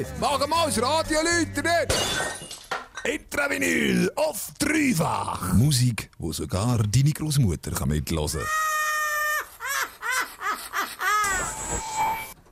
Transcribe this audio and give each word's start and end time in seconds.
Hey, 0.00 0.06
mach 0.18 0.46
mal 0.48 0.64
das 0.64 0.80
Radio 0.80 1.18
läuten! 1.20 1.66
Intravinyl 3.04 4.10
auf 4.16 4.50
dreifach. 4.58 5.52
Musik, 5.52 6.08
wo 6.16 6.32
sogar 6.32 6.78
deine 6.84 7.12
Großmutter 7.12 7.72
kann 7.72 7.90
mitlosen. 7.90 8.40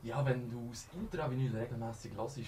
Ja, 0.02 0.22
wenn 0.26 0.50
du 0.50 0.68
das 0.70 0.88
Intravinyl 0.92 1.56
regelmäßig 1.56 2.10
hörst, 2.18 2.38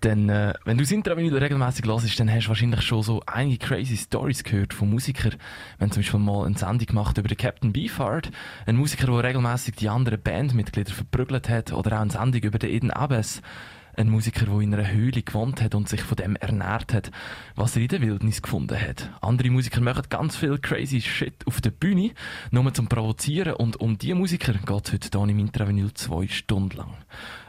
dann, 0.00 0.28
äh, 0.28 0.52
wenn 0.64 0.76
du 0.76 0.84
das 0.84 0.92
Intravinyl 0.92 1.36
regelmäßig 1.36 1.84
hörst, 1.84 2.20
dann 2.20 2.30
hast 2.30 2.44
du 2.44 2.48
wahrscheinlich 2.50 2.82
schon 2.82 3.02
so 3.02 3.20
einige 3.26 3.66
crazy 3.66 3.96
Stories 3.96 4.44
gehört 4.44 4.74
von 4.74 4.90
Musikern. 4.90 5.34
Wenn 5.78 5.90
zum 5.90 6.02
Beispiel 6.02 6.20
mal 6.20 6.46
eine 6.46 6.56
Sendung 6.56 6.86
gemacht 6.86 7.18
über 7.18 7.26
den 7.26 7.38
Captain 7.38 7.72
Beefheart, 7.72 8.30
ein 8.66 8.76
Musiker, 8.76 9.06
der 9.06 9.24
regelmäßig 9.24 9.74
die 9.74 9.88
anderen 9.88 10.22
Bandmitglieder 10.22 10.92
verprügelt 10.92 11.48
hat, 11.48 11.72
oder 11.72 11.96
auch 11.96 12.02
eine 12.02 12.12
Sendung 12.12 12.42
über 12.42 12.60
den 12.60 12.70
Eden 12.70 12.90
Abbas, 12.92 13.42
ein 13.96 14.08
Musiker, 14.08 14.46
der 14.46 14.60
in 14.60 14.74
einer 14.74 14.90
Höhle 14.90 15.22
gewohnt 15.22 15.62
hat 15.62 15.74
und 15.74 15.88
sich 15.88 16.02
von 16.02 16.16
dem 16.16 16.36
ernährt 16.36 16.92
hat, 16.92 17.10
was 17.54 17.76
er 17.76 17.82
in 17.82 17.88
der 17.88 18.00
Wildnis 18.00 18.42
gefunden 18.42 18.80
hat. 18.80 19.10
Andere 19.20 19.50
Musiker 19.50 19.80
machen 19.80 20.04
ganz 20.08 20.36
viel 20.36 20.58
crazy 20.58 21.00
Shit 21.00 21.46
auf 21.46 21.60
der 21.60 21.70
Bühne, 21.70 22.12
nur 22.50 22.72
zum 22.74 22.88
Provozieren 22.88 23.54
und 23.54 23.80
um 23.80 23.98
diese 23.98 24.14
Musiker 24.14 24.52
geht 24.52 24.86
es 24.86 24.92
heute 24.92 25.18
hier 25.18 25.28
im 25.28 25.38
Intravinyl 25.38 25.92
zwei 25.94 26.26
Stunden 26.28 26.76
lang. 26.76 26.94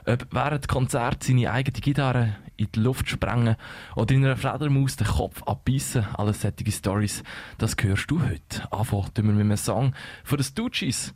Ob 0.06 0.28
während 0.32 0.68
Konzert 0.68 1.24
seine 1.24 1.52
eigene 1.52 1.80
Gitarre 1.80 2.36
in 2.58 2.68
die 2.74 2.80
Luft 2.80 3.10
sprengen 3.10 3.56
oder 3.96 4.14
in 4.14 4.24
einer 4.24 4.38
Fledermaus 4.38 4.96
den 4.96 5.08
Kopf 5.08 5.42
abbeissen, 5.44 6.06
alles 6.14 6.42
solche 6.42 6.72
Stories, 6.72 7.24
das 7.58 7.76
hörst 7.82 8.10
du 8.12 8.22
heute. 8.22 8.72
Anfangen 8.72 9.12
wir 9.16 9.24
mit 9.24 9.42
einem 9.42 9.58
Song 9.58 9.94
von 10.24 10.38
den 10.38 10.44
Stooges 10.44 11.14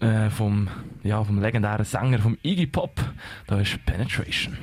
äh, 0.00 0.30
vom, 0.30 0.68
ja, 1.02 1.22
vom 1.24 1.40
legendären 1.40 1.84
Sänger 1.84 2.18
vom 2.18 2.38
Iggy 2.42 2.66
Pop. 2.66 3.00
Da 3.46 3.60
ist 3.60 3.84
Penetration. 3.84 4.56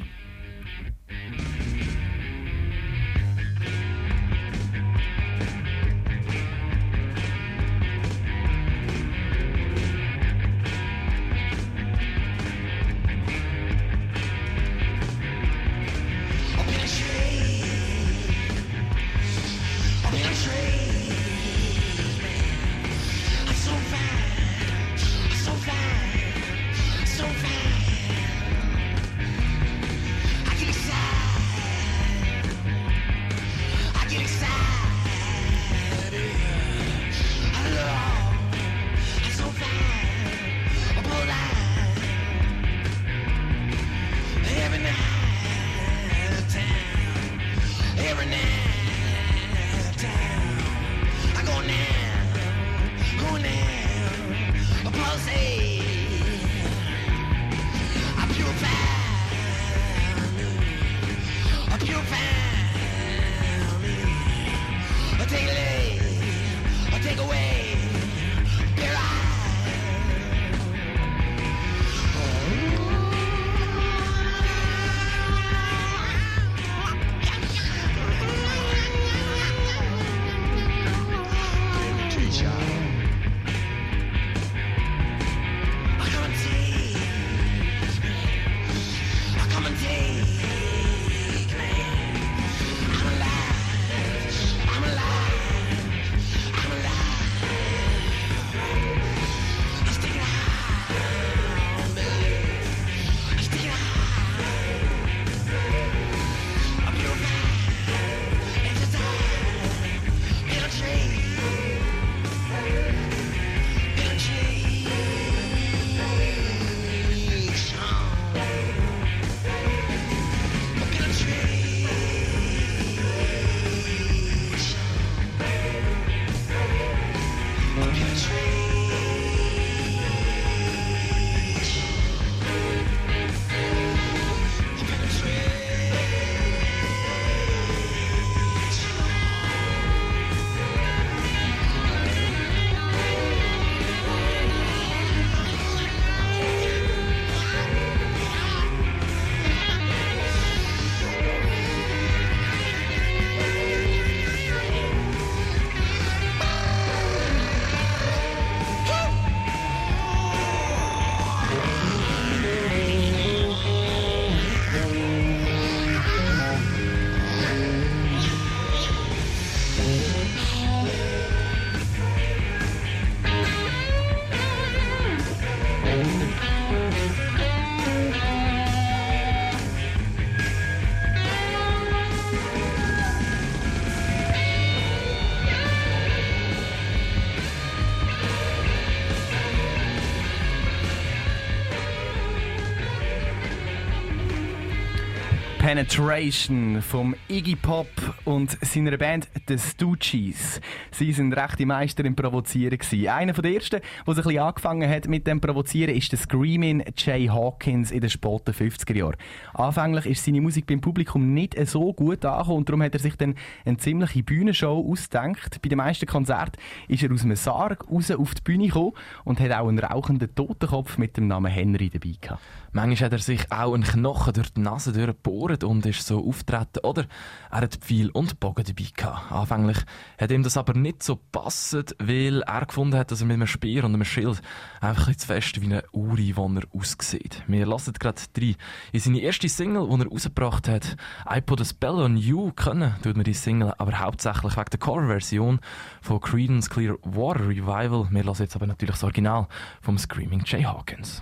Penetration 195.74 196.84
vom 196.84 197.16
Iggy 197.28 197.56
Pop 197.56 197.88
und 198.26 198.56
seiner 198.64 198.96
Band 198.96 199.28
The 199.48 199.58
Stooges. 199.58 200.62
Sie 200.92 201.12
sind 201.12 201.34
rechte 201.34 201.66
Meister 201.66 202.06
im 202.06 202.16
Provozieren 202.16 202.78
gewesen. 202.78 203.08
Einer 203.08 203.34
der 203.34 203.56
ersten, 203.56 203.82
der 204.06 204.14
sich 204.14 204.24
ein 204.24 204.28
bisschen 204.28 204.44
angefangen 204.44 204.88
hat 204.88 205.08
mit 205.08 205.26
dem 205.26 205.42
Provozieren, 205.42 205.96
ist 205.96 206.12
der 206.12 206.20
Screaming 206.20 206.84
Jay 206.96 207.26
Hawkins 207.26 207.90
in 207.90 208.02
den 208.02 208.12
späten 208.12 208.52
50er 208.52 208.96
Jahren. 208.96 209.16
Anfänglich 209.56 210.06
ist 210.06 210.24
seine 210.24 210.42
Musik 210.42 210.68
beim 210.68 210.80
Publikum 210.80 211.34
nicht 211.34 211.56
so 211.68 211.92
gut 211.92 212.24
angekommen 212.24 212.58
und 212.58 212.70
darum 212.70 212.84
hat 212.84 212.94
er 212.94 213.00
sich 213.00 213.16
dann 213.16 213.34
eine 213.66 213.78
ziemliche 213.78 214.22
Bühnenshow 214.22 214.88
ausgedacht. 214.92 215.60
Bei 215.64 215.70
den 215.70 215.80
meisten 215.80 216.06
Konzerten 216.06 216.62
ist 216.88 217.02
er 217.02 217.12
aus 217.12 217.24
einem 217.24 217.36
Sarg 217.36 217.90
raus 217.90 218.12
auf 218.12 218.36
die 218.36 218.42
Bühne 218.44 218.68
gekommen 218.68 218.92
und 219.24 219.40
hat 219.40 219.52
auch 219.52 219.70
einen 219.70 219.80
rauchenden 219.80 220.36
Totenkopf 220.36 221.00
mit 221.00 221.18
dem 221.18 221.28
Namen 221.28 221.52
Henry 221.52 221.90
dabei 221.90 222.14
gehabt. 222.22 222.42
Manchmal 222.76 223.06
hat 223.06 223.14
er 223.14 223.20
sich 223.20 223.52
auch 223.52 223.76
einen 223.76 223.84
Knochen 223.84 224.34
durch 224.34 224.50
die 224.50 224.62
Nase 224.62 224.92
durchgebohrt 224.94 225.64
und 225.64 225.86
ist 225.86 226.08
so 226.08 226.28
auftreten. 226.28 226.80
Oder 226.82 227.06
er 227.52 227.62
hat 227.62 227.78
viel 227.86 228.10
und 228.10 228.40
Bogen 228.40 228.64
dabei 228.66 228.88
gehabt. 228.96 229.32
Anfänglich 229.32 229.78
hat 230.18 230.32
ihm 230.32 230.42
das 230.42 230.58
aber 230.58 230.74
nicht 230.74 231.04
so 231.04 231.16
passend, 231.16 231.96
weil 232.00 232.42
er 232.42 232.66
gefunden 232.66 232.98
hat, 232.98 233.12
dass 233.12 233.22
er 233.22 233.28
mit 233.28 233.36
einem 233.36 233.46
Speer 233.46 233.84
und 233.84 233.94
einem 233.94 234.04
Schild 234.04 234.42
einfach 234.82 235.16
zu 235.16 235.28
fest 235.28 235.62
wie 235.62 235.72
ein 235.72 235.84
Ureinwohner 235.92 236.62
aussieht. 236.74 237.44
Wir 237.46 237.68
lassen 237.68 237.94
gerade 237.94 238.22
drei 238.34 238.56
in 238.92 239.00
seine 239.00 239.20
erste 239.20 239.50
Single, 239.50 239.88
die 239.88 240.02
er 240.02 240.08
rausgebracht 240.08 240.68
hat, 240.68 240.98
I 241.30 241.42
Put 241.42 241.62
a 241.62 241.66
Spell 241.66 242.02
on 242.02 242.18
You, 242.18 242.54
können 242.54 242.96
tut 243.04 243.16
man 243.16 243.24
die 243.24 243.36
Single 243.36 243.74
aber 243.78 244.00
hauptsächlich 244.00 244.58
wegen 244.58 244.70
der 244.72 244.80
Cover-Version 244.80 245.60
von 246.02 246.20
Creedence 246.20 246.72
Clear 246.72 246.98
Water 247.04 247.48
Revival. 247.48 248.08
Wir 248.10 248.24
lassen 248.24 248.42
jetzt 248.42 248.56
aber 248.56 248.66
natürlich 248.66 248.96
das 248.96 249.04
Original 249.04 249.48
vom 249.82 250.00
Screaming 250.00 250.42
Jay 250.46 250.64
Hawkins. 250.64 251.22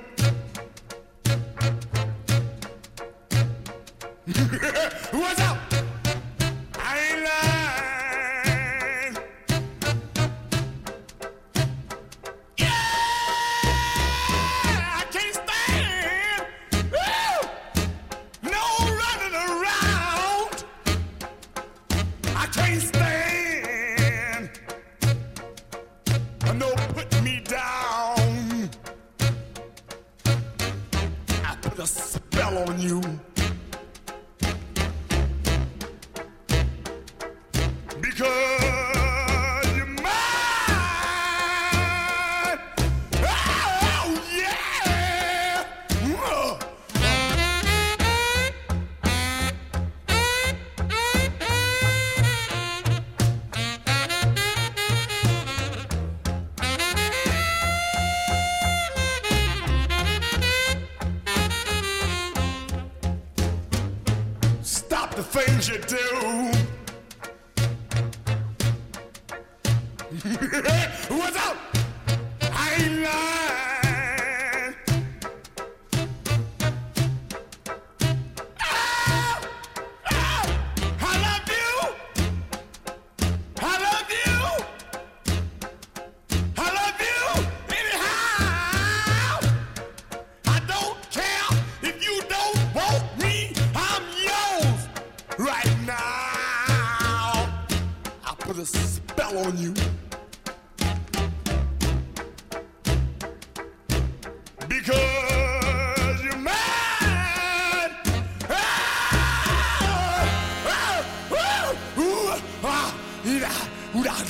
What's 4.41 5.39
up? 5.39 5.70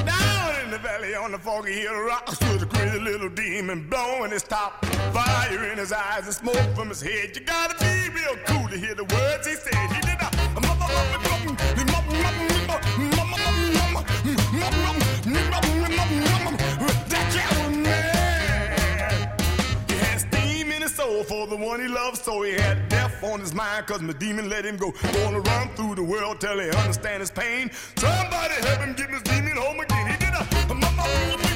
Down 0.05 0.64
in 0.64 0.70
the 0.70 0.79
valley 0.79 1.14
on 1.14 1.32
the 1.32 1.38
foggy 1.38 1.73
hill 1.73 1.94
rock 1.94 2.31
stood 2.31 2.62
a 2.62 2.67
crazy 2.67 2.99
little 2.99 3.29
demon 3.29 3.88
blowing 3.88 4.31
his 4.31 4.43
top. 4.43 4.85
Fire 5.12 5.64
in 5.70 5.79
his 5.79 5.93
eyes 5.93 6.26
and 6.26 6.35
smoke 6.35 6.75
from 6.75 6.88
his 6.88 7.00
head. 7.02 7.37
You 7.37 7.43
gotta 7.43 7.75
be 7.79 8.08
real 8.11 8.37
cool 8.46 8.69
to 8.69 8.79
hear 8.79 8.94
the 8.94 9.05
words 9.05 9.46
he 9.46 9.55
said. 9.55 9.75
He 9.93 10.00
did 10.00 10.14
a 10.14 10.17
that 10.17 11.23
cat 11.23 11.33
He 11.44 11.50
had 19.99 20.20
steam 20.20 20.73
in 20.73 20.82
his 20.82 20.94
soul 20.94 21.23
for 21.25 21.46
the 21.46 21.56
one 21.56 21.81
he 21.81 21.88
loved, 21.88 22.17
so 22.19 22.43
he 22.43 22.52
had 22.52 22.88
death 22.88 23.23
on 23.23 23.41
his 23.41 23.55
mind, 23.55 23.87
cause 23.87 24.00
my 24.00 24.14
demon 24.14 24.49
let 24.49 24.64
him 24.64 24.76
go. 24.76 24.93
Gonna 25.12 25.41
run 25.41 25.69
through 25.75 25.96
the 25.96 26.02
world 26.02 26.41
till 26.41 26.58
he 26.58 26.70
understand 26.70 27.20
his 27.20 27.31
pain. 27.31 27.70
Somebody 27.96 28.55
help 28.67 28.81
him 28.81 28.94
get 28.94 29.11
his 29.11 29.23
demon 29.23 29.56
home 29.56 29.81
again. 29.81 30.06
He 30.12 30.17
did 30.17 30.35
a 30.35 30.44
that 30.64 31.54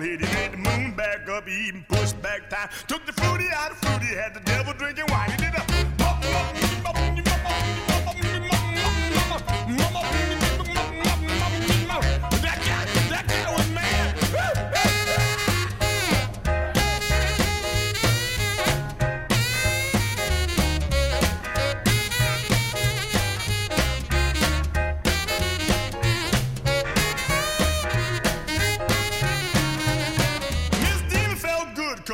bald 0.00 0.20
head. 0.20 0.20
He 0.20 0.34
made 0.34 0.52
the 0.52 0.56
moon 0.56 0.92
back 0.94 1.28
up, 1.28 1.48
he 1.48 1.68
even 1.68 1.84
pushed 1.88 2.20
back 2.22 2.48
time. 2.50 2.68
Took 2.88 3.06
the 3.06 3.12
fruity 3.12 3.46
out 3.54 3.72
of 3.72 3.78
fruity, 3.78 4.06
had 4.06 4.34
the 4.34 4.40
devil 4.40 4.72
drinking 4.74 5.06
wine. 5.08 5.30
He 5.30 5.36
did 5.36 5.54
a 5.54 5.99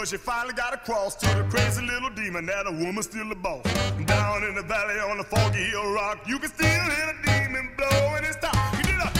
cause 0.06 0.10
she 0.10 0.16
finally 0.16 0.54
got 0.54 0.72
across 0.72 1.14
to 1.16 1.26
the 1.26 1.44
crazy 1.50 1.82
little 1.82 2.10
demon 2.10 2.46
that 2.46 2.66
a 2.66 2.70
woman's 2.70 3.06
still 3.06 3.28
the 3.28 3.34
boss. 3.34 3.64
Down 4.04 4.44
in 4.44 4.54
the 4.54 4.62
valley 4.62 5.00
on 5.00 5.18
the 5.18 5.25
foggy 5.25 5.64
hill 5.64 5.92
rock, 5.92 6.20
you 6.26 6.38
can 6.38 6.48
still 6.48 6.66
hear 6.66 7.06
the 7.06 7.30
demon 7.30 7.70
blowing 7.76 8.25
his 8.25 8.36
top. 8.36 8.75
He 8.76 8.82
did 8.82 8.94
a 8.94 9.10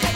that 0.00 0.09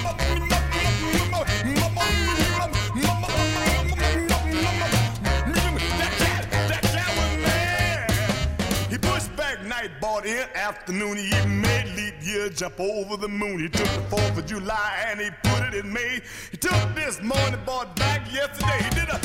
bought 10.15 10.27
in 10.27 10.47
afternoon. 10.55 11.17
He 11.17 11.27
even 11.27 11.61
made 11.61 11.87
leap 11.97 12.15
year 12.23 12.49
jump 12.49 12.79
over 12.79 13.17
the 13.17 13.29
moon. 13.29 13.59
He 13.59 13.69
took 13.69 13.89
the 13.89 14.17
4th 14.17 14.39
of 14.39 14.47
July 14.47 15.07
and 15.09 15.21
he 15.21 15.31
put 15.43 15.63
it 15.69 15.75
in 15.75 15.93
May. 15.93 16.21
He 16.53 16.57
took 16.57 16.95
this 16.95 17.21
morning, 17.21 17.61
bought 17.67 17.97
back 17.97 18.33
yesterday. 18.33 18.85
He 18.85 18.91
did 18.91 19.09
a 19.09 19.25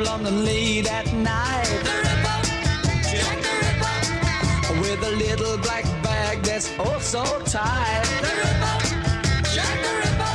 of 0.00 0.06
London 0.06 0.44
late 0.44 0.90
at 0.90 1.12
night. 1.12 1.66
Jack 3.10 3.38
the 3.46 3.52
Ripper. 3.62 4.80
With 4.80 5.02
a 5.02 5.10
little 5.16 5.58
black 5.58 5.84
bag 6.02 6.42
that's 6.42 6.70
oh 6.78 6.98
so 7.00 7.24
tight. 7.44 8.04
The 8.20 8.32
Ripper. 8.40 8.76
Jack 9.54 9.76
the 9.84 9.92
Ripper. 10.02 10.34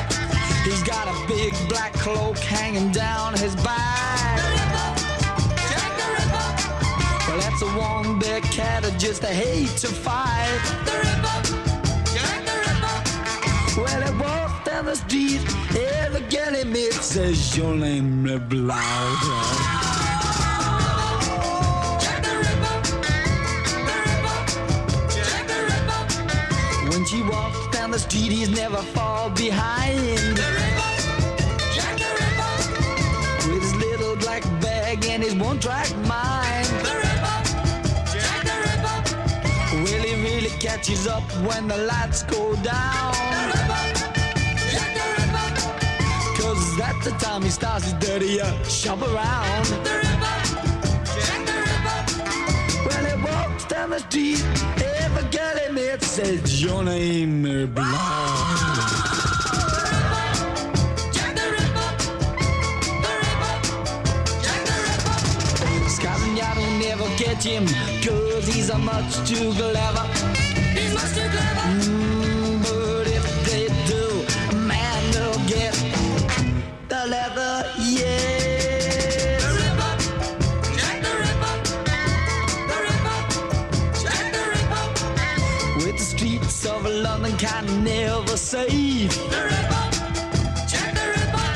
He's 0.64 0.84
got 0.84 1.08
a 1.08 1.28
big 1.28 1.54
black 1.70 1.94
cloak 1.94 2.38
hanging 2.38 2.92
down 2.92 3.34
his 3.34 3.56
back. 3.58 4.38
The 4.38 4.50
Ripper. 4.58 4.90
Jack 5.72 5.92
the 6.00 6.08
Ripper. 6.18 6.48
Well, 7.28 7.40
that's 7.40 7.62
a 7.62 7.70
one 7.78 8.20
big 8.20 8.44
cat 8.44 8.86
I 8.86 8.90
just 8.98 9.24
hate 9.24 9.76
to 9.78 9.88
fight. 9.88 10.62
The 10.86 10.96
Ripper. 11.04 11.38
Jack 12.14 12.40
the 12.50 12.56
Ripper. 12.66 13.82
Well, 13.82 14.02
it 14.10 14.16
walks 14.20 14.70
down 14.70 14.86
the 14.86 14.96
street 14.96 15.53
Dirty 16.54 16.70
Meat 16.70 16.94
says 16.94 17.58
your 17.58 17.74
name 17.74 18.26
Blouser. 18.26 19.44
When 26.90 27.06
she 27.06 27.24
walks 27.24 27.68
down 27.76 27.90
the 27.90 27.98
street, 27.98 28.32
he's 28.32 28.50
never 28.50 28.78
far 28.78 29.32
behind. 29.32 29.98
The 29.98 30.46
Ripper, 30.60 30.94
Jack 31.74 31.98
the 31.98 32.10
Ripper. 32.22 32.54
With 33.50 33.64
his 33.64 33.76
little 33.76 34.16
black 34.18 34.44
bag 34.62 35.06
and 35.06 35.24
his 35.24 35.34
one-track 35.34 35.90
mind. 36.06 36.68
The 36.68 36.94
Ripper, 37.04 37.38
Jack 38.14 38.44
the 38.44 38.56
Ripper. 38.66 38.98
Well, 39.84 40.04
he 40.04 40.14
really 40.22 40.52
catches 40.60 41.08
up 41.08 41.24
when 41.48 41.68
the 41.68 41.78
lights 41.78 42.22
go 42.24 42.56
down. 42.58 43.14
The 43.14 43.48
Ripper, 43.48 43.93
the 47.04 47.12
time 47.12 47.42
he 47.42 47.50
starts 47.50 47.88
is 47.88 47.94
dirtier. 47.94 48.44
Uh, 48.44 48.64
shop 48.64 49.02
around. 49.02 49.66
Check 49.66 49.84
the 49.84 49.96
river. 50.08 50.36
Check 51.26 51.42
the 51.50 51.58
river. 51.70 51.98
When 52.88 53.04
he 53.06 53.16
walks 53.24 53.66
down 53.66 53.90
the 53.90 54.00
street, 54.00 54.44
every 55.02 55.30
girl 55.30 55.58
he 55.58 55.74
meets 55.74 56.08
says, 56.08 56.62
Your 56.62 56.84
name 56.84 57.46
is 57.46 57.70
Blonde. 57.70 59.04
Never 66.80 67.08
get 67.18 67.44
him, 67.44 67.66
cause 68.04 68.48
he's 68.48 68.70
a 68.70 68.78
much 68.78 69.16
too 69.28 69.52
clever. 69.54 70.06
He's 70.76 70.94
much 70.94 71.14
too 71.16 71.30
clever. 71.30 71.62
Mm. 71.80 72.13
Saeed. 88.54 89.10
The 89.10 89.42
Ripper, 89.50 89.86
Jack 90.70 90.94
the 90.94 91.06
Ripper. 91.10 91.48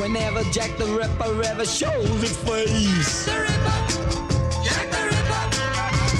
Whenever 0.00 0.44
Jack 0.52 0.78
the 0.78 0.86
Ripper 0.86 1.42
ever 1.42 1.64
shows 1.64 2.22
his 2.22 2.36
face. 2.36 3.26
The 3.26 3.32
Ripper, 3.40 3.78
Jack 4.62 4.86
the 4.94 5.02
Ripper. 5.10 5.42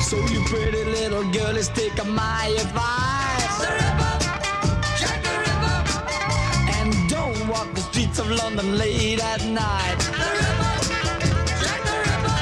So 0.03 0.17
you 0.27 0.43
pretty 0.47 0.83
little 0.87 1.23
girlies, 1.31 1.69
take 1.69 1.97
a 2.01 2.05
my 2.05 2.47
advice. 2.59 3.59
The 3.63 3.71
Ripper, 3.79 4.15
Jack 4.99 5.23
the 5.23 5.35
Ripper. 5.39 5.79
And 6.77 6.91
don't 7.09 7.47
walk 7.47 7.73
the 7.73 7.83
streets 7.83 8.19
of 8.19 8.29
London 8.29 8.77
late 8.77 9.23
at 9.23 9.45
night. 9.45 9.99
The 10.01 10.31
Ripper, 10.41 10.75
Jack 11.63 11.81
the 11.87 11.97
Ripper. 12.09 12.39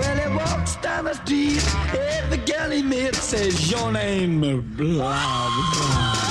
Well, 0.00 0.18
he 0.18 0.26
walks 0.36 0.74
down 0.82 1.04
the 1.04 1.14
street. 1.14 1.62
Every 1.94 2.38
girl 2.38 2.70
he 2.70 2.82
meets 2.82 3.22
says 3.22 3.70
your 3.70 3.92
name, 3.92 4.40
blah, 4.40 4.58
blah. 4.76 6.21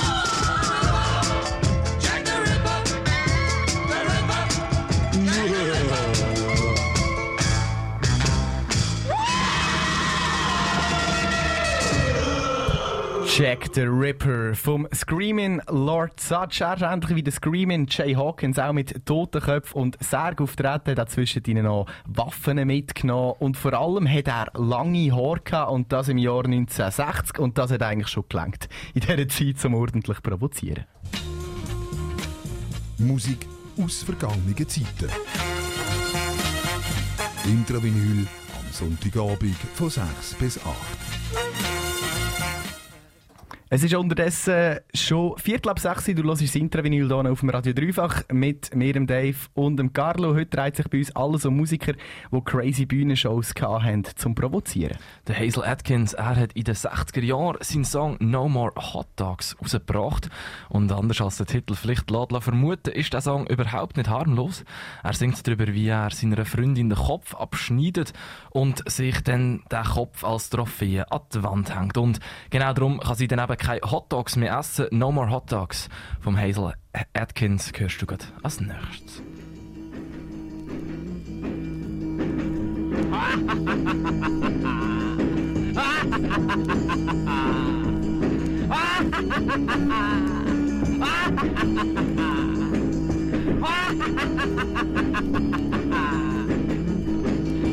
Ist 16.76 16.82
ähnlich 16.82 17.16
wie 17.16 17.22
der 17.22 17.32
Screaming 17.32 17.86
Jay 17.88 18.12
Hawkins 18.14 18.58
auch 18.58 18.74
mit 18.74 19.06
Totenköpfen 19.06 19.80
und 19.80 19.96
Särg 20.04 20.38
auftreten, 20.42 20.98
hat 20.98 21.10
zwischen 21.10 21.42
ihnen 21.46 21.64
noch 21.64 21.86
Waffen 22.04 22.62
mitgenommen 22.66 23.36
und 23.38 23.56
vor 23.56 23.72
allem 23.72 24.06
hat 24.06 24.28
er 24.28 24.48
lange 24.52 25.12
Haare 25.12 25.70
und 25.70 25.90
das 25.90 26.08
im 26.08 26.18
Jahr 26.18 26.44
1960 26.44 27.38
und 27.38 27.56
das 27.56 27.70
hat 27.70 27.82
eigentlich 27.82 28.08
schon 28.08 28.24
gelangt 28.28 28.68
in 28.92 29.00
dieser 29.00 29.26
Zeit 29.28 29.58
zum 29.58 29.76
ordentlich 29.76 30.22
provozieren. 30.22 30.84
Musik 32.98 33.46
aus 33.82 34.02
vergangenen 34.02 34.68
Zeiten. 34.68 35.10
Intravinyl 37.46 38.26
am 38.58 38.72
Sonntagabend 38.72 39.56
von 39.74 39.88
6 39.88 40.34
bis 40.38 40.58
8. 40.58 41.81
Es 43.74 43.82
ist 43.82 43.94
unterdessen 43.94 44.80
schon 44.92 45.38
Viertel 45.38 45.70
ab 45.70 45.78
sechs. 45.78 46.04
Du 46.04 46.22
hörst 46.24 46.42
das 46.42 46.54
Intravinyl 46.54 47.06
hier 47.06 47.32
auf 47.32 47.40
dem 47.40 47.48
Radio 47.48 47.72
Dreifach 47.72 48.22
mit 48.30 48.74
mir, 48.74 48.92
dem 48.92 49.06
Dave 49.06 49.34
und 49.54 49.78
dem 49.78 49.94
Carlo. 49.94 50.34
Heute 50.34 50.58
dreht 50.58 50.76
sich 50.76 50.88
bei 50.88 50.98
uns 50.98 51.16
alles 51.16 51.46
um 51.46 51.56
Musiker, 51.56 51.94
die 52.30 52.40
crazy 52.44 52.84
Bühnenshows 52.84 53.54
hatten, 53.58 54.04
zum 54.14 54.34
Provozieren. 54.34 54.98
Der 55.26 55.40
Hazel 55.40 55.64
Atkins, 55.64 56.12
er 56.12 56.36
hat 56.36 56.52
in 56.52 56.64
den 56.64 56.74
60er 56.74 57.22
Jahren 57.22 57.56
seinen 57.62 57.86
Song 57.86 58.18
No 58.20 58.46
More 58.46 58.74
Hot 58.76 59.06
Dogs 59.16 59.56
rausgebracht. 59.58 60.28
Und 60.68 60.92
anders 60.92 61.22
als 61.22 61.38
der 61.38 61.46
Titel 61.46 61.74
vielleicht 61.74 62.10
lässt 62.10 62.44
vermuten, 62.44 62.90
ist 62.90 63.14
der 63.14 63.22
Song 63.22 63.46
überhaupt 63.46 63.96
nicht 63.96 64.10
harmlos. 64.10 64.66
Er 65.02 65.14
singt 65.14 65.48
darüber, 65.48 65.68
wie 65.68 65.88
er 65.88 66.10
seiner 66.10 66.44
Freundin 66.44 66.90
den 66.90 66.98
Kopf 66.98 67.34
abschneidet 67.34 68.12
und 68.50 68.86
sich 68.86 69.22
dann 69.22 69.62
den 69.72 69.84
Kopf 69.84 70.24
als 70.24 70.50
Trophäe 70.50 71.10
an 71.10 71.22
die 71.32 71.42
Wand 71.42 71.74
hängt. 71.74 71.96
Und 71.96 72.20
genau 72.50 72.74
darum 72.74 73.00
kann 73.00 73.14
sie 73.14 73.28
dann 73.28 73.38
eben 73.38 73.61
keine 73.62 73.80
Hot 73.90 74.12
Dogs 74.12 74.36
mehr 74.36 74.58
essen. 74.58 74.88
No 74.90 75.10
more 75.12 75.30
Hot 75.30 75.50
Dogs 75.50 75.88
vom 76.20 76.36
Hazel 76.36 76.74
Atkins 77.14 77.72
hörst 77.74 78.02
du 78.02 78.06
gerade 78.06 78.26
als 78.42 78.60
nächstes. 78.60 79.22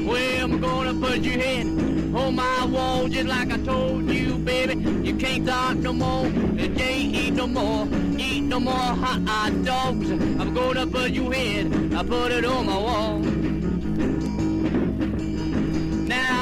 well, 0.09 0.43
I'm 0.43 0.59
gonna 0.59 0.93
put 0.93 1.19
your 1.19 1.39
head 1.39 1.67
on 2.15 2.35
my 2.35 2.65
wall, 2.65 3.07
just 3.07 3.27
like 3.27 3.51
I 3.51 3.57
told 3.57 4.09
you, 4.09 4.37
baby. 4.39 4.75
You 5.07 5.15
can't 5.15 5.45
talk 5.45 5.77
no 5.77 5.93
more, 5.93 6.25
you 6.27 6.69
can't 6.69 7.15
eat 7.15 7.33
no 7.33 7.47
more, 7.47 7.87
eat 8.17 8.41
no 8.41 8.59
more 8.59 8.73
hot, 8.73 9.63
dogs. 9.63 10.09
I'm 10.09 10.53
gonna 10.53 10.87
put 10.87 11.11
your 11.11 11.31
head. 11.31 11.93
I 11.93 12.03
put 12.03 12.31
it 12.31 12.45
on 12.45 12.65
my 12.65 12.77
wall. 12.77 14.18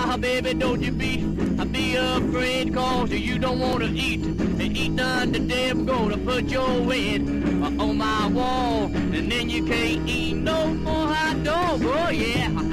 Now, 0.07 0.15
baby, 0.15 0.53
don't 0.53 0.81
you 0.81 0.93
be, 0.93 1.17
be 1.65 1.97
afraid, 1.97 2.73
cause 2.73 3.11
you 3.11 3.37
don't 3.37 3.59
wanna 3.59 3.89
eat, 3.93 4.21
eat 4.57 4.93
none 4.93 5.33
today. 5.33 5.67
I'm 5.69 5.85
gonna 5.85 6.17
put 6.17 6.45
your 6.45 6.81
weight 6.81 7.23
on 7.23 7.97
my 7.97 8.27
wall, 8.27 8.85
and 8.85 9.29
then 9.29 9.49
you 9.49 9.65
can't 9.65 10.07
eat 10.07 10.35
no 10.35 10.67
more 10.75 11.13
hot 11.13 11.43
dogs. 11.43 11.83
Oh 11.85 12.09
yeah. 12.09 12.47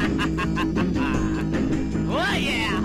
Oh 2.16 2.34
yeah! 2.36 2.80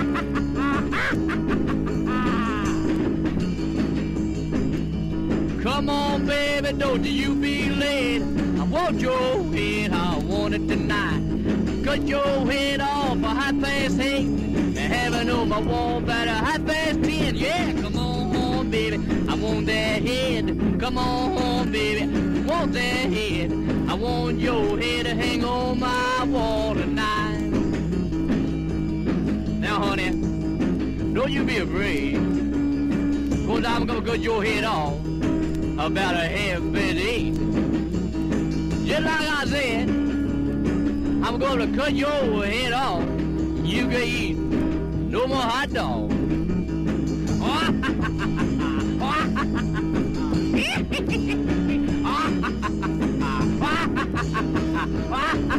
Come 5.62 5.90
on, 5.90 6.24
baby, 6.24 6.72
don't 6.72 7.04
you 7.04 7.34
be 7.34 7.68
late. 7.68 8.22
I 8.58 8.64
want 8.64 8.98
your 8.98 9.44
head, 9.52 9.92
I 9.92 10.16
want 10.16 10.54
it 10.54 10.66
tonight. 10.66 11.84
Cut 11.84 12.08
your 12.08 12.50
head 12.50 12.80
off 12.80 13.22
a 13.22 13.28
half 13.28 13.60
past 13.60 14.00
eight. 14.00 14.24
And 14.24 14.78
having 14.78 15.28
on 15.28 15.50
my 15.50 15.60
wall 15.60 16.00
by 16.00 16.24
a 16.24 16.28
half 16.30 16.64
past 16.64 17.02
ten. 17.02 17.36
Yeah, 17.36 17.74
come 17.74 17.98
on, 17.98 18.70
baby, 18.70 18.96
I 19.28 19.34
want 19.34 19.66
that 19.66 20.02
head. 20.02 20.80
Come 20.80 20.96
on, 20.96 21.70
baby, 21.70 22.04
I 22.04 22.46
want 22.46 22.72
that 22.72 23.12
head. 23.12 23.52
I 23.86 23.94
want 23.94 24.40
your 24.40 24.78
head 24.78 25.04
to 25.04 25.14
hang 25.14 25.44
on 25.44 25.78
my 25.78 26.24
wall 26.24 26.74
tonight. 26.74 27.50
Now, 29.60 29.78
honey, 29.82 30.10
don't 31.12 31.30
you 31.30 31.44
be 31.44 31.58
afraid. 31.58 32.14
Cause 33.46 33.64
I'm 33.66 33.84
gonna 33.84 34.00
cut 34.00 34.20
your 34.20 34.42
head 34.42 34.64
off 34.64 34.96
about 35.80 36.14
a 36.14 36.18
half 36.18 36.60
past 36.74 36.96
eight. 36.96 37.34
Just 38.84 39.02
like 39.02 39.28
I 39.38 39.44
said, 39.46 39.88
I'm 39.88 41.38
gonna 41.38 41.74
cut 41.74 41.94
your 41.94 42.44
head 42.44 42.74
off. 42.74 43.02
You 43.64 43.88
can 43.88 44.02
eat 44.02 44.36
no 44.36 45.26
more 45.26 45.38
hot 45.38 45.72
dog. 45.72 46.10
Well, 55.10 55.46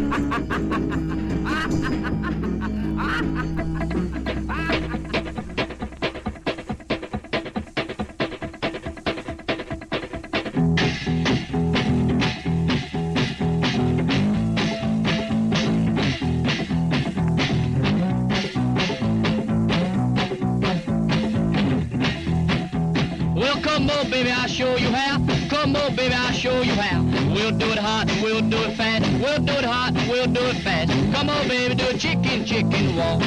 do 27.62 27.72
it 27.72 27.78
hot 27.78 28.08
we'll 28.24 28.42
do 28.42 28.58
it 28.64 28.76
fast. 28.76 29.06
We'll 29.22 29.40
do 29.40 29.54
it 29.54 29.64
hot 29.64 29.94
we'll 30.10 30.26
do 30.26 30.42
it 30.48 30.58
fast. 30.66 30.90
Come 31.14 31.30
on, 31.30 31.48
baby, 31.48 31.76
do 31.76 31.88
a 31.90 31.94
chicken, 31.94 32.44
chicken 32.44 32.96
walk. 32.96 33.22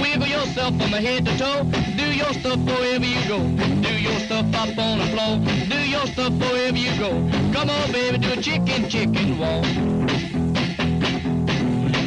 Wiggle 0.00 0.26
yourself 0.26 0.72
from 0.80 0.92
head 0.96 1.26
to 1.26 1.36
toe. 1.36 1.64
Do 2.00 2.06
your 2.20 2.32
stuff 2.32 2.58
wherever 2.64 3.04
you 3.04 3.20
go. 3.28 3.40
Do 3.86 3.92
your 3.92 4.18
stuff 4.20 4.46
up 4.54 4.78
on 4.78 5.00
the 5.00 5.08
floor. 5.12 5.34
Do 5.68 5.80
your 5.94 6.06
stuff 6.06 6.32
wherever 6.40 6.78
you 6.78 6.92
go. 6.98 7.10
Come 7.52 7.68
on, 7.68 7.92
baby, 7.92 8.18
do 8.18 8.32
a 8.32 8.40
chicken, 8.40 8.88
chicken 8.88 9.38
walk. 9.38 9.64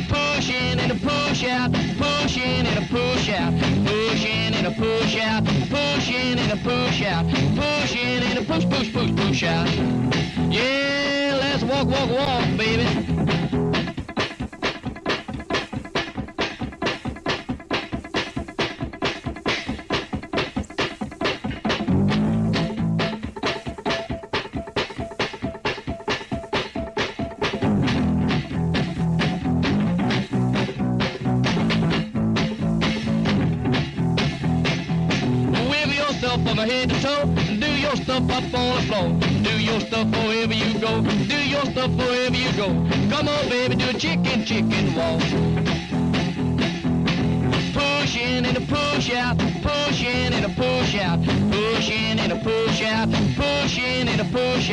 Push 0.09 0.49
in 0.49 0.79
and 0.79 0.91
a 0.91 0.95
push 0.95 1.43
out, 1.43 1.71
push 2.01 2.37
in 2.37 2.65
and 2.65 2.77
a 2.83 2.87
push 2.89 3.29
out, 3.29 3.53
push 3.85 4.25
in 4.25 4.53
and 4.55 4.65
a 4.65 4.71
push 4.71 5.15
out, 5.17 5.45
push 5.45 6.09
in 6.09 6.39
and 6.39 6.51
a 6.51 6.57
push 6.57 7.03
out, 7.03 7.25
push 7.29 7.95
in 7.95 8.23
and 8.23 8.39
a 8.39 8.43
push, 8.43 8.65
push, 8.65 8.91
push, 8.91 9.11
push 9.15 9.43
out. 9.43 10.30
Yeah, 10.51 11.37
let's 11.39 11.63
walk, 11.63 11.87
walk, 11.87 12.09
walk, 12.09 12.57
baby. 12.57 13.20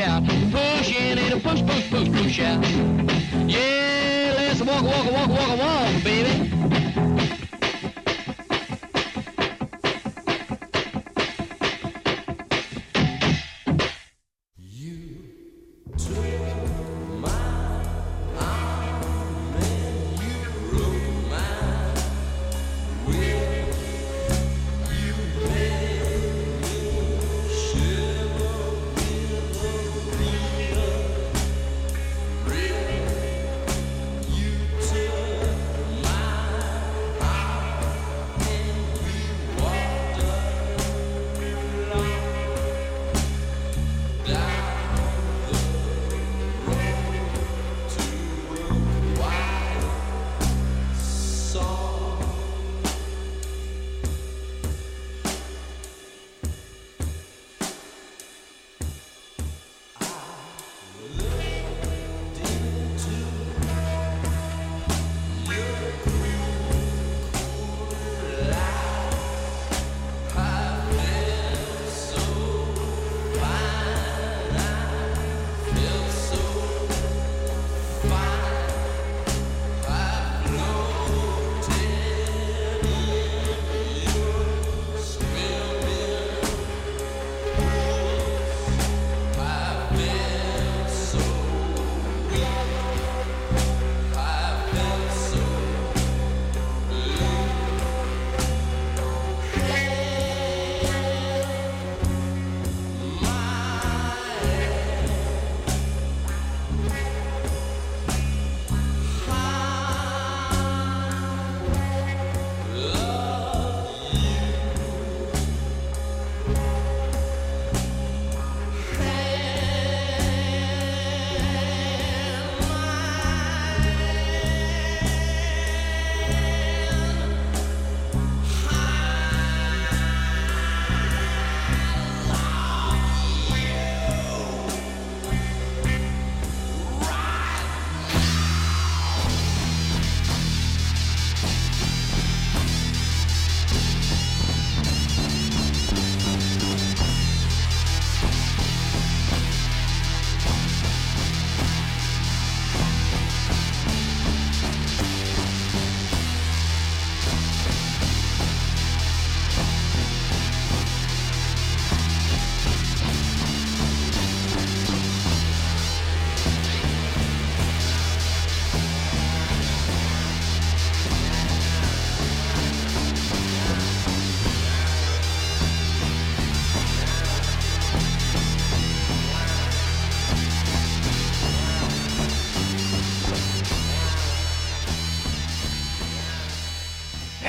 Out. 0.08 0.24
Push 0.24 0.96
in 0.96 1.18
and 1.18 1.34
a 1.34 1.40
push, 1.40 1.62
push, 1.62 1.90
push, 1.90 2.08
push 2.10 2.40
out. 2.40 2.64
Yeah, 3.46 4.34
let's 4.36 4.62
walk, 4.62 4.82
walk, 4.82 5.12
walk, 5.12 5.28
walk, 5.28 5.58
walk, 5.58 6.04
baby. 6.04 6.47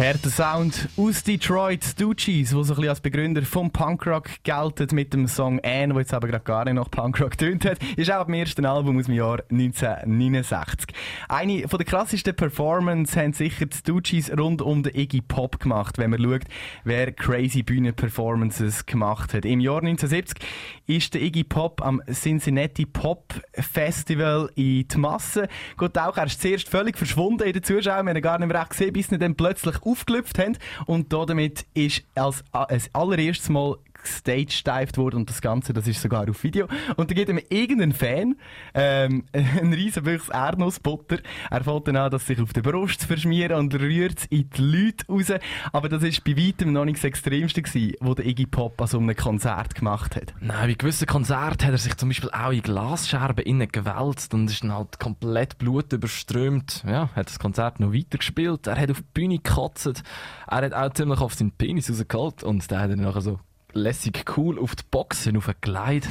Härter 0.10 0.32
Sound 0.32 0.90
aus 0.98 1.22
Detroit, 1.22 1.84
Stooges, 1.84 2.26
der 2.26 2.46
so 2.46 2.58
ein 2.58 2.68
bisschen 2.68 2.90
als 2.90 3.00
Begründer 3.00 3.44
vom 3.44 3.70
Punkrock 3.70 4.28
gelten 4.42 4.88
mit 4.96 5.14
dem 5.14 5.28
Song 5.28 5.60
Anne, 5.60 5.90
der 5.90 6.00
jetzt 6.00 6.16
aber 6.16 6.30
gerade 6.30 6.44
gar 6.44 6.66
nicht 6.66 6.74
nach 6.74 6.90
Punkrock 6.90 7.38
tönt 7.38 7.64
hat, 7.64 7.78
ist 7.96 8.12
auch 8.12 8.26
dem 8.26 8.34
ersten 8.34 8.66
Album 8.66 8.98
aus 8.98 9.06
dem 9.06 9.14
Jahr 9.14 9.44
1969. 9.52 10.96
Eine 11.28 11.68
von 11.68 11.78
der 11.78 11.86
krassesten 11.86 12.36
Performances 12.36 13.18
haben 13.18 13.34
sicher 13.34 13.68
die 13.68 13.78
Stooges 13.78 14.36
rund 14.36 14.64
um 14.64 14.82
den 14.82 14.96
Iggy 14.96 15.22
Pop 15.22 15.60
gemacht, 15.60 16.00
wenn 16.00 16.10
man 16.10 16.24
schaut, 16.24 16.46
wer 16.86 17.12
crazy 17.12 17.62
Bühnen-Performances 17.62 18.88
gemacht 18.88 19.36
hat. 19.36 19.46
Im 19.46 19.60
Jahr 19.60 19.84
1970 19.84 20.40
ist 20.88 21.14
der 21.14 21.22
Iggy 21.22 21.44
Pop 21.44 21.86
am 21.86 22.02
Cincinnati 22.12 22.88
Pop 22.88 23.36
Festival 23.54 24.50
in 24.56 24.88
die 24.88 24.98
Masse. 24.98 25.48
Gut, 25.78 25.96
auch 26.00 26.18
er 26.18 26.26
ist 26.26 26.42
zuerst 26.42 26.68
völlig 26.68 26.98
verschwunden 26.98 27.44
in 27.44 27.54
den 27.54 27.62
Zuschauern, 27.62 28.08
wir 28.08 28.10
haben 28.10 28.18
ihn 28.18 28.24
gar 28.24 28.40
nicht 28.40 28.52
mehr 28.52 28.66
gesehen, 28.68 28.92
bis 28.92 29.12
er 29.12 29.20
dann 29.20 29.36
plötzlich 29.36 29.76
aufgelüpft 30.00 30.40
haben. 30.40 30.58
Und 30.86 31.12
damit 31.12 31.66
ist 31.74 32.04
als, 32.16 32.44
als 32.52 32.94
allererstes 32.94 33.50
Mal 33.50 33.78
gestagedived 34.02 34.98
wurde 34.98 35.18
und 35.18 35.30
das 35.30 35.42
Ganze, 35.42 35.74
das 35.74 35.88
ist 35.88 36.02
sogar 36.02 36.30
auf 36.30 36.44
Video. 36.44 36.68
Und 36.98 37.10
da 37.10 37.16
geht 37.16 37.30
ihm 37.30 37.40
irgendein 37.50 37.94
Fan 37.94 38.36
ähm, 38.74 39.26
ein 39.34 39.74
riesen 39.74 40.04
Büchs 40.04 40.30
Erdnussbutter. 40.30 41.20
Er 41.50 41.64
fängt 41.64 41.88
dann 41.88 41.96
an, 41.96 42.12
das 42.12 42.28
sich 42.28 42.42
auf 42.42 42.54
der 42.54 42.62
Brust 42.62 43.02
zu 43.02 43.08
verschmieren 43.08 43.58
und 43.58 43.74
rührt 43.76 44.20
es 44.20 44.26
in 44.26 44.50
die 44.50 44.62
Leute 44.62 45.06
raus. 45.08 45.40
Aber 45.72 45.90
das 45.90 46.04
ist 46.04 46.24
bei 46.24 46.36
weitem 46.38 46.74
noch 46.74 46.86
nicht 46.86 46.98
das 46.98 47.06
Extremste 47.06 47.64
was 48.00 48.16
der 48.16 48.26
Iggy 48.26 48.46
Pop 48.46 48.80
an 48.82 48.88
so 48.88 48.98
einem 49.00 49.16
Konzert 49.16 49.76
gemacht 49.76 50.16
hat. 50.16 50.34
Nein, 50.40 50.70
bei 50.70 50.74
gewissen 50.74 51.08
Konzerten 51.08 51.66
hat 51.66 51.72
er 51.72 51.78
sich 51.78 51.96
zum 51.98 52.10
Beispiel 52.10 52.30
auch 52.32 52.52
in 52.52 52.62
Glasscherben 52.62 53.46
innen 53.46 53.68
gewälzt 53.68 54.34
und 54.34 54.50
ist 54.50 54.64
dann 54.64 54.74
halt 54.74 55.00
komplett 55.00 55.58
blutüberströmt. 55.58 56.84
Ja, 56.88 57.10
hat 57.16 57.28
das 57.28 57.40
Konzert 57.40 57.80
noch 57.80 57.94
weitergespielt. 57.94 58.68
Er 58.68 58.80
hat 58.80 58.92
auf 58.92 58.98
die 58.98 59.08
Bühne 59.14 59.40
gekotzt. 59.40 60.04
Er 60.48 60.58
hat 60.58 60.74
auch 60.74 60.94
ziemlich 60.94 61.20
auf 61.20 61.34
seinen 61.34 61.52
Penis 61.52 61.90
rausgeholt 61.90 62.44
und 62.44 62.70
der 62.72 62.80
hat 62.80 62.92
dann 62.92 63.02
nachher 63.02 63.22
so 63.22 63.40
lässig 63.74 64.26
cool 64.38 64.60
auf 64.60 64.76
die 64.76 64.84
Boxen 64.90 65.38
aufgelegt. 65.38 66.08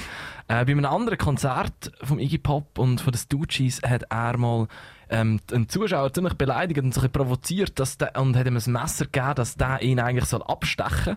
Äh, 0.48 0.64
bei 0.64 0.72
einem 0.72 0.84
anderen 0.84 1.18
Konzert 1.18 1.92
vom 2.02 2.18
Iggy 2.18 2.38
Pop 2.38 2.78
und 2.78 3.00
von 3.00 3.12
den 3.12 3.18
Stooges 3.18 3.80
hat 3.82 4.04
er 4.10 4.36
mal 4.36 4.68
ähm, 5.10 5.40
einen 5.52 5.68
Zuschauer 5.68 6.12
ziemlich 6.12 6.34
beleidigt 6.34 6.80
und 6.80 6.94
sich 6.94 7.10
provoziert 7.10 7.78
dass 7.78 7.98
der, 7.98 8.16
und 8.16 8.36
hat 8.36 8.46
ihm 8.46 8.56
ein 8.56 8.72
Messer 8.72 9.06
gegeben, 9.06 9.34
dass 9.36 9.56
der 9.56 9.82
ihn 9.82 10.00
eigentlich 10.00 10.26
soll 10.26 10.42
abstechen 10.42 11.16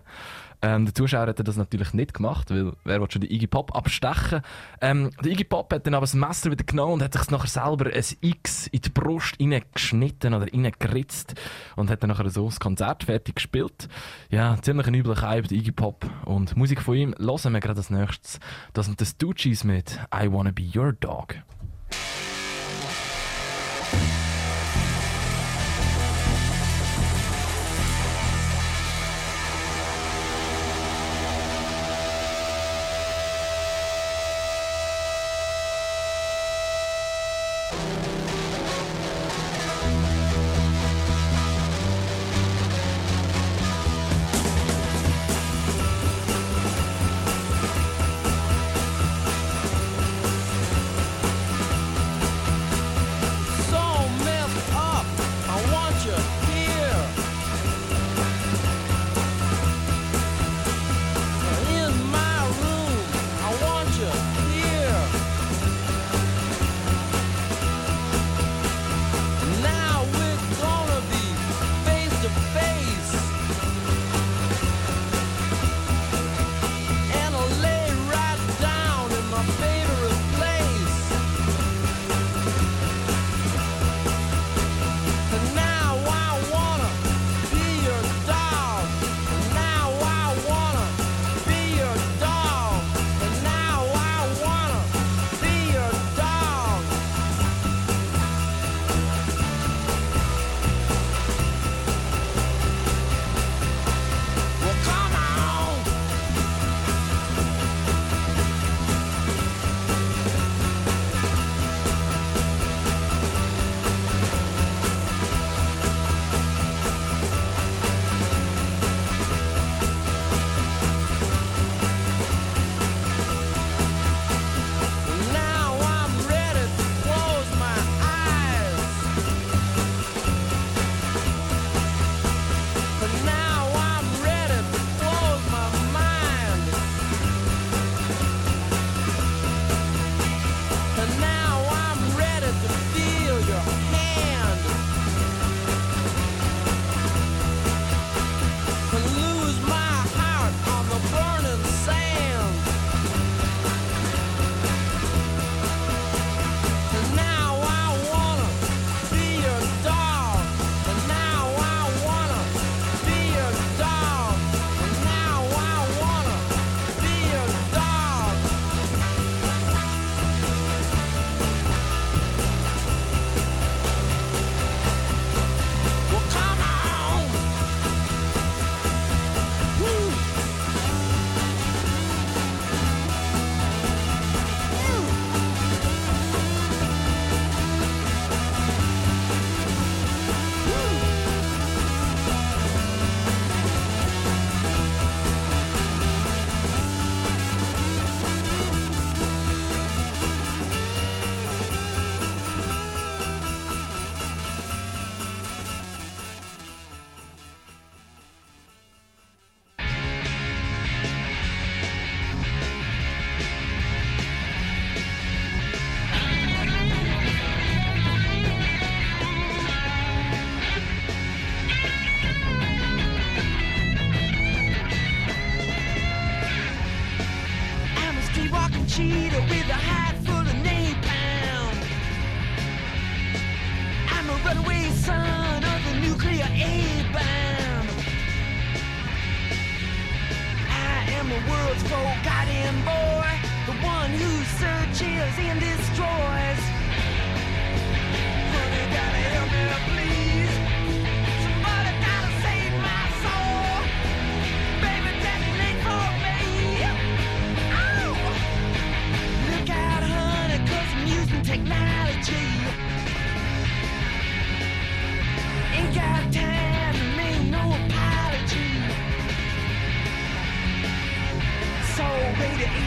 Ähm, 0.62 0.84
der 0.84 0.94
Zuschauer 0.94 1.26
hat 1.26 1.46
das 1.46 1.56
natürlich 1.56 1.92
nicht 1.92 2.14
gemacht, 2.14 2.50
weil 2.50 2.72
wer 2.84 3.00
will 3.00 3.10
schon 3.10 3.20
den 3.20 3.30
Iggy 3.32 3.48
Pop 3.48 3.74
abstechen? 3.74 4.42
Ähm, 4.80 5.10
der 5.22 5.32
Iggy 5.32 5.42
Pop 5.44 5.72
hat 5.72 5.86
dann 5.86 5.94
aber 5.94 6.04
das 6.04 6.14
Messer 6.14 6.52
wieder 6.52 6.64
genommen 6.64 6.94
und 6.94 7.02
hat 7.02 7.12
sich 7.12 7.30
nachher 7.30 7.48
selber 7.48 7.86
ein 7.86 8.04
X 8.20 8.68
in 8.68 8.80
die 8.80 8.88
Brust 8.90 9.38
geschnitten 9.72 10.34
oder 10.34 10.46
reingeritzt 10.52 11.34
und 11.74 11.90
hat 11.90 12.02
dann 12.02 12.10
nachher 12.10 12.30
so 12.30 12.46
das 12.46 12.60
Konzert 12.60 13.04
fertig 13.04 13.34
gespielt. 13.34 13.88
Ja, 14.30 14.56
ziemlich 14.62 14.86
ein 14.86 14.94
übler 14.94 15.20
Hype, 15.20 15.48
der 15.48 15.58
Iggy 15.58 15.72
Pop. 15.72 16.08
Und 16.24 16.56
Musik 16.56 16.80
von 16.80 16.94
ihm 16.94 17.14
hören 17.18 17.52
wir 17.52 17.60
gerade 17.60 17.78
als 17.78 17.90
nächstes. 17.90 18.38
Das 18.72 18.86
sind 18.86 19.00
die 19.00 19.06
Stooges 19.06 19.64
mit 19.64 19.98
I 20.14 20.30
Wanna 20.30 20.52
Be 20.52 20.70
Your 20.74 20.92
Dog. 20.92 21.34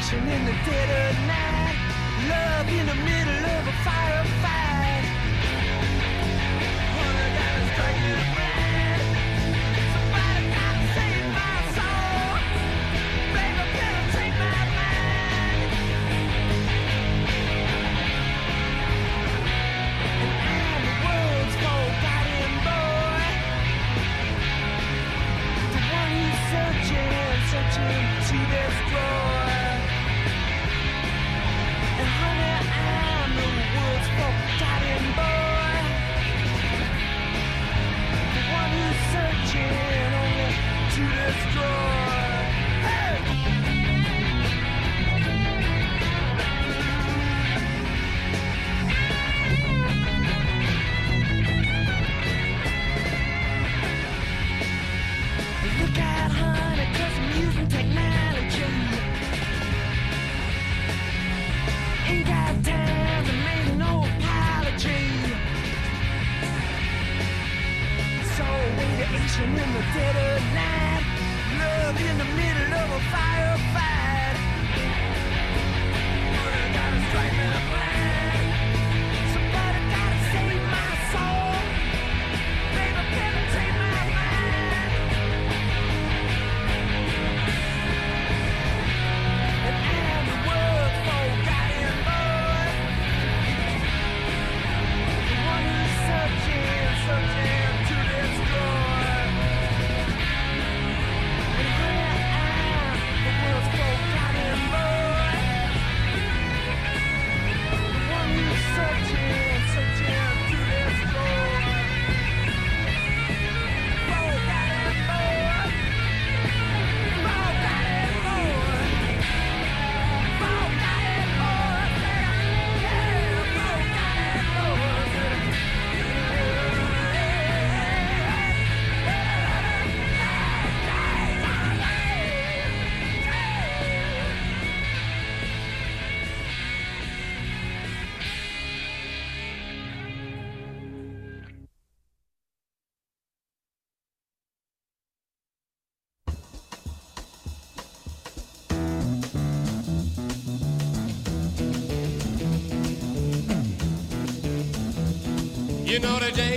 Passion 0.05 0.29
in 0.29 0.45
the 0.45 0.51
dead 0.51 1.09
of 1.09 1.17
night. 1.25 1.79
Love 2.29 2.69
in 2.69 2.85
the 2.85 2.93
middle 2.93 3.45
of 3.57 3.67
a 3.67 3.71
firefight. 3.83 4.74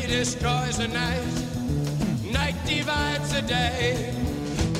destroys 0.08 0.78
the 0.78 0.88
night, 0.88 1.22
night 2.32 2.56
divides 2.66 3.30
the 3.30 3.42
day. 3.42 4.14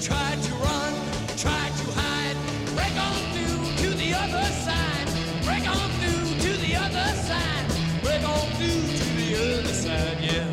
Try 0.01 0.35
to 0.35 0.55
run, 0.55 0.95
try 1.37 1.69
to 1.81 1.87
hide, 2.01 2.37
break 2.75 2.97
on 2.97 3.15
through 3.35 3.61
to 3.83 3.91
the 3.99 4.15
other 4.15 4.47
side, 4.65 5.09
break 5.45 5.69
on 5.69 5.91
through 6.01 6.25
to 6.45 6.53
the 6.67 6.75
other 6.77 7.15
side, 7.29 7.67
break 8.03 8.23
on 8.27 8.47
through 8.57 8.83
to 8.97 9.05
the 9.21 9.29
other 9.37 9.75
side, 9.85 10.19
yeah. 10.31 10.49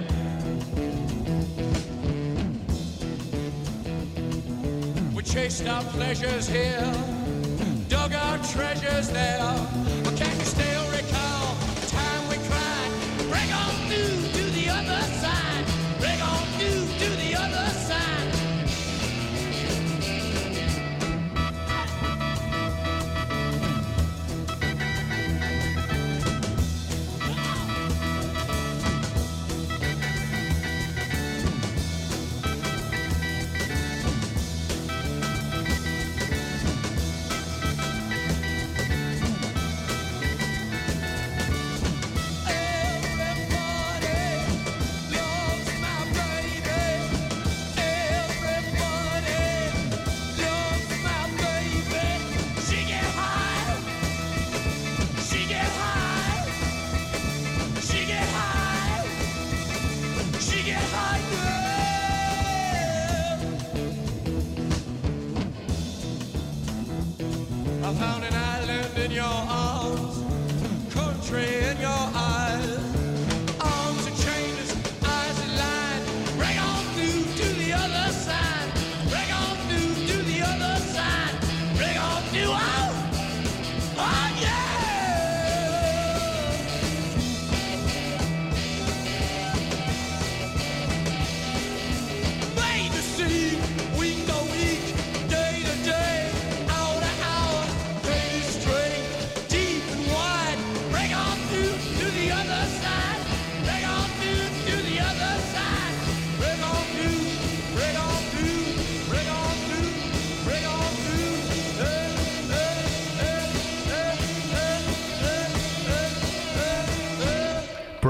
We 5.16 5.24
chased 5.24 5.66
our 5.68 5.84
pleasures 5.84 6.48
here. 6.50 6.75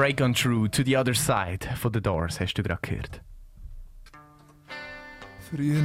Break 0.06 0.22
on 0.22 0.36
True 0.36 0.68
to 0.70 0.84
the 0.84 0.96
Other 0.98 1.16
Side 1.16 1.68
von 1.82 1.92
The 1.92 2.00
Doors, 2.00 2.40
hast 2.40 2.54
du 2.54 2.62
gerade 2.62 2.80
gehört. 2.84 3.22
Früher 5.50 5.84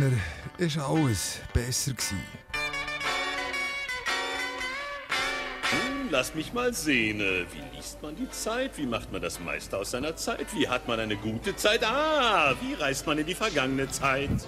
war 0.58 0.90
alles 0.90 1.40
besser. 1.54 1.92
Gewesen. 1.92 2.18
Lass 6.10 6.34
mich 6.34 6.52
mal 6.52 6.74
sehen. 6.74 7.20
äh, 7.22 7.46
Wie 7.50 7.74
liest 7.74 8.02
man 8.02 8.14
die 8.14 8.28
Zeit? 8.28 8.76
Wie 8.76 8.84
macht 8.84 9.10
man 9.10 9.22
das 9.22 9.40
meiste 9.40 9.78
aus 9.78 9.92
seiner 9.92 10.14
Zeit? 10.16 10.54
Wie 10.54 10.68
hat 10.68 10.86
man 10.86 11.00
eine 11.00 11.16
gute 11.16 11.56
Zeit? 11.56 11.82
Ah, 11.82 12.54
wie 12.60 12.74
reist 12.74 13.06
man 13.06 13.16
in 13.16 13.24
die 13.24 13.34
vergangene 13.34 13.88
Zeit? 13.88 14.46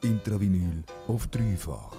Intravinyl 0.00 0.84
auf 1.06 1.26
dreifach. 1.26 1.92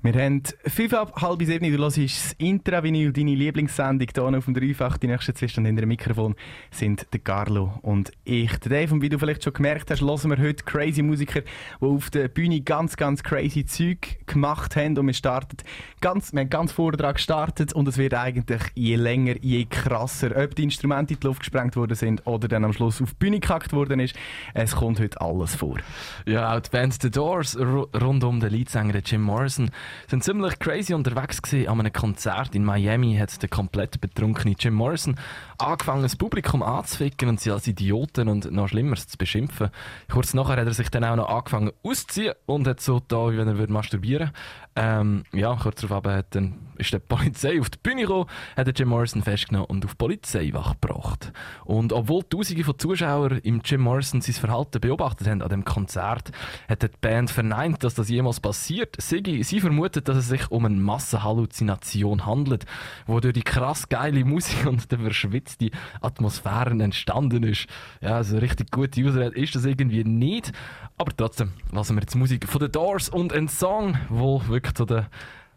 Wir 0.00 0.14
haben 0.14 0.44
fünf 0.64 0.94
ab 0.94 1.20
halb 1.20 1.42
sieben. 1.42 1.72
Du 1.72 1.82
hörst 1.82 1.98
das 1.98 2.32
Intravinyl, 2.38 3.12
deine 3.12 3.34
Lieblingssendung 3.34 4.06
hier 4.14 4.38
auf 4.38 4.44
dem 4.44 4.54
Dreifach. 4.54 4.96
Die 4.96 5.08
nächsten 5.08 5.34
zwei 5.34 5.48
Stunden 5.48 5.66
hinter 5.66 5.82
dem 5.82 5.88
Mikrofon 5.88 6.36
sind 6.70 7.12
der 7.12 7.18
Carlo 7.18 7.80
und 7.82 8.12
ich. 8.22 8.56
Der 8.58 8.70
Dave, 8.70 8.94
und 8.94 9.02
wie 9.02 9.08
du 9.08 9.18
vielleicht 9.18 9.42
schon 9.42 9.54
gemerkt 9.54 9.90
hast, 9.90 10.00
hören 10.00 10.30
wir 10.30 10.38
heute 10.38 10.62
crazy 10.62 11.02
Musiker, 11.02 11.40
die 11.40 11.84
auf 11.84 12.10
der 12.10 12.28
Bühne 12.28 12.60
ganz, 12.60 12.96
ganz 12.96 13.24
crazy 13.24 13.66
Zeug 13.66 14.24
gemacht 14.26 14.76
haben. 14.76 14.96
Und 14.96 15.08
wir 15.08 15.14
starten 15.14 15.56
ganz, 16.00 16.32
wir 16.32 16.42
haben 16.42 16.50
ganz 16.50 16.70
Vortrag 16.70 17.16
gestartet 17.16 17.72
und 17.72 17.88
es 17.88 17.98
wird 17.98 18.14
eigentlich 18.14 18.62
je 18.76 18.94
länger, 18.94 19.34
je 19.40 19.64
krasser. 19.64 20.30
Ob 20.36 20.54
die 20.54 20.62
Instrumente 20.62 21.14
in 21.14 21.20
die 21.20 21.26
Luft 21.26 21.40
gesprengt 21.40 21.74
worden 21.74 21.96
sind 21.96 22.24
oder 22.24 22.46
dann 22.46 22.64
am 22.64 22.72
Schluss 22.72 23.02
auf 23.02 23.10
die 23.10 23.16
Bühne 23.16 23.40
gekackt 23.40 23.72
worden 23.72 23.98
ist, 23.98 24.14
es 24.54 24.76
kommt 24.76 25.00
heute 25.00 25.20
alles 25.20 25.56
vor. 25.56 25.78
Ja, 26.24 26.56
auch 26.56 26.60
die 26.60 26.70
Band 26.70 27.02
The 27.02 27.10
Doors 27.10 27.58
ru- 27.58 27.88
rund 28.00 28.22
um 28.22 28.38
den 28.38 28.50
Leadsänger 28.50 29.00
Jim 29.04 29.22
Morrison 29.22 29.70
sind 30.06 30.24
ziemlich 30.24 30.58
crazy 30.58 30.94
unterwegs 30.94 31.42
gewesen. 31.42 31.68
An 31.68 31.80
einem 31.80 31.92
Konzert 31.92 32.54
in 32.54 32.64
Miami 32.64 33.16
hat 33.16 33.40
der 33.42 33.48
komplett 33.48 34.00
betrunkene 34.00 34.54
Jim 34.58 34.74
Morrison 34.74 35.16
angefangen, 35.58 36.02
das 36.02 36.16
Publikum 36.16 36.62
anzuficken 36.62 37.28
und 37.28 37.40
sie 37.40 37.50
als 37.50 37.66
Idioten 37.66 38.28
und 38.28 38.50
noch 38.50 38.68
Schlimmeres 38.68 39.08
zu 39.08 39.18
beschimpfen. 39.18 39.70
Kurz 40.10 40.34
nachher 40.34 40.56
hat 40.56 40.66
er 40.66 40.74
sich 40.74 40.90
dann 40.90 41.04
auch 41.04 41.16
noch 41.16 41.28
angefangen 41.28 41.72
auszuziehen 41.82 42.34
und 42.46 42.66
hat 42.66 42.80
so 42.80 43.00
da, 43.06 43.30
wie 43.30 43.38
wenn 43.38 43.48
er 43.48 43.58
würde 43.58 43.72
masturbieren 43.72 44.30
ähm, 44.78 45.24
Ja, 45.32 45.56
kurz 45.56 45.80
darauf 45.80 46.04
hat 46.04 46.34
dann, 46.34 46.54
ist 46.76 46.92
die 46.92 46.98
Polizei 46.98 47.60
auf 47.60 47.70
die 47.70 47.78
Bühne 47.82 48.02
gekommen, 48.02 48.26
hat 48.56 48.78
Jim 48.78 48.88
Morrison 48.88 49.22
festgenommen 49.22 49.66
und 49.68 49.84
auf 49.84 49.92
die 49.92 49.96
Polizeiwache 49.96 50.76
gebracht. 50.80 51.32
Und 51.64 51.92
obwohl 51.92 52.22
Tausende 52.22 52.64
von 52.64 52.78
Zuschauern 52.78 53.38
im 53.42 53.60
Jim 53.64 53.80
Morrison 53.80 54.20
sein 54.20 54.34
Verhalten 54.34 54.80
beobachtet 54.80 55.26
haben 55.26 55.42
an 55.42 55.48
dem 55.48 55.64
Konzert, 55.64 56.30
hat 56.68 56.82
die 56.82 56.88
Band 57.00 57.30
verneint, 57.30 57.82
dass 57.82 57.94
das 57.94 58.08
jemals 58.08 58.40
passiert. 58.40 58.96
Sie, 58.98 59.42
sie 59.42 59.60
vermutet, 59.60 60.08
dass 60.08 60.16
es 60.16 60.28
sich 60.28 60.50
um 60.50 60.64
eine 60.64 60.76
Massenhalluzination 60.76 62.26
handelt, 62.26 62.64
wo 63.06 63.20
durch 63.20 63.34
die 63.34 63.42
krass 63.42 63.88
geile 63.88 64.24
Musik 64.24 64.66
und 64.66 64.90
der 64.92 64.98
verschwitzte 65.00 65.70
Atmosphäre 66.00 66.70
entstanden 66.70 67.42
ist. 67.42 67.66
Ja, 68.00 68.16
also 68.16 68.38
richtig 68.38 68.70
gute 68.70 69.06
Ausrede 69.06 69.36
ist 69.36 69.54
das 69.54 69.64
irgendwie 69.64 70.04
nicht. 70.04 70.52
Aber 70.96 71.16
trotzdem 71.16 71.52
lassen 71.70 71.96
wir 71.96 72.02
jetzt 72.02 72.16
Musik 72.16 72.48
von 72.48 72.60
The 72.60 72.68
Doors 72.68 73.08
und 73.08 73.32
ein 73.32 73.48
Song, 73.48 73.96
wo 74.08 74.42
wirklich 74.48 74.67
zu 74.74 74.84
der 74.84 75.10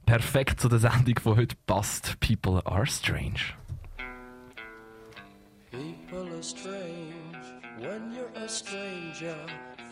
perfekt 0.06 0.60
zu 0.60 0.70
der 0.70 0.80
Sendung 0.80 1.20
von 1.20 1.38
heute 1.38 1.56
passt. 1.66 2.20
People 2.20 2.62
are 2.66 2.86
strange. 2.86 3.56
People 5.72 6.28
are 6.36 6.44
strange 6.44 7.38
when 7.80 8.12
you're 8.12 8.32
a 8.36 8.48
stranger. 8.48 9.38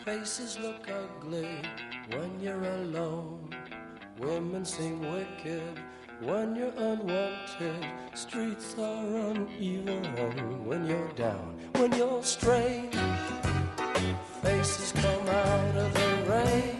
Faces 0.04 0.58
look 0.60 0.88
ugly 0.88 1.62
when 2.10 2.40
you're 2.40 2.62
alone. 2.62 3.50
Women 4.18 4.64
seem 4.64 5.00
wicked 5.00 5.80
when 6.20 6.54
you're 6.54 6.72
unwanted. 6.76 7.86
Streets 8.14 8.74
are 8.78 9.06
uneven 9.30 10.66
when 10.66 10.86
you're 10.86 11.12
down. 11.12 11.58
When 11.76 11.92
you're 11.92 12.22
strange, 12.22 12.94
faces 14.42 14.92
come 14.92 15.28
out 15.28 15.76
of 15.76 15.94
the 15.94 16.30
rain. 16.30 16.79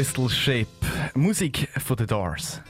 Crystal 0.00 0.30
Ship. 0.30 0.66
Musik 1.14 1.68
von 1.76 1.98
The 1.98 2.06
Doors. 2.06 2.62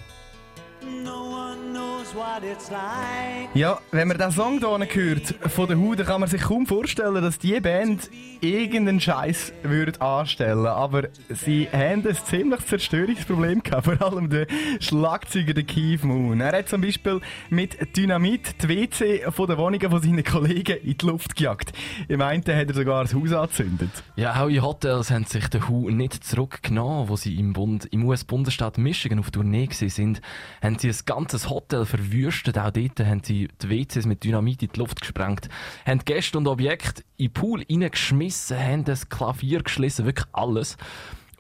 Ja, 3.55 3.80
wenn 3.93 4.07
man 4.07 4.17
diesen 4.17 4.33
Song 4.33 4.59
hier 4.61 4.89
hört, 4.95 5.35
von 5.51 5.67
der 5.67 5.77
Hu, 5.77 5.95
dann 5.97 6.07
kann 6.07 6.21
man 6.21 6.29
sich 6.29 6.43
kaum 6.43 6.65
vorstellen, 6.65 7.23
dass 7.23 7.39
diese 7.41 7.61
Band 7.61 8.09
irgendeinen 8.41 9.01
Scheiß 9.01 9.53
würde 9.65 10.01
anstellen. 10.01 10.67
Aber 10.67 11.09
sie 11.29 11.69
haben 11.73 12.07
ein 12.07 12.15
ziemliches 12.15 12.67
Zerstörungsproblem 12.67 13.63
gehabt, 13.65 13.87
vor 13.87 14.01
allem 14.01 14.31
der 14.31 14.47
Schlagzeuger, 14.79 15.55
der 15.55 15.65
Keith 15.65 16.05
Moon. 16.05 16.41
Er 16.41 16.57
hat 16.57 16.69
zum 16.69 16.83
Beispiel 16.83 17.21
mit 17.49 17.97
Dynamit 17.97 18.63
die 18.63 18.69
WC 18.69 19.31
von 19.33 19.49
den 19.49 19.59
Wohnungen 19.59 19.91
von 19.91 20.01
seinen 20.01 20.23
Kollegen 20.23 20.79
in 20.85 20.97
die 20.97 21.07
Luft 21.07 21.35
gejagt. 21.35 21.73
Im 22.07 22.23
einen 22.23 22.43
hat 22.43 22.69
er 22.69 22.75
sogar 22.75 23.03
das 23.03 23.15
Haus 23.15 23.33
angezündet. 23.33 23.91
Ja, 24.15 24.41
auch 24.41 24.49
in 24.49 24.63
Hotels 24.63 25.11
haben 25.11 25.25
sich 25.25 25.49
der 25.49 25.69
Who 25.69 25.91
nicht 25.91 26.25
zurückgenommen, 26.25 27.09
wo 27.09 27.17
sie 27.17 27.35
im, 27.37 27.53
Bund, 27.53 27.87
im 27.91 28.05
US-Bundesstaat 28.05 28.79
Michigan 28.79 29.19
auf 29.19 29.33
Tournee 29.33 29.67
gewesen 29.67 29.89
sind. 29.89 30.23
Haben 30.63 30.79
sie 30.79 30.91
ein 30.91 30.97
ganzes 31.07 31.51
Hotel 31.51 31.85
verwüstet. 31.85 32.57
Auch 32.57 32.71
dort 32.71 33.01
haben 33.01 33.23
sie 33.25 33.49
die 33.61 33.80
WCs 33.81 34.07
mit 34.07 34.25
Dynamit 34.25 34.63
in 34.63 34.71
die 34.73 34.79
Luft 34.79 35.01
gesprengt. 35.01 35.49
Haben 35.87 36.01
Gäste 36.05 36.39
und 36.39 36.47
Objekte 36.47 37.03
in 37.17 37.27
den 37.27 37.33
Pool 37.33 37.65
reingeschmissen, 37.69 38.59
haben 38.59 38.85
das 38.85 39.09
Klavier 39.09 39.63
geschlissen, 39.63 40.07
wirklich 40.07 40.27
alles. 40.33 40.77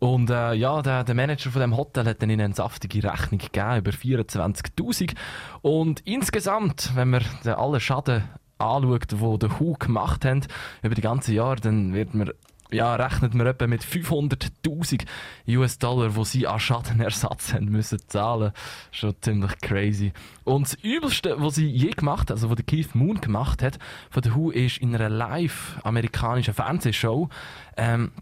Und 0.01 0.30
äh, 0.30 0.55
ja, 0.55 0.80
der, 0.80 1.05
der 1.05 1.14
Manager 1.14 1.51
von 1.51 1.61
dem 1.61 1.76
Hotel 1.76 2.07
hat 2.07 2.22
dann 2.22 2.30
ihnen 2.30 2.41
eine 2.41 2.55
saftige 2.55 3.05
Rechnung 3.05 3.38
gegeben, 3.38 3.76
über 3.76 3.91
24'000. 3.91 5.14
Und 5.61 6.01
insgesamt, 6.07 6.93
wenn 6.95 7.11
man 7.11 7.22
den 7.45 7.53
allen 7.53 7.80
Schaden 7.80 8.24
anschaut, 8.57 9.20
wo 9.20 9.36
der 9.36 9.61
Hu 9.61 9.74
gemacht 9.74 10.24
haben, 10.24 10.41
über 10.82 10.95
die 10.95 11.03
ganze 11.03 11.34
Jahr, 11.34 11.57
dann 11.57 11.93
wird 11.93 12.14
man 12.14 12.30
ja, 12.72 12.94
rechnet 12.94 13.34
man 13.34 13.46
etwa 13.46 13.66
mit 13.66 13.82
500.000 13.82 15.04
US-Dollar, 15.48 16.10
die 16.10 16.24
sie 16.24 16.46
an 16.46 16.60
Schadenersatz 16.60 17.52
haben 17.52 17.66
müssen 17.66 18.00
zahlen. 18.06 18.52
Schon 18.90 19.14
ziemlich 19.20 19.58
crazy. 19.60 20.12
Und 20.44 20.66
das 20.66 20.74
Übelste, 20.82 21.40
was 21.40 21.56
sie 21.56 21.66
je 21.66 21.90
gemacht 21.90 22.22
hat, 22.22 22.32
also 22.32 22.50
was 22.50 22.56
der 22.56 22.64
Keith 22.64 22.94
Moon 22.94 23.20
gemacht 23.20 23.62
hat, 23.62 23.78
von 24.10 24.22
der 24.22 24.34
Who, 24.34 24.50
ist 24.50 24.78
in 24.78 24.94
einer 24.94 25.08
live-amerikanischen 25.08 26.54
Fernsehshow, 26.54 27.28
ähm, 27.76 28.12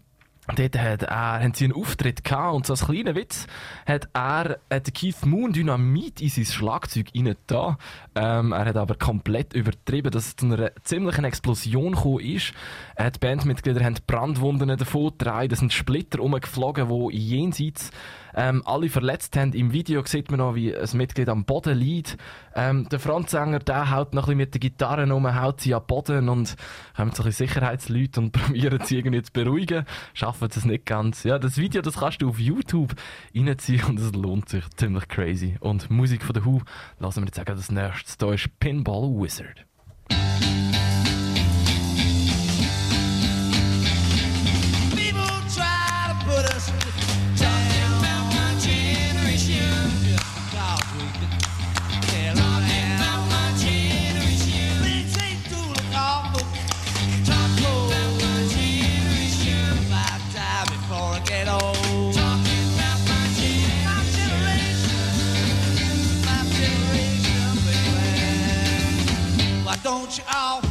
Dort 0.55 0.77
hat 0.77 1.03
er, 1.03 1.39
haben 1.41 1.53
sie 1.53 1.65
einen 1.65 1.73
Auftritt 1.73 2.23
gehabt 2.23 2.55
und 2.55 2.65
so 2.65 2.73
als 2.73 2.85
kleiner 2.85 3.15
Witz 3.15 3.47
hat 3.85 4.09
er 4.13 4.59
hat 4.71 4.93
Keith 4.93 5.25
Moon 5.25 5.53
Dynamit 5.53 6.21
in 6.21 6.29
sein 6.29 6.45
Schlagzeug 6.45 7.09
rein. 7.15 7.35
Ähm, 8.15 8.51
er 8.51 8.65
hat 8.65 8.77
aber 8.77 8.95
komplett 8.95 9.53
übertrieben, 9.53 10.11
dass 10.11 10.27
es 10.27 10.35
zu 10.35 10.45
einer 10.45 10.71
ziemlichen 10.83 11.25
Explosion 11.25 11.93
gekommen 11.93 12.19
ist. 12.19 12.53
Äh, 12.95 13.11
die 13.11 13.19
Bandmitglieder 13.19 13.83
haben 13.83 13.95
Brandwunden 14.07 14.75
davon 14.77 15.11
getragen, 15.11 15.51
es 15.51 15.59
sind 15.59 15.73
Splitter 15.73 16.19
rumgeflogen, 16.19 16.89
die 16.89 17.17
jenseits 17.17 17.91
ähm, 18.35 18.63
alle 18.65 18.89
verletzt 18.89 19.37
haben. 19.37 19.53
Im 19.53 19.73
Video 19.73 20.03
sieht 20.05 20.31
man 20.31 20.39
noch, 20.39 20.55
wie 20.55 20.75
ein 20.75 20.89
Mitglied 20.93 21.29
am 21.29 21.45
Boden 21.45 21.77
liegt. 21.77 22.17
Ähm, 22.55 22.87
der 22.89 22.99
Frontsänger, 22.99 23.59
der 23.59 23.91
haut 23.91 24.13
noch 24.13 24.23
ein 24.23 24.25
bisschen 24.25 24.37
mit 24.37 24.53
der 24.53 24.59
Gitarre 24.59 25.13
um, 25.13 25.41
haut 25.41 25.61
sie 25.61 25.73
am 25.73 25.83
Boden 25.85 26.29
und 26.29 26.55
kommen 26.95 27.11
so 27.11 27.23
ein 27.23 27.27
bisschen 27.27 27.47
Sicherheitsleute 27.47 28.19
und 28.19 28.31
probieren 28.33 28.79
sie 28.83 28.97
irgendwie 28.97 29.21
zu 29.21 29.31
beruhigen. 29.31 29.85
Schaffen 30.13 30.49
es 30.49 30.65
nicht 30.65 30.85
ganz. 30.85 31.23
Ja, 31.23 31.39
das 31.39 31.57
Video, 31.57 31.81
das 31.81 31.97
kannst 31.97 32.21
du 32.21 32.29
auf 32.29 32.39
YouTube 32.39 32.95
reinziehen 33.35 33.83
und 33.85 33.99
es 33.99 34.13
lohnt 34.13 34.49
sich. 34.49 34.63
Ziemlich 34.75 35.07
crazy. 35.07 35.57
Und 35.59 35.89
Musik 35.89 36.23
von 36.23 36.33
der 36.33 36.45
Who, 36.45 36.61
lassen 36.99 37.21
wir 37.21 37.27
jetzt 37.27 37.35
sagen, 37.35 37.55
das 37.55 37.71
nächste. 37.71 38.17
Da 38.17 38.33
ist 38.33 38.59
Pinball 38.59 39.09
Wizard. 39.09 39.65
Don't 69.89 70.15
you 70.19 70.23
all 70.31 70.61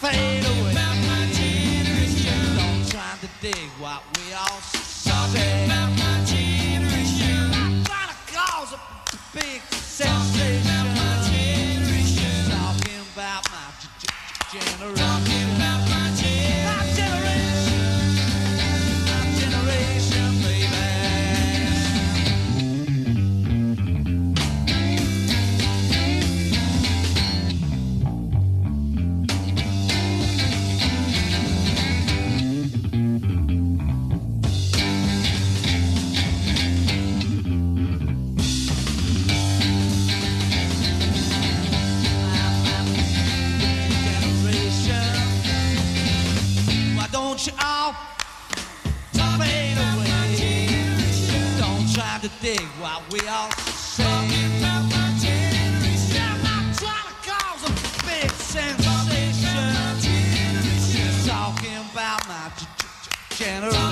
fade 0.00 0.42
away? 0.42 0.72
About 0.72 0.96
my 1.10 1.26
generation. 1.32 2.38
Don't 2.56 2.88
try 2.88 3.12
to 3.20 3.28
dig 3.42 3.68
what 3.78 4.02
we 4.16 4.32
all 4.32 4.60
say. 4.72 5.66
About 5.66 5.90
my 5.98 6.24
generation. 6.24 7.50
Not 7.50 7.72
trying 7.84 8.12
to 8.12 8.18
cause 8.32 8.72
a 8.72 8.80
big 9.34 9.60
sensation. 9.70 10.35
Don't 47.36 47.46
you 47.46 47.52
fade 49.38 49.76
away? 49.76 50.36
Don't 51.58 51.86
try 51.92 52.18
to 52.22 52.30
dig 52.40 52.62
what 52.80 53.02
we 53.12 53.20
all 53.28 53.50
say. 53.50 54.04
I'm 54.04 54.62
not 56.42 56.74
trying 56.78 57.08
to 57.08 57.14
cause 57.28 57.62
a 57.64 57.72
big 58.06 58.30
sensation. 58.30 58.86
About 61.92 62.28
my 62.28 62.50
generation. 63.30 63.85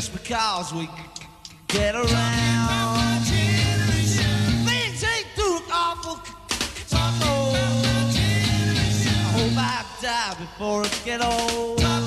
Just 0.00 0.14
because 0.14 0.72
we 0.72 0.88
get 1.68 1.94
around. 1.94 3.22
Things 4.64 5.04
ain't 5.04 5.26
too 5.36 5.60
awful. 5.70 6.18
I 6.90 6.96
hope 9.34 9.52
I 9.58 9.84
die 10.00 10.36
before 10.40 10.86
it 10.86 11.02
get 11.04 11.22
old. 11.22 11.99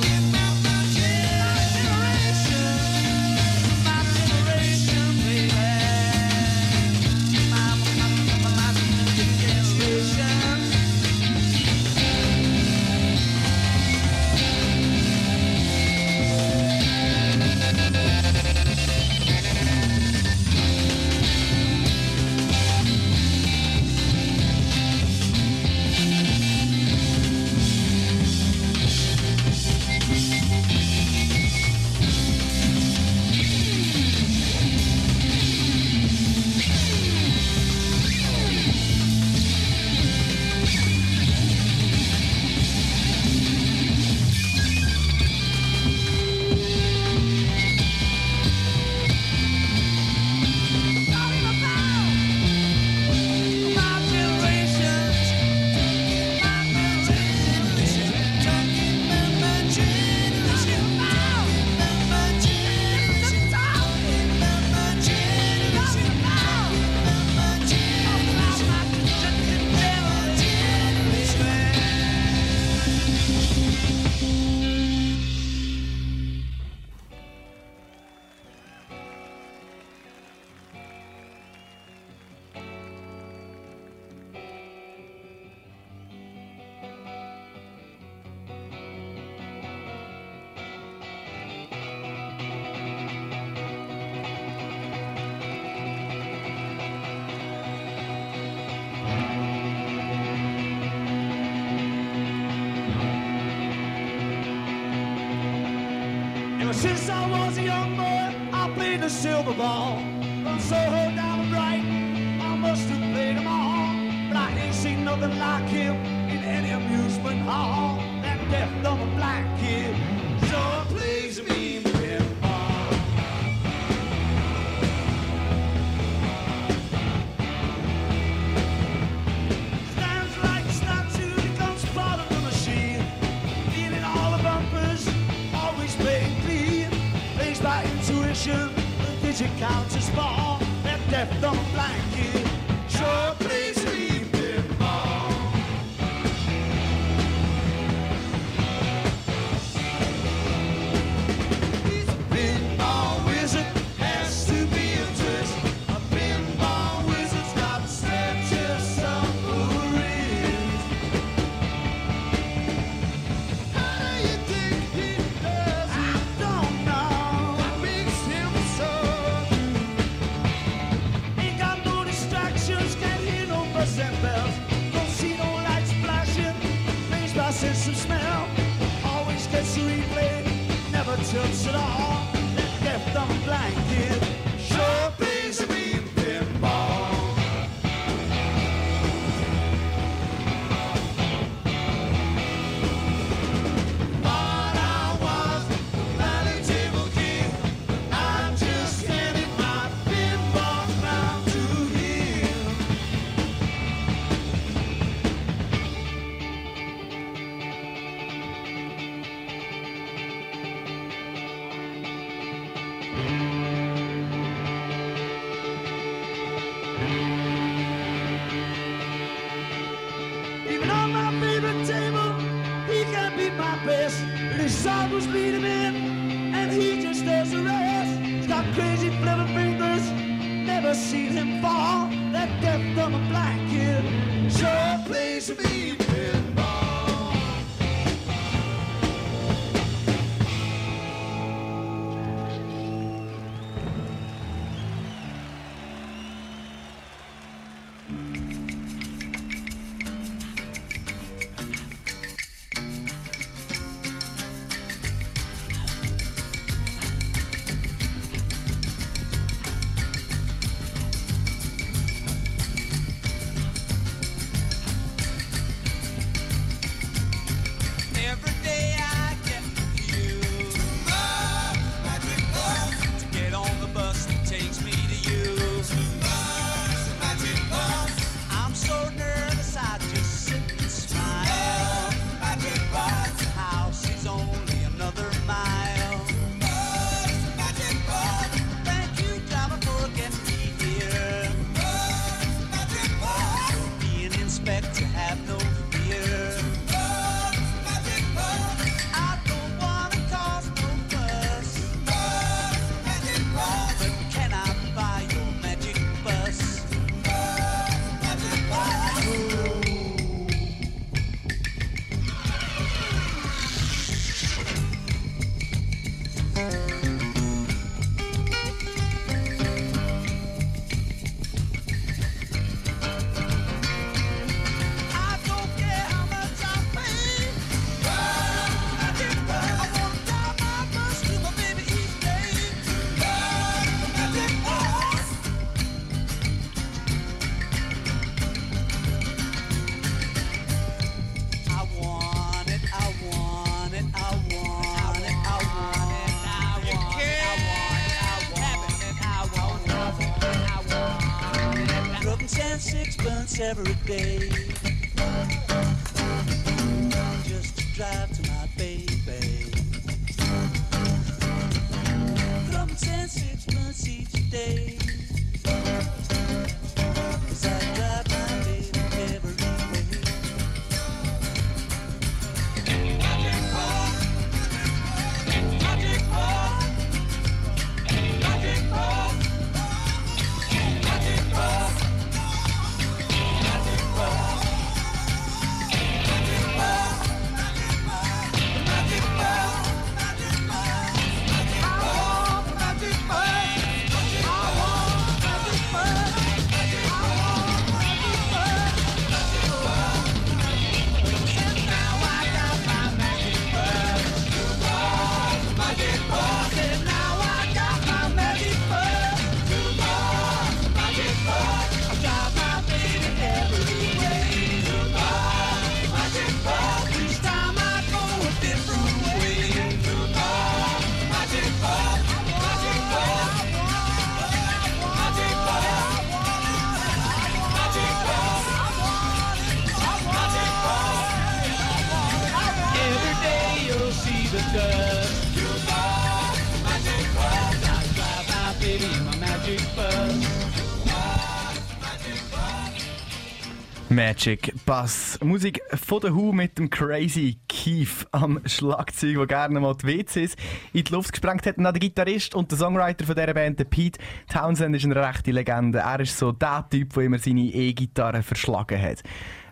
Magic 444.25 444.73
Bass. 444.85 445.37
Musik 445.43 445.81
von 445.95 446.21
der 446.21 446.33
Who 446.33 446.53
mit 446.53 446.77
dem 446.77 446.89
Crazy 446.89 447.57
Keith 447.67 448.25
am 448.31 448.61
Schlagzeug, 448.65 449.35
der 449.35 449.47
gerne 449.47 449.81
mal 449.81 449.97
die 449.97 450.07
WCs 450.07 450.55
in 450.93 451.03
die 451.03 451.11
Luft 451.11 451.33
gesprengt 451.33 451.65
hat. 451.65 451.77
Und 451.77 451.83
der 451.83 451.91
Gitarrist 451.91 452.55
und 452.55 452.71
der 452.71 452.77
Songwriter 452.77 453.25
von 453.25 453.35
dieser 453.35 453.53
Band, 453.53 453.89
Pete 453.89 454.19
Townsend, 454.47 454.95
ist 454.95 455.03
eine 455.03 455.17
rechte 455.17 455.51
Legende. 455.51 455.99
Er 455.99 456.21
ist 456.21 456.37
so 456.37 456.53
der 456.53 456.87
Typ, 456.89 457.13
der 457.13 457.23
immer 457.23 457.37
seine 457.37 457.63
E-Gitarre 457.63 458.43
verschlagen 458.43 459.01
hat. 459.01 459.23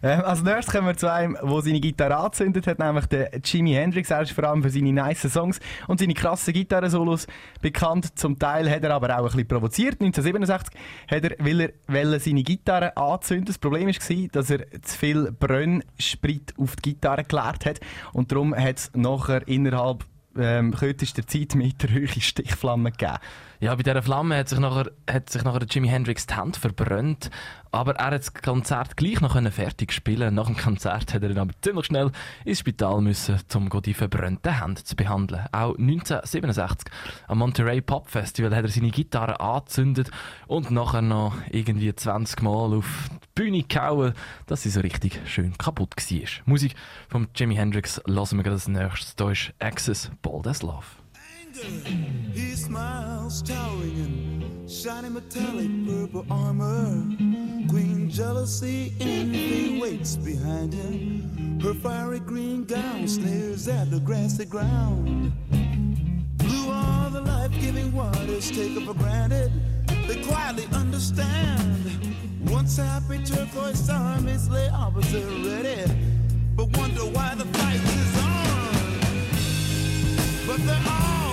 Ähm, 0.04 0.22
als 0.22 0.41
nächstes 0.41 0.74
kommen 0.74 0.88
wir 0.88 0.97
zu 0.97 1.12
einem, 1.12 1.38
der 1.41 1.62
seine 1.62 1.80
Gitarre 1.80 2.18
angezündet 2.18 2.66
hat, 2.66 2.80
nämlich 2.80 3.06
der 3.06 3.32
Jimi 3.43 3.74
Hendrix. 3.74 4.10
Er 4.10 4.22
ist 4.22 4.32
vor 4.32 4.45
allem 4.45 4.64
für 4.64 4.70
seine 4.70 4.91
nice 4.91 5.32
Songs 5.32 5.60
und 5.88 5.99
seine 5.99 6.14
krassen 6.14 6.54
Gitarrensolos 6.54 7.28
bekannt. 7.62 8.18
Zum 8.18 8.39
Teil 8.39 8.70
hat 8.70 8.84
er 8.84 8.95
aber 8.95 9.16
auch 9.16 9.20
ein 9.20 9.24
bisschen 9.26 9.47
provoziert. 9.47 10.02
1967 10.02 10.80
hat 11.10 11.24
er, 11.24 11.45
will 11.45 11.72
er 11.88 12.20
seine 12.20 12.43
Gitarre 12.43 12.97
anzünden. 12.97 13.45
Das 13.45 13.60
Problem 13.60 13.88
war, 13.88 14.28
dass 14.32 14.49
er 14.49 14.82
zu 14.82 14.97
viel 14.97 15.32
Brennsprit 15.32 16.56
auf 16.58 16.76
die 16.78 16.93
Gitarre 16.93 17.24
geleert 17.24 17.66
hat 17.66 17.80
und 18.14 18.32
darum 18.32 18.56
hat 18.56 18.78
es 18.78 18.91
nachher 18.95 19.47
innerhalb 19.47 20.06
ähm, 20.38 20.74
kürzester 20.74 21.28
Zeit 21.28 21.56
mit 21.56 21.84
der 21.84 21.91
Höhe 21.91 22.08
Stichflammen 22.08 22.91
gegeben. 22.91 23.18
Ja, 23.62 23.76
bei 23.76 23.84
dieser 23.84 24.01
Flamme 24.01 24.38
hat 24.38 24.49
sich 24.49 24.57
nachher, 24.57 24.91
hat 25.07 25.30
sich 25.30 25.43
nachher 25.43 25.64
Jimi 25.70 25.88
Hendrix 25.88 26.26
die 26.26 26.34
Hand 26.34 26.57
verbrannt. 26.57 27.30
Aber 27.70 27.95
er 27.95 28.07
hat 28.07 28.14
das 28.14 28.34
Konzert 28.34 28.97
gleich 28.97 29.22
noch 29.22 29.39
fertig 29.51 29.93
spielen. 29.93 30.34
Nach 30.34 30.47
dem 30.47 30.57
Konzert 30.57 31.14
hat 31.14 31.22
er 31.22 31.30
dann 31.30 31.38
aber 31.38 31.53
ziemlich 31.62 31.86
schnell 31.86 32.12
ins 32.43 32.57
Spital 32.57 33.01
müssen, 33.01 33.39
um 33.53 33.70
die 33.84 33.93
verbrannten 33.93 34.59
Hände 34.59 34.84
zu 34.84 34.95
behandeln. 34.95 35.45
Auch 35.51 35.78
1967 35.78 36.91
am 37.28 37.38
Monterey 37.38 37.82
Pop 37.82 38.09
Festival 38.09 38.55
hat 38.55 38.66
er 38.66 38.72
seine 38.72 38.89
Gitarre 38.89 39.39
angezündet 39.39 40.09
und 40.47 40.72
nachher 40.72 41.03
noch 41.03 41.36
irgendwie 41.51 41.93
20 41.93 42.41
Mal 42.41 42.74
auf 42.74 43.12
die 43.14 43.28
Bühne 43.36 43.62
gehauen, 43.62 44.14
dass 44.47 44.64
sie 44.64 44.72
so 44.72 44.80
richtig 44.80 45.22
schön 45.26 45.55
kaputt 45.55 45.93
war. 45.95 46.30
Musik 46.45 46.74
von 47.09 47.28
Jimi 47.36 47.57
Hendrix 47.57 48.01
lassen 48.05 48.38
wir 48.38 48.43
gerade 48.43 48.55
als 48.55 48.68
nächstes. 48.68 49.16
Da 49.16 49.30
ist 49.30 49.53
Access 49.59 50.09
Bold 50.24 50.47
as 50.47 50.64
Love. 50.64 51.01
He 52.34 52.55
smiles, 52.55 53.41
towering 53.41 53.97
in 54.05 54.68
shiny 54.68 55.09
metallic 55.09 55.70
purple 55.86 56.26
armor. 56.30 57.05
Queen 57.70 58.09
jealousy, 58.09 58.93
envy 58.99 59.80
waits 59.80 60.16
behind 60.16 60.74
him. 60.74 61.59
Her 61.62 61.74
fiery 61.76 62.20
green 62.20 62.64
gown 62.66 63.07
sneers 63.07 63.68
at 63.68 63.91
the 63.91 63.99
grassy 63.99 64.45
ground. 64.45 65.34
Blue 66.38 66.72
are 66.72 67.09
the 67.12 67.22
life-giving 67.22 67.93
waters 67.93 68.49
taken 68.49 68.86
for 68.86 68.95
granted. 68.95 69.51
They 70.07 70.22
quietly 70.24 70.68
understand. 70.74 71.78
Once 72.49 72.78
happy 72.78 73.24
turquoise 73.24 73.88
armies 73.89 74.49
lay 74.49 74.68
opposite 74.70 75.28
ready, 75.45 75.86
but 76.55 76.76
wonder 76.78 77.01
why 77.01 77.36
the 77.36 77.45
fight 77.45 77.76
is 77.76 78.18
on. 78.18 78.41
But 80.47 80.66
they're 80.66 80.84
all 80.89 81.31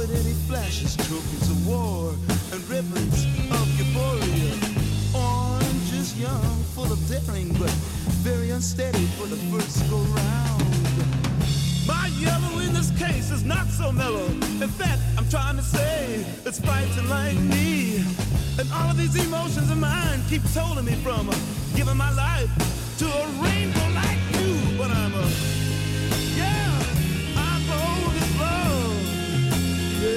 confident 0.00 0.26
he 0.26 0.32
flashes 0.48 0.96
trophies 0.96 1.50
of 1.50 1.66
war 1.66 2.14
and 2.52 2.68
ribbons 2.70 3.24
of 3.52 3.66
euphoria. 3.78 4.54
Orange 5.14 5.92
is 5.92 6.18
young, 6.18 6.56
full 6.74 6.90
of 6.90 6.98
daring, 7.06 7.52
but 7.58 7.70
very 8.24 8.50
unsteady 8.50 9.04
for 9.18 9.26
the 9.26 9.36
first 9.52 9.78
go 9.90 9.98
round. 9.98 10.64
My 11.86 12.06
yellow 12.18 12.60
in 12.60 12.72
this 12.72 12.90
case 12.98 13.30
is 13.30 13.44
not 13.44 13.66
so 13.66 13.92
mellow. 13.92 14.24
In 14.64 14.68
fact, 14.68 15.02
I'm 15.18 15.28
trying 15.28 15.56
to 15.56 15.62
say 15.62 16.24
it's 16.46 16.60
fighting 16.60 17.08
like 17.10 17.36
me. 17.36 18.02
And 18.58 18.72
all 18.72 18.90
of 18.90 18.96
these 18.96 19.16
emotions 19.26 19.70
of 19.70 19.76
mine 19.76 20.20
keep 20.30 20.42
holding 20.56 20.86
me 20.86 20.94
from 21.04 21.28
giving 21.76 21.96
my 21.96 22.12
life 22.14 22.50
to 23.00 23.06
a 23.06 23.26
rainbow 23.44 23.88
like 24.00 24.20
you. 24.32 24.78
But 24.78 24.90
I'm 24.90 25.12
a, 25.12 25.26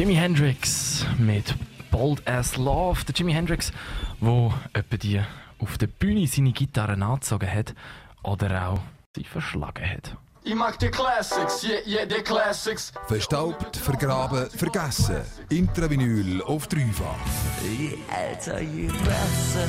Jimi 0.00 0.14
Hendrix 0.14 1.04
mit 1.18 1.54
Bold 1.90 2.26
as 2.26 2.56
Love. 2.56 3.04
Der 3.04 3.14
Jimi 3.14 3.34
Hendrix, 3.34 3.70
wo 4.18 4.50
etwa 4.72 4.96
die 4.96 5.20
auf 5.58 5.76
der 5.76 5.88
Bühne 5.88 6.26
seine 6.26 6.52
Gitarre 6.52 6.94
angezogen 6.94 7.52
hat 7.52 7.74
oder 8.22 8.68
auch 8.68 8.78
sie 9.14 9.24
verschlagen 9.24 9.84
hat. 9.86 10.16
Ich 10.42 10.54
mag 10.54 10.78
die 10.78 10.88
Classics, 10.88 11.64
yeah, 11.64 11.80
yeah, 11.86 12.06
die 12.06 12.22
Classics. 12.22 12.94
Verstaubt, 13.08 13.76
vergraben, 13.76 14.48
vergessen. 14.48 15.20
Intravinyl 15.50 16.40
auf 16.44 16.66
dreifach. 16.66 17.18
Je 17.62 17.98
älter, 18.10 18.58
je 18.58 18.86
besser. 18.86 19.68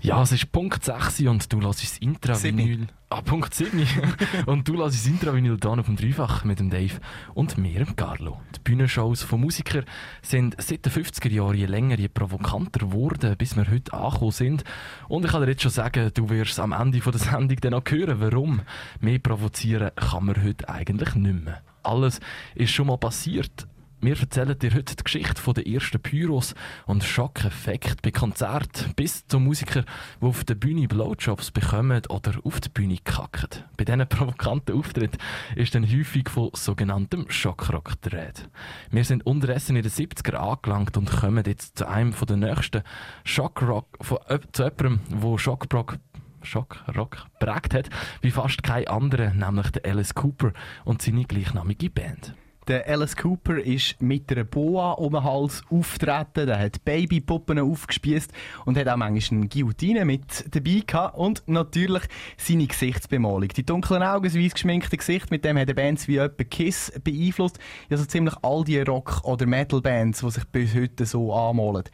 Ja, 0.00 0.22
es 0.22 0.30
ist 0.30 0.52
Punkt 0.52 0.84
6 0.84 1.22
und 1.22 1.52
du 1.52 1.60
lässt 1.60 1.82
das 1.82 1.98
Intravinyl. 1.98 2.86
Ah, 3.10 3.20
Punkt 3.20 3.52
7. 3.52 3.84
und 4.46 4.68
du 4.68 4.74
lässt 4.74 4.94
das 4.94 5.06
Intravinyl 5.08 5.58
hier 5.60 5.70
auf 5.70 5.86
dem 5.86 5.96
Dreifach 5.96 6.44
mit 6.44 6.60
dem 6.60 6.70
Dave 6.70 7.00
und 7.34 7.58
mir, 7.58 7.84
dem 7.84 7.96
Carlo. 7.96 8.40
Die 8.54 8.60
Bühnenshows 8.60 9.24
von 9.24 9.40
Musikern 9.40 9.84
sind 10.22 10.54
seit 10.62 10.86
den 10.86 10.92
50er 10.92 11.30
Jahren 11.30 11.56
je 11.56 11.66
länger, 11.66 11.98
je 11.98 12.06
provokanter 12.06 12.86
geworden, 12.86 13.34
bis 13.36 13.56
wir 13.56 13.68
heute 13.68 13.92
angekommen 13.92 14.30
sind. 14.30 14.64
Und 15.08 15.24
ich 15.24 15.32
kann 15.32 15.42
dir 15.42 15.48
jetzt 15.48 15.62
schon 15.62 15.72
sagen, 15.72 16.12
du 16.14 16.30
wirst 16.30 16.60
am 16.60 16.70
Ende 16.70 17.00
der 17.00 17.18
Sendung 17.18 17.56
dann 17.60 17.74
auch 17.74 17.82
hören, 17.88 18.20
warum. 18.20 18.60
Mehr 19.00 19.18
provozieren 19.18 19.90
kann 19.96 20.26
man 20.26 20.44
heute 20.44 20.68
eigentlich 20.68 21.16
nicht 21.16 21.44
mehr. 21.44 21.60
Alles 21.82 22.20
ist 22.54 22.70
schon 22.70 22.86
mal 22.86 22.98
passiert. 22.98 23.66
Wir 24.00 24.16
erzählen 24.16 24.56
dir 24.56 24.72
heute 24.74 24.94
die 24.94 25.02
Geschichte 25.02 25.42
von 25.42 25.54
den 25.54 25.66
ersten 25.66 26.00
Pyros 26.00 26.54
und 26.86 27.02
Schockeffekt 27.02 28.00
bei 28.00 28.12
Konzerten 28.12 28.94
bis 28.94 29.26
zu 29.26 29.40
Musikern, 29.40 29.86
die 30.20 30.24
auf 30.24 30.44
der 30.44 30.54
Bühne 30.54 30.86
Blowjobs 30.86 31.50
bekommen 31.50 32.02
oder 32.08 32.34
auf 32.44 32.60
der 32.60 32.70
Bühne 32.70 32.98
kacken. 33.02 33.64
Bei 33.76 33.84
diesen 33.84 34.08
provokanten 34.08 34.76
Auftritten 34.76 35.18
ist 35.56 35.74
dann 35.74 35.84
häufig 35.84 36.28
von 36.28 36.50
sogenanntem 36.54 37.28
Schockrock 37.28 37.94
Rede. 38.06 38.48
Wir 38.92 39.02
sind 39.02 39.26
unterdessen 39.26 39.74
in 39.74 39.82
den 39.82 39.90
70er 39.90 40.36
angelangt 40.36 40.96
und 40.96 41.10
kommen 41.10 41.42
jetzt 41.44 41.78
zu 41.78 41.88
einem 41.88 42.12
von 42.12 42.28
den 42.28 42.38
nächsten 42.38 42.84
Schockrock, 43.24 43.88
von, 44.00 44.18
zu 44.52 44.62
jemandem, 44.62 45.00
wo 45.10 45.38
Schockrock 45.38 45.98
Schockrock 46.42 47.26
prägt 47.40 47.74
hat, 47.74 47.90
wie 48.20 48.30
fast 48.30 48.62
kein 48.62 48.86
anderer, 48.86 49.34
nämlich 49.34 49.70
der 49.70 49.90
Alice 49.90 50.14
Cooper 50.14 50.52
und 50.84 51.02
seine 51.02 51.24
gleichnamige 51.24 51.90
Band. 51.90 52.36
Der 52.68 52.86
Alice 52.86 53.16
Cooper 53.16 53.56
ist 53.56 54.02
mit 54.02 54.30
einer 54.30 54.44
Boa 54.44 54.92
um 54.92 55.14
den 55.14 55.24
Hals 55.24 55.62
auftreten, 55.70 56.46
der 56.46 56.58
hat 56.58 56.84
Babypuppen 56.84 57.58
aufgespießt 57.58 58.30
und 58.66 58.76
hat 58.76 58.86
auch 58.88 58.96
manchmal 58.98 59.40
eine 59.40 59.48
Guillotine 59.48 60.04
mit 60.04 60.54
dabei 60.54 60.82
gehabt 60.86 61.16
und 61.16 61.42
natürlich 61.46 62.02
seine 62.36 62.66
Gesichtsbemalung. 62.66 63.48
Die 63.48 63.64
dunklen 63.64 64.02
Augen, 64.02 64.24
das 64.24 64.34
weiss 64.34 64.52
geschminkte 64.52 64.98
Gesicht, 64.98 65.30
mit 65.30 65.46
dem 65.46 65.56
hat 65.56 65.68
er 65.68 65.74
Bands 65.74 66.08
wie 66.08 66.18
etwa 66.18 66.44
Kiss 66.44 66.92
beeinflusst. 67.02 67.58
Also 67.88 68.04
ziemlich 68.04 68.34
all 68.42 68.64
die 68.64 68.80
Rock- 68.80 69.24
oder 69.24 69.46
Metal-Bands, 69.46 70.20
die 70.20 70.30
sich 70.30 70.44
bis 70.48 70.74
heute 70.74 71.06
so 71.06 71.32
anmalen. 71.32 71.84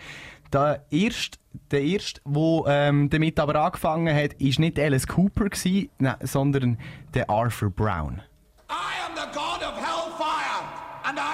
Der 0.52 0.84
erste, 0.90 1.38
der 1.70 1.82
erste, 1.82 2.20
der 2.26 2.64
ähm, 2.66 3.10
damit 3.10 3.38
aber 3.38 3.64
angefangen 3.64 4.12
hat, 4.12 4.32
ist 4.34 4.58
nicht 4.58 4.76
Alice 4.80 5.06
Cooper 5.06 5.50
gewesen, 5.50 5.90
nein, 5.98 6.16
sondern 6.22 6.78
der 7.14 7.30
Arthur 7.30 7.70
Brown. 7.70 8.22
I 8.68 9.06
am 9.06 9.14
the 9.14 9.26
god 9.32 9.62
of 9.62 9.76
hellfire, 9.76 10.64
and 11.04 11.18
I 11.18 11.33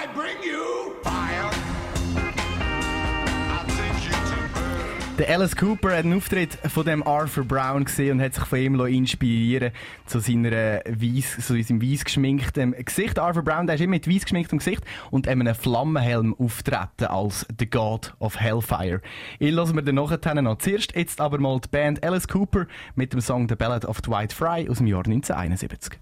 Der 5.21 5.35
Alice 5.35 5.55
Cooper 5.55 5.89
hat 5.89 6.03
einen 6.03 6.17
Auftritt 6.17 6.57
von 6.67 6.83
dem 6.83 7.05
Arthur 7.05 7.43
Brown 7.43 7.85
gesehen 7.85 8.17
und 8.17 8.25
hat 8.25 8.33
sich 8.33 8.43
von 8.43 8.57
ihm 8.57 8.79
inspirieren 8.79 9.71
zu, 10.07 10.19
seiner 10.19 10.81
weiss, 10.83 11.45
zu 11.45 11.61
seinem 11.61 11.79
weiß 11.79 12.05
geschminkten 12.05 12.71
Gesicht. 12.83 13.19
Arthur 13.19 13.43
Brown 13.43 13.67
der 13.67 13.75
ist 13.75 13.81
immer 13.81 13.91
mit 13.91 14.07
weiß 14.07 14.23
geschminktem 14.23 14.57
Gesicht 14.57 14.83
und 15.11 15.27
einem 15.27 15.53
Flammenhelm 15.53 16.33
auftreten 16.39 17.05
als 17.05 17.45
The 17.59 17.69
God 17.69 18.15
of 18.17 18.39
Hellfire. 18.39 19.01
Ich 19.37 19.51
lassen 19.51 19.75
wir 19.75 19.83
dann 19.83 19.93
nachher 19.93 20.41
noch. 20.41 20.57
Zuerst 20.57 20.95
jetzt 20.95 21.21
aber 21.21 21.37
mal 21.37 21.59
die 21.59 21.69
Band 21.69 22.03
Alice 22.03 22.27
Cooper 22.27 22.65
mit 22.95 23.13
dem 23.13 23.21
Song 23.21 23.47
The 23.47 23.55
Ballad 23.55 23.85
of 23.85 24.01
Dwight 24.01 24.33
Fry 24.33 24.67
aus 24.67 24.79
dem 24.79 24.87
Jahr 24.87 25.05
1971. 25.05 25.99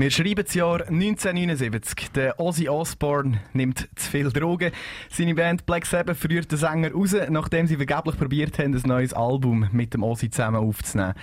Wir 0.00 0.12
schreiben 0.12 0.44
das 0.44 0.54
Jahr 0.54 0.82
1979. 0.82 2.12
Der 2.14 2.38
Ozzy 2.38 2.68
Osbourne 2.68 3.40
nimmt 3.52 3.88
zu 3.96 4.10
viel 4.12 4.30
Drogen. 4.30 4.70
Seine 5.18 5.34
Band 5.34 5.66
Black 5.66 5.84
Sabbath 5.84 6.16
verliert 6.16 6.48
den 6.52 6.58
Sänger 6.58 6.92
raus, 6.92 7.12
nachdem 7.28 7.66
sie 7.66 7.74
vergeblich 7.74 8.16
probiert 8.16 8.56
haben, 8.60 8.72
ein 8.72 8.82
neues 8.84 9.12
Album 9.12 9.66
mit 9.72 9.92
dem 9.92 10.04
Ozzy 10.04 10.30
zusammen 10.30 10.58
aufzunehmen. 10.58 11.14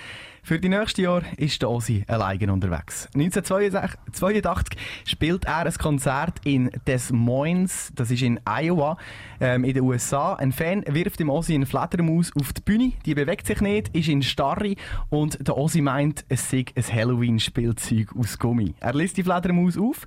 Für 0.42 0.60
die 0.60 0.68
nächsten 0.68 1.00
Jahre 1.00 1.24
ist 1.38 1.62
der 1.62 1.70
Ozzy 1.70 2.04
alleine 2.06 2.52
unterwegs. 2.52 3.08
1982 3.14 4.78
spielt 5.06 5.46
er 5.46 5.64
ein 5.64 5.72
Konzert 5.72 6.42
in 6.44 6.70
Des 6.86 7.10
Moines, 7.10 7.90
das 7.94 8.10
ist 8.10 8.20
in 8.20 8.38
Iowa, 8.44 8.98
ähm, 9.40 9.64
in 9.64 9.72
den 9.72 9.82
USA. 9.82 10.34
Ein 10.34 10.52
Fan 10.52 10.84
wirft 10.86 11.18
dem 11.18 11.30
Ozzy 11.30 11.54
eine 11.54 11.64
Fledermaus 11.64 12.32
auf 12.38 12.52
die 12.52 12.60
Bühne, 12.60 12.92
die 13.06 13.14
bewegt 13.14 13.46
sich 13.46 13.62
nicht, 13.62 13.96
ist 13.96 14.08
in 14.08 14.20
Starre 14.20 14.74
und 15.08 15.38
der 15.48 15.56
Ozzy 15.56 15.80
meint, 15.80 16.26
es 16.28 16.50
sei 16.50 16.66
ein 16.74 16.84
Halloween-Spielzeug 16.84 18.14
aus 18.14 18.38
Gummi. 18.38 18.74
Er 18.78 18.92
lässt 18.92 19.16
die 19.16 19.22
Fledermaus 19.22 19.78
auf, 19.78 20.06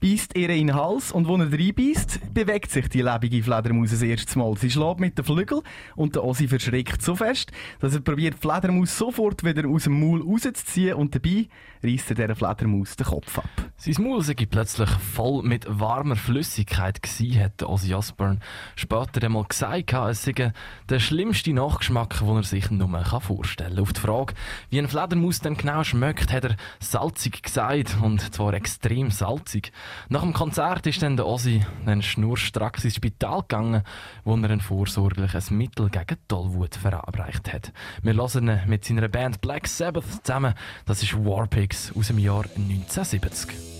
beißt 0.00 0.36
ihr 0.36 0.48
in 0.48 0.68
den 0.68 0.76
Hals 0.76 1.12
und 1.12 1.28
wo 1.28 1.36
er 1.36 1.52
reinbeißt, 1.52 2.32
bewegt 2.32 2.70
sich 2.70 2.88
die 2.88 3.02
lebende 3.02 3.42
Fledermaus 3.42 3.90
das 3.90 4.02
erste 4.02 4.38
Mal. 4.38 4.56
Sie 4.56 4.70
schlägt 4.70 5.00
mit 5.00 5.18
den 5.18 5.24
Flügeln 5.24 5.62
und 5.94 6.14
der 6.14 6.24
Ossi 6.24 6.48
verschreckt 6.48 7.02
so 7.02 7.14
fest, 7.14 7.52
dass 7.80 7.94
er 7.94 8.00
probiert, 8.00 8.34
die 8.34 8.38
Fledermaus 8.40 8.96
sofort 8.96 9.44
wieder 9.44 9.68
aus 9.68 9.84
dem 9.84 10.00
Maul 10.00 10.22
rauszuziehen 10.22 10.94
und 10.94 11.14
dabei 11.14 11.48
reißt 11.82 12.10
er 12.10 12.14
dieser 12.14 12.34
Fledermaus 12.36 12.96
den 12.96 13.06
Kopf 13.06 13.38
ab. 13.38 13.50
Sein 13.76 14.02
Maul 14.02 14.22
sei 14.22 14.34
plötzlich 14.34 14.90
voll 14.90 15.42
mit 15.42 15.66
warmer 15.68 16.16
Flüssigkeit 16.16 17.02
gsi, 17.02 17.32
hat 17.32 17.62
Ozzy 17.62 17.94
Osbourne 17.94 18.38
später 18.76 19.24
einmal 19.24 19.44
gesagt, 19.44 19.92
es 19.92 20.24
sei 20.24 20.52
der 20.88 20.98
schlimmste 20.98 21.52
Nachgeschmack, 21.52 22.18
den 22.20 22.36
er 22.36 22.42
sich 22.42 22.70
nur 22.70 23.04
vorstellen 23.20 23.74
kann. 23.74 23.82
Auf 23.82 23.92
die 23.92 24.00
Frage, 24.00 24.34
wie 24.70 24.78
ein 24.78 24.88
Fledermaus 24.88 25.40
denn 25.40 25.56
genau 25.56 25.84
schmeckt, 25.84 26.32
hat 26.32 26.44
er 26.44 26.56
salzig 26.78 27.42
gesagt, 27.42 27.96
und 28.02 28.34
zwar 28.34 28.54
extrem 28.54 29.10
salzig. 29.10 29.72
Nach 30.08 30.22
dem 30.22 30.32
Konzert 30.32 30.86
ist 30.86 31.02
dann 31.02 31.16
der 31.16 31.26
Ozzy 31.26 31.64
dann 31.86 32.02
schnurstracks 32.02 32.84
ins 32.84 32.96
Spital 32.96 33.40
gegangen, 33.42 33.82
wo 34.24 34.36
er 34.36 34.50
ein 34.50 34.60
vorsorgliches 34.60 35.50
Mittel 35.50 35.88
gegen 35.90 36.16
Tollwut 36.28 36.74
verabreicht 36.74 37.52
hat. 37.52 37.72
Wir 38.02 38.14
hören 38.14 38.48
ihn 38.48 38.60
mit 38.66 38.84
seiner 38.84 39.08
Band 39.08 39.40
Black 39.40 39.66
Sabbath 39.66 40.24
zusammen. 40.24 40.54
Das 40.86 41.02
ist 41.02 41.14
Warpigs 41.14 41.92
aus 41.96 42.08
dem 42.08 42.18
Jahr 42.18 42.44
1970. 42.56 43.79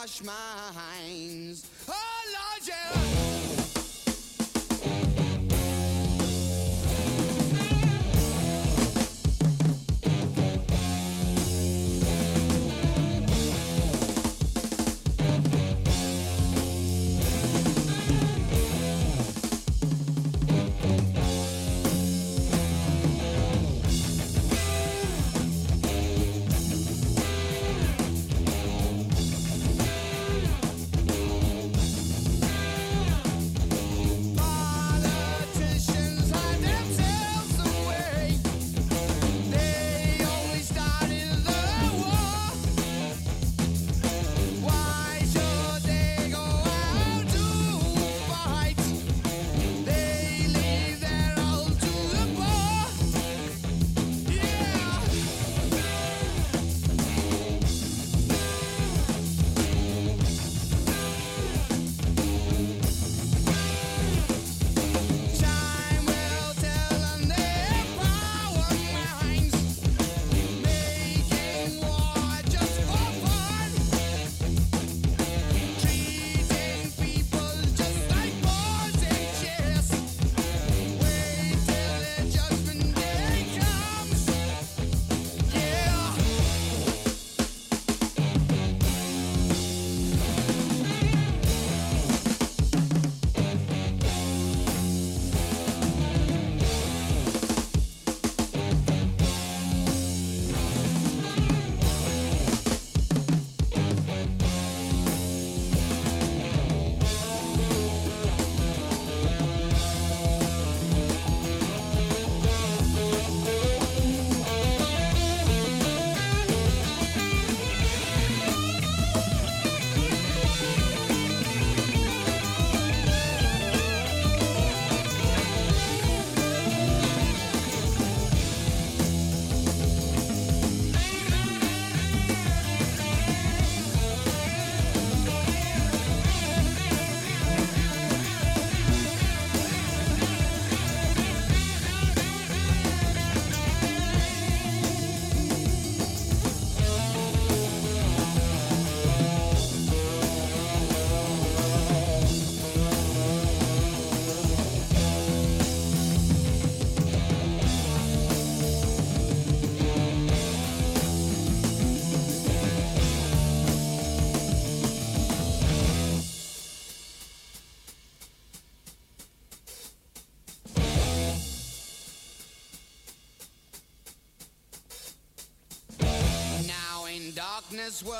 wash 0.00 0.22
my 0.22 0.32
hands. 0.74 1.66
Oh! 1.86 2.19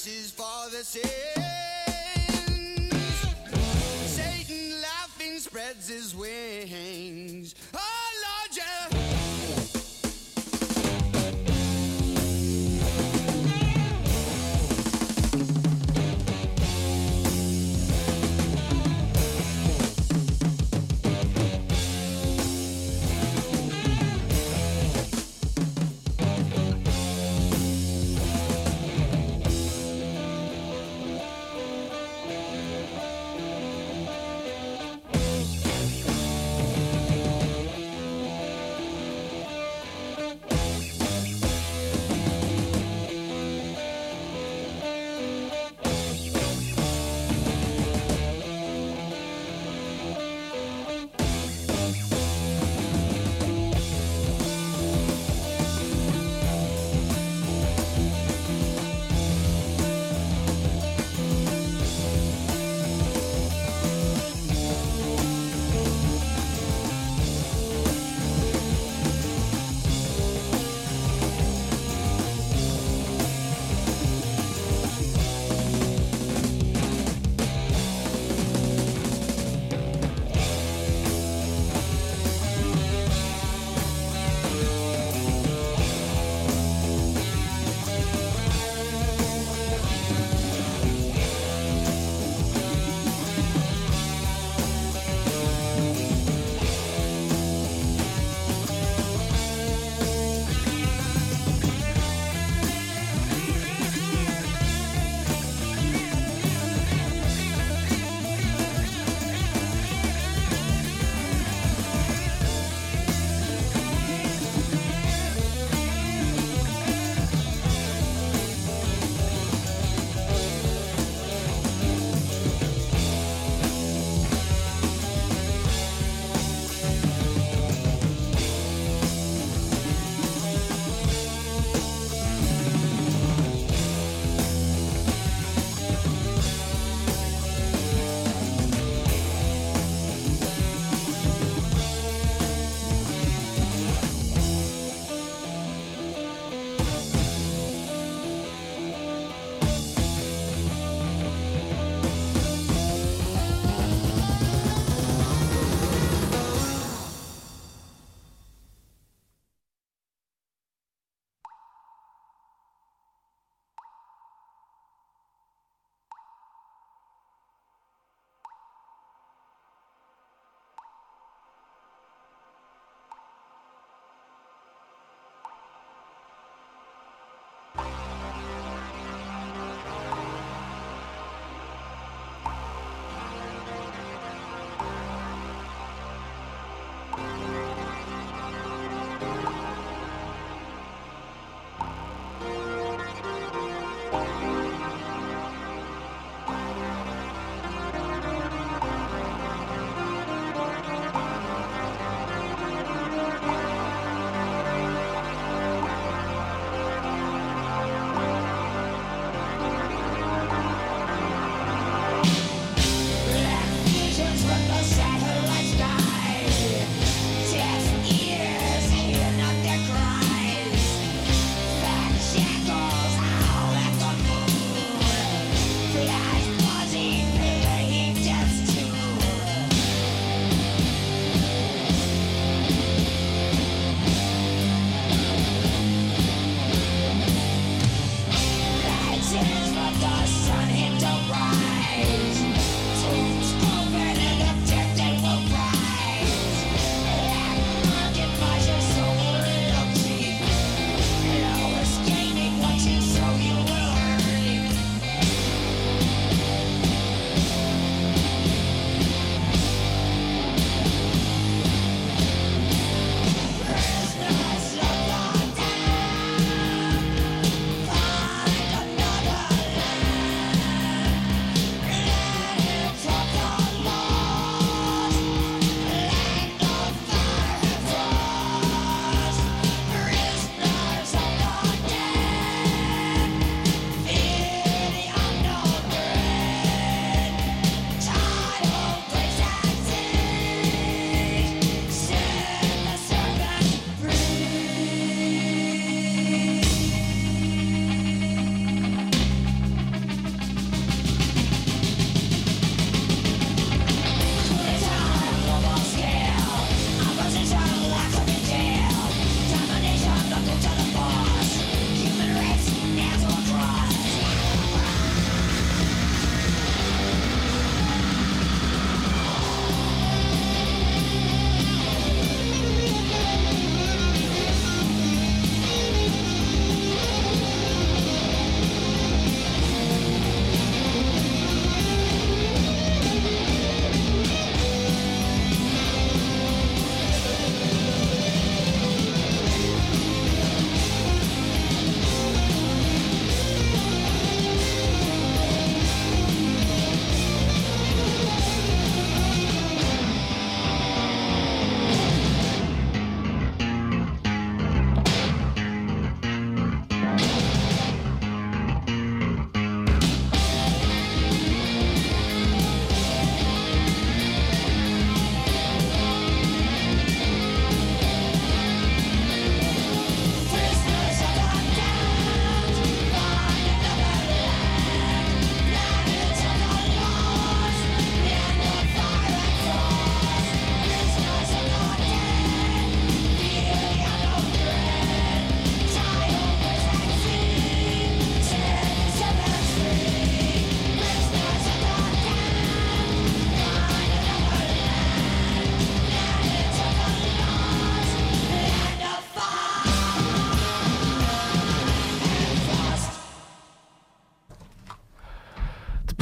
mercies 0.00 0.30
for 0.30 0.70
the 0.70 0.82
sins. 0.82 1.04
Satan 4.06 4.80
laughing 4.80 5.38
spreads 5.38 5.88
his 5.88 6.16
wings. 6.16 7.54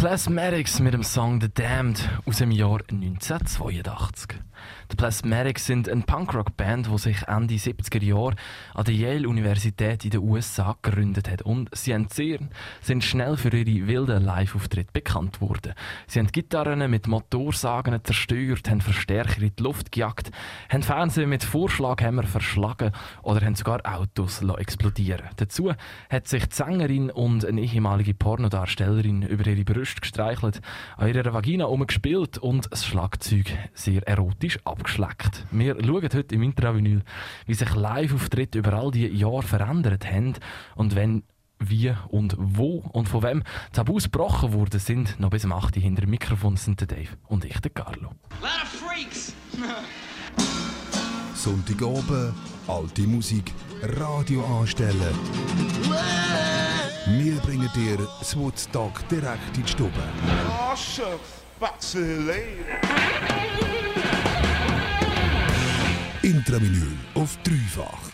Plasmatics 0.09 0.81
mit 0.81 0.95
dem 0.95 1.03
Song 1.03 1.39
The 1.39 1.51
Damned 1.53 2.09
aus 2.25 2.39
dem 2.39 2.51
Jahr 2.51 2.81
1982. 2.91 4.38
Plasmatics 4.99 5.65
sind 5.65 5.89
eine 5.89 6.03
Punkrock-Band, 6.03 6.89
die 6.93 6.99
sich 6.99 7.23
Ende 7.29 7.55
70er 7.55 8.03
Jahre 8.03 8.35
an 8.75 8.85
der 8.85 8.95
Yale-Universität 8.95 10.05
in 10.05 10.11
den 10.11 10.23
USA 10.23 10.77
gegründet 10.83 11.31
hat. 11.31 11.43
Und 11.43 11.71
sie 11.73 11.95
haben 11.95 12.09
sehr, 12.11 12.41
sind 12.81 13.05
schnell 13.05 13.37
für 13.37 13.57
ihre 13.57 13.87
wilden 13.87 14.25
Live-Auftritte 14.25 14.91
bekannt 14.93 15.41
worden. 15.41 15.75
Sie 16.09 16.19
haben 16.19 16.27
Gitarren 16.33 16.91
mit 16.91 17.07
Motorsagen 17.07 17.97
zerstört, 18.03 18.69
haben 18.69 18.81
Verstärker 18.81 19.41
in 19.41 19.53
die 19.57 19.63
Luft 19.63 19.93
gejagt, 19.93 20.33
haben 20.69 20.83
Fernsehen 20.83 21.31
mit 21.31 21.45
Vorschlaghämmer 21.45 22.25
verschlagen 22.25 22.91
oder 23.23 23.47
haben 23.47 23.55
sogar 23.55 23.81
Autos 23.85 24.43
explodieren 24.43 25.29
Dazu 25.37 25.73
hat 26.11 26.27
sich 26.27 26.45
die 26.47 26.57
Sängerin 26.57 27.13
und 27.13 27.45
eine 27.45 27.61
ehemalige 27.61 28.15
Pornodarstellerin 28.15 29.23
über 29.23 29.47
ihre 29.47 29.63
Brüste 29.63 30.01
gestreichelt, 30.01 30.61
an 30.97 31.07
ihrer 31.07 31.33
Vagina 31.33 31.67
umgespielt 31.67 32.39
und 32.39 32.67
das 32.73 32.85
Schlagzeug 32.85 33.57
sehr 33.75 34.03
erotisch 34.09 34.59
abgeschleckt. 34.89 35.45
Wir 35.51 35.77
schauen 35.85 36.03
heute 36.03 36.35
im 36.35 36.43
Intravinyl, 36.43 37.03
wie 37.47 37.55
sich 37.55 37.75
Live-Auftritte 37.75 38.59
über 38.59 38.73
all 38.73 38.91
die 38.91 39.07
Jahre 39.07 39.43
verändert 39.43 40.11
haben 40.11 40.35
und 40.77 40.97
wenn 40.97 41.25
wie 41.61 41.93
und 42.09 42.37
wo 42.39 42.85
und 42.93 43.09
von 43.09 43.23
wem 43.23 43.43
Tabus 43.73 44.05
gebrochen 44.05 44.53
worden 44.53 44.79
sind. 44.79 45.19
Noch 45.19 45.31
bis 45.31 45.45
um 45.45 45.53
8 45.53 45.77
Uhr 45.77 45.83
hinter 45.83 46.03
dem 46.03 46.11
Mikrofon 46.11 46.57
sind 46.57 46.81
der 46.81 46.87
Dave 46.87 47.17
und 47.27 47.45
ich, 47.45 47.59
der 47.61 47.73
Carlo. 47.73 48.13
Lot 48.41 48.63
of 48.63 48.69
freaks. 48.69 49.35
Sonntagabend, 51.35 52.33
alte 52.67 53.03
Musik, 53.03 53.53
Radio 53.83 54.45
anstellen. 54.61 55.15
Wir 57.07 57.35
bringen 57.41 57.71
dir 57.75 57.99
das 58.19 58.37
Woodstock 58.37 59.09
direkt 59.09 59.57
in 59.57 59.65
die 59.65 59.69
Stube. 59.69 59.93
Oh, 60.49 60.77
shucks. 60.77 61.39
Box 61.59 61.97
it 61.97 62.21
later. 62.21 64.28
Intravinyl 66.23 66.97
auf 67.15 67.39
dreifach. 67.45 68.11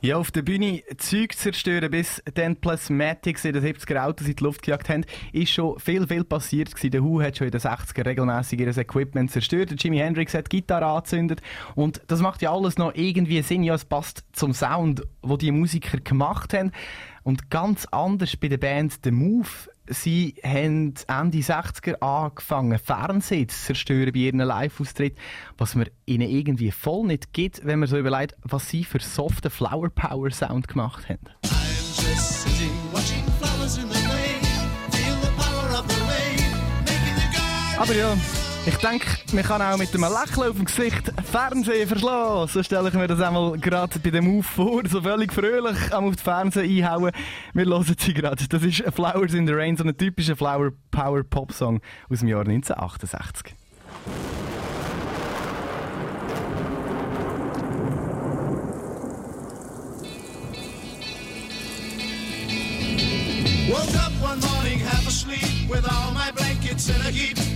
Ja, 0.00 0.16
auf 0.16 0.30
der 0.30 0.42
Bühne 0.42 0.84
Zeug 0.98 1.34
zerstören, 1.34 1.90
bis 1.90 2.22
dann 2.34 2.54
Plasmatics 2.54 3.44
in 3.44 3.52
den 3.52 3.64
70er 3.64 4.04
Autos 4.04 4.28
in 4.28 4.36
die 4.36 4.44
Luft 4.44 4.62
gejagt 4.62 4.88
haben, 4.88 5.04
ist 5.32 5.50
schon 5.50 5.76
viel, 5.80 6.06
viel 6.06 6.22
passiert 6.22 6.70
gewesen. 6.70 6.92
Der 6.92 7.02
Who 7.02 7.20
hat 7.20 7.36
schon 7.36 7.48
in 7.48 7.50
den 7.50 7.60
60er 7.60 8.06
regelmäßig 8.06 8.60
ihr 8.60 8.78
Equipment 8.78 9.32
zerstört. 9.32 9.70
Der 9.70 9.76
Jimi 9.76 9.98
Hendrix 9.98 10.34
hat 10.34 10.52
die 10.52 10.58
Gitarre 10.58 10.86
angezündet. 10.86 11.42
Und 11.74 12.00
das 12.06 12.20
macht 12.20 12.42
ja 12.42 12.52
alles 12.52 12.78
noch 12.78 12.94
irgendwie 12.94 13.42
Sinn. 13.42 13.64
Ja, 13.64 13.74
es 13.74 13.84
passt 13.84 14.22
zum 14.32 14.54
Sound, 14.54 15.02
wo 15.22 15.36
die 15.36 15.50
Musiker 15.50 15.98
gemacht 15.98 16.54
haben. 16.54 16.70
Und 17.24 17.50
ganz 17.50 17.84
anders 17.86 18.36
bei 18.36 18.46
der 18.46 18.58
Band 18.58 19.00
The 19.02 19.10
Move. 19.10 19.48
Sie 19.90 20.34
haben 20.44 20.94
Ende 21.08 21.38
60er 21.38 22.00
angefangen, 22.00 22.78
Fernsehen 22.78 23.48
zu 23.48 23.56
zerstören 23.66 24.12
bei 24.12 24.20
ihren 24.20 24.40
Live-Auftritt, 24.40 25.16
was 25.56 25.74
man 25.74 25.88
ihnen 26.06 26.28
irgendwie 26.28 26.70
voll 26.70 27.06
nicht 27.06 27.32
gibt, 27.32 27.64
wenn 27.64 27.78
man 27.78 27.88
so 27.88 27.96
überlegt, 27.96 28.34
was 28.42 28.68
sie 28.68 28.84
für 28.84 29.00
soften 29.00 29.50
Flower 29.50 29.88
Power 29.88 30.30
Sound 30.30 30.68
gemacht 30.68 31.08
haben. 31.08 31.20
Just 31.44 32.42
sitting, 32.42 32.70
watching 32.92 33.24
flowers 33.40 33.78
in 33.78 33.88
the 33.88 33.98
rain. 34.08 34.40
Feel 34.90 35.16
the 35.22 35.30
power 35.36 35.78
of 35.78 35.86
the 35.88 36.00
rain, 36.02 36.52
making 36.84 37.16
the 37.16 37.36
garden. 37.36 37.78
Aber 37.78 37.94
ja, 37.94 38.16
ich 38.68 38.76
denke, 38.76 39.06
man 39.32 39.44
kann 39.44 39.62
auch 39.62 39.78
mit 39.78 39.94
einem 39.94 40.02
Lächeln 40.02 40.50
auf 40.50 40.56
dem 40.56 40.66
Gesicht 40.66 41.12
Fernsehen 41.24 41.88
verschlagen. 41.88 42.48
So 42.48 42.62
stelle 42.62 42.88
ich 42.88 42.94
mir 42.94 43.06
das 43.06 43.20
einmal 43.20 43.56
gerade 43.58 43.98
bei 43.98 44.10
dem 44.10 44.26
Move 44.26 44.42
vor, 44.42 44.82
so 44.86 45.00
völlig 45.00 45.32
fröhlich 45.32 45.92
am 45.92 46.04
auf 46.04 46.16
die 46.16 46.22
Fernsehen 46.22 46.84
einhauen. 46.84 47.12
Wir 47.54 47.64
hören 47.64 47.96
sie 47.98 48.12
gerade. 48.12 48.46
Das 48.46 48.62
ist 48.62 48.82
Flowers 48.94 49.32
in 49.32 49.46
the 49.46 49.54
Rain, 49.54 49.76
so 49.76 49.84
ein 49.84 49.96
typischer 49.96 50.36
Flower 50.36 50.70
Power 50.90 51.22
Pop 51.24 51.52
Song 51.52 51.80
aus 52.10 52.18
dem 52.18 52.28
Jahr 52.28 52.40
1968. 52.40 53.54
Woke 63.70 63.96
up 63.96 64.12
one 64.22 64.40
morning 64.40 64.80
half 64.80 65.06
asleep 65.06 65.70
with 65.70 65.86
all 65.90 66.12
my 66.12 66.30
blankets 66.32 66.90
in 66.90 67.00
a 67.00 67.10
heap 67.10 67.47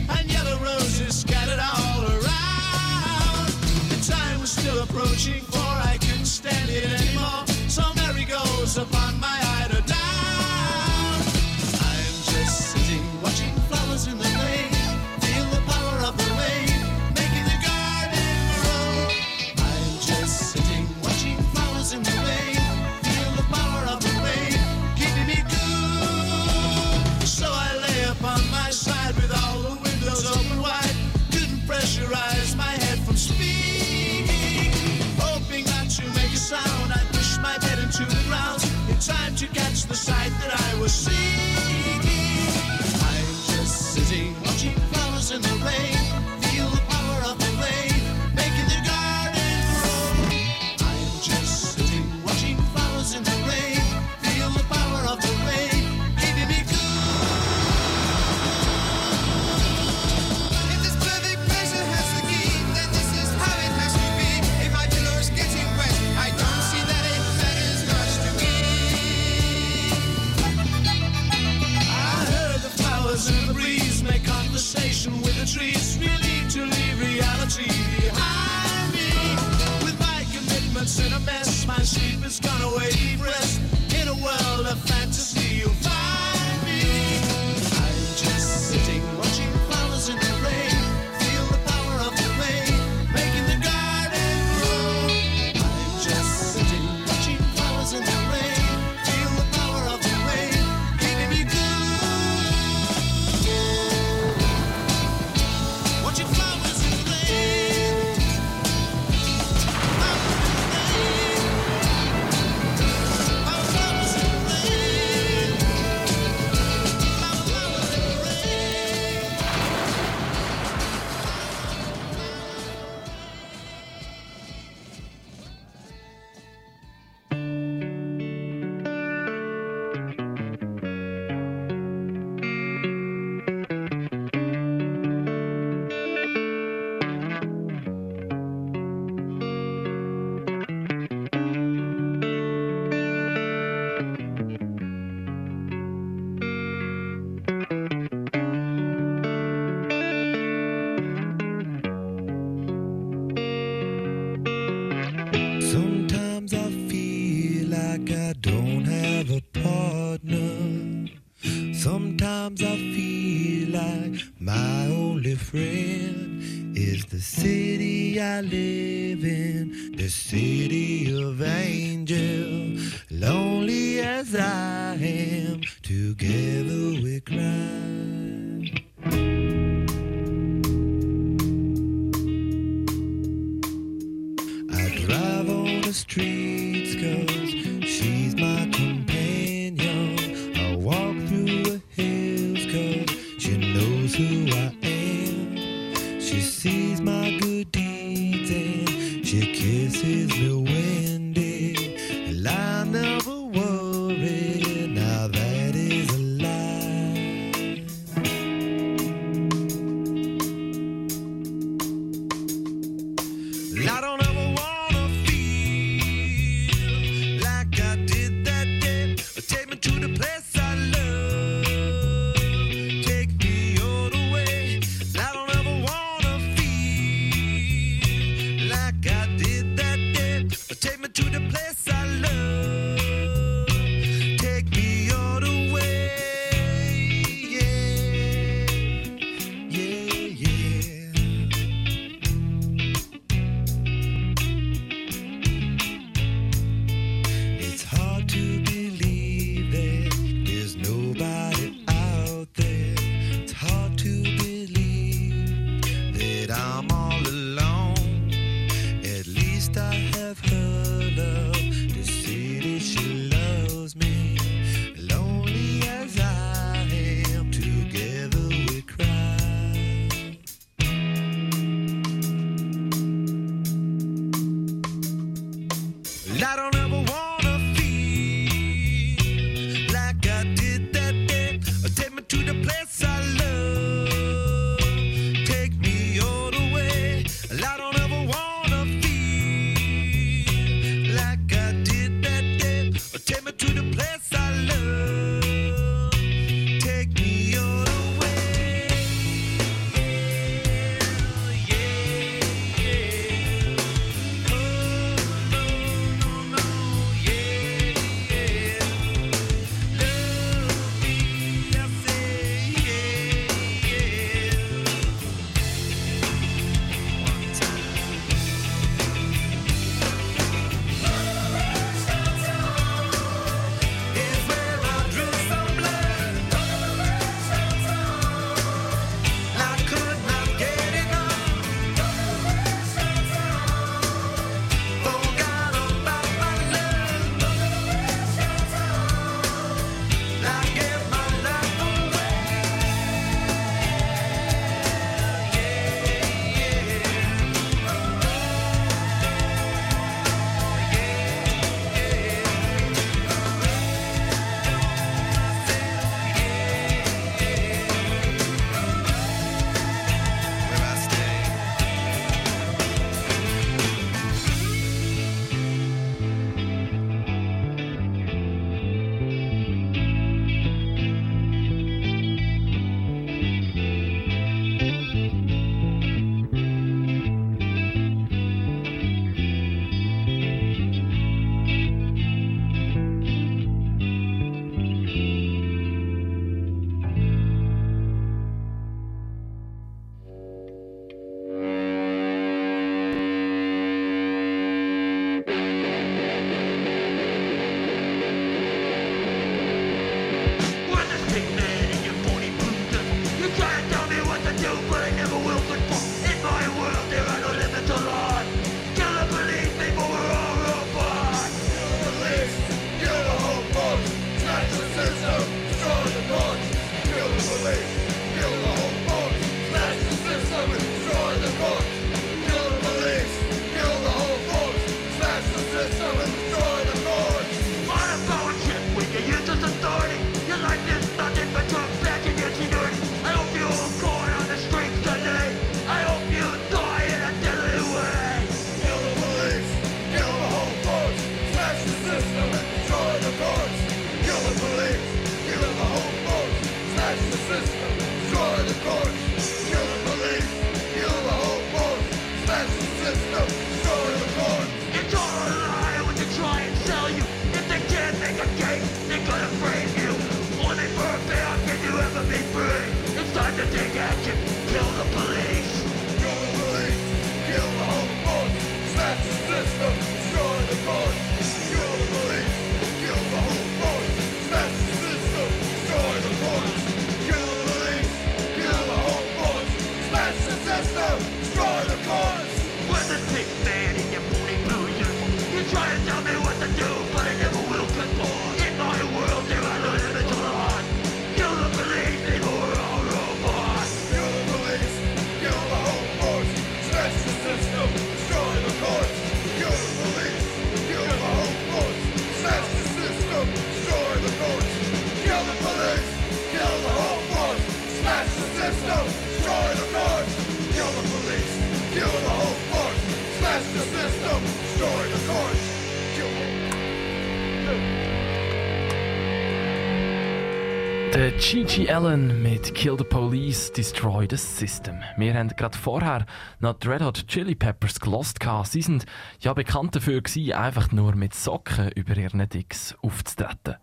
Gigi 521.74 521.90
Allen 521.90 522.42
mit 522.42 522.74
Kill 522.74 522.98
the 522.98 523.04
Police, 523.04 523.72
Destroy 523.72 524.26
the 524.28 524.36
System. 524.36 524.96
Wir 525.16 525.32
haben 525.32 525.48
gerade 525.48 525.78
vorher 525.78 526.26
noch 526.60 526.74
die 526.74 526.86
Red 526.86 527.00
Hot 527.00 527.26
Chili 527.28 527.54
Peppers 527.54 527.98
gelost. 527.98 528.40
Sie 528.64 528.82
sind 528.82 529.06
ja 529.40 529.54
bekannt 529.54 529.96
dafür 529.96 530.20
gewesen, 530.20 530.52
einfach 530.52 530.92
nur 530.92 531.14
mit 531.14 531.32
Socken 531.32 531.90
über 531.92 532.14
ihren 532.14 532.46
Dicks 532.46 532.94
aufzutreten. 533.00 533.76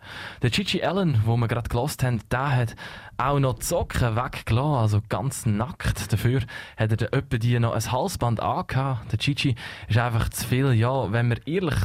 Der 0.44 0.52
Gigi 0.52 0.84
Allen, 0.84 1.24
wo 1.26 1.36
wir 1.36 1.48
gerade 1.48 1.68
gelost 1.68 2.03
haben, 2.03 2.22
der 2.30 2.56
hat 2.56 2.76
auch 3.18 3.40
noch 3.40 3.56
die 3.56 3.66
Socken 3.66 4.16
weggelassen, 4.16 4.76
also 4.76 5.02
ganz 5.10 5.48
nackt. 5.48 6.14
Dafür 6.14 6.41
hat 6.78 7.02
er 7.02 7.11
etwa 7.11 7.38
die 7.40 7.57
noch 7.57 7.74
ein 7.74 7.91
Halsband 7.91 8.40
angehabt. 8.40 9.11
Der 9.11 9.18
Gigi 9.18 9.56
ist 9.88 9.98
einfach 9.98 10.30
zu 10.30 10.45
viel, 10.45 10.74
ja, 10.74 11.11
wenn 11.11 11.30
wir 11.30 11.48
ehrlich 11.48 11.80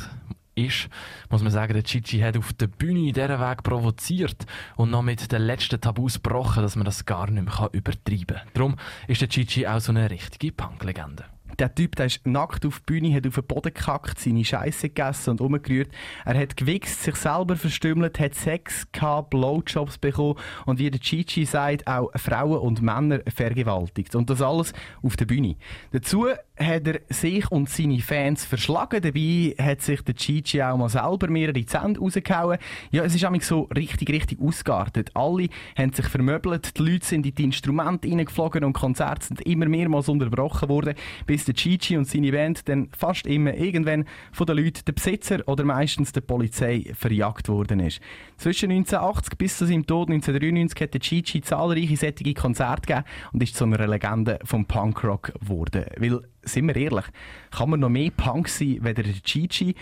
ist, 0.54 0.88
muss 1.30 1.42
man 1.42 1.52
sagen, 1.52 1.74
der 1.74 1.82
Chichi 1.82 2.20
hat 2.20 2.36
auf 2.36 2.52
der 2.52 2.66
Bühne 2.66 3.12
diesen 3.12 3.40
Weg 3.40 3.62
provoziert 3.62 4.46
und 4.76 4.90
noch 4.90 5.02
mit 5.02 5.30
den 5.32 5.42
letzten 5.42 5.80
Tabus 5.80 6.14
gebrochen, 6.22 6.62
dass 6.62 6.76
man 6.76 6.84
das 6.84 7.04
gar 7.04 7.30
nicht 7.30 7.44
mehr 7.44 7.70
übertreiben 7.72 8.36
kann. 8.36 8.48
Darum 8.54 8.76
ist 9.08 9.20
der 9.20 9.28
Chichi 9.28 9.66
auch 9.66 9.80
so 9.80 9.92
eine 9.92 10.10
richtige 10.10 10.52
Punk-Legende. 10.52 11.24
Der 11.58 11.72
Typ 11.72 11.94
der 11.96 12.06
ist 12.06 12.26
nackt 12.26 12.66
auf 12.66 12.80
die 12.80 12.84
Bühne, 12.86 13.14
hat 13.14 13.26
auf 13.26 13.34
den 13.34 13.46
Boden 13.46 13.72
gekackt, 13.72 14.18
seine 14.18 14.44
Scheiße 14.44 14.88
gegessen 14.88 15.30
und 15.30 15.40
umgerührt. 15.40 15.90
Er 16.24 16.38
hat 16.38 16.56
gewichst, 16.56 17.02
sich 17.02 17.16
selber 17.16 17.56
verstümmelt, 17.56 18.18
hat 18.18 18.34
Sex 18.34 18.90
gehabt, 18.90 19.30
Blowjobs 19.30 19.98
bekommen 19.98 20.36
und 20.66 20.78
wie 20.78 20.90
der 20.90 21.00
Chichi 21.00 21.44
sagt, 21.44 21.86
auch 21.86 22.10
Frauen 22.16 22.58
und 22.58 22.82
Männer 22.82 23.20
vergewaltigt. 23.32 24.14
Und 24.14 24.30
das 24.30 24.42
alles 24.42 24.72
auf 25.02 25.16
der 25.16 25.26
Bühne. 25.26 25.56
Dazu 25.92 26.26
hat 26.56 26.86
er 26.86 27.00
sich 27.08 27.50
und 27.50 27.68
seine 27.68 27.98
Fans 27.98 28.44
verschlagen. 28.44 29.02
Dabei 29.02 29.54
hat 29.58 29.82
sich 29.82 30.02
der 30.02 30.14
Chichi 30.14 30.62
auch 30.62 30.76
mal 30.76 30.88
selber 30.88 31.28
mehrere 31.28 31.64
Zähne 31.66 31.98
rausgehauen. 31.98 32.58
Ja, 32.92 33.04
es 33.04 33.14
ist 33.14 33.22
nämlich 33.22 33.44
so 33.44 33.62
richtig, 33.76 34.10
richtig 34.10 34.40
ausgeartet. 34.40 35.10
Alle 35.14 35.48
haben 35.76 35.92
sich 35.92 36.06
vermöbelt, 36.06 36.78
die 36.78 36.82
Leute 36.82 37.04
sind 37.04 37.26
in 37.26 37.34
die 37.34 37.44
Instrumente 37.44 38.08
reingeflogen 38.08 38.64
und 38.64 38.72
Konzerte 38.72 39.26
sind 39.26 39.40
immer 39.42 39.66
mehrmals 39.66 40.08
unterbrochen 40.08 40.68
worden, 40.68 40.94
bis 41.26 41.44
der 41.44 41.54
Chichi 41.54 41.96
und 41.96 42.06
seine 42.06 42.30
Band 42.30 42.68
dann 42.68 42.88
fast 42.96 43.26
immer 43.26 43.54
irgendwann 43.54 44.04
von 44.32 44.46
den 44.46 44.58
Leuten, 44.58 44.84
der 44.86 44.92
Besitzer 44.92 45.40
oder 45.46 45.64
meistens 45.64 46.12
der 46.12 46.20
Polizei 46.20 46.92
verjagt 46.94 47.48
worden 47.48 47.80
ist. 47.80 48.00
Zwischen 48.36 48.70
1980 48.70 49.38
bis 49.38 49.58
zu 49.58 49.66
seinem 49.66 49.86
Tod 49.86 50.08
1993 50.08 50.80
hat 50.80 50.94
der 50.94 51.00
Chichi 51.00 51.40
zahlreiche 51.40 51.96
sättige 51.96 52.34
Konzerte 52.34 52.86
gegeben 52.86 53.04
und 53.32 53.42
ist 53.42 53.56
zu 53.56 53.64
einer 53.64 53.86
Legende 53.88 54.38
vom 54.44 54.66
Punkrock 54.66 55.32
geworden. 55.40 55.86
Weil, 55.98 56.20
sind 56.44 56.66
wir 56.66 56.76
ehrlich, 56.76 57.04
kann 57.50 57.70
man 57.70 57.80
noch 57.80 57.88
mehr 57.88 58.10
Punk 58.10 58.48
sein, 58.48 58.78
weder 58.82 59.02
der 59.02 59.14
Chichi? 59.22 59.74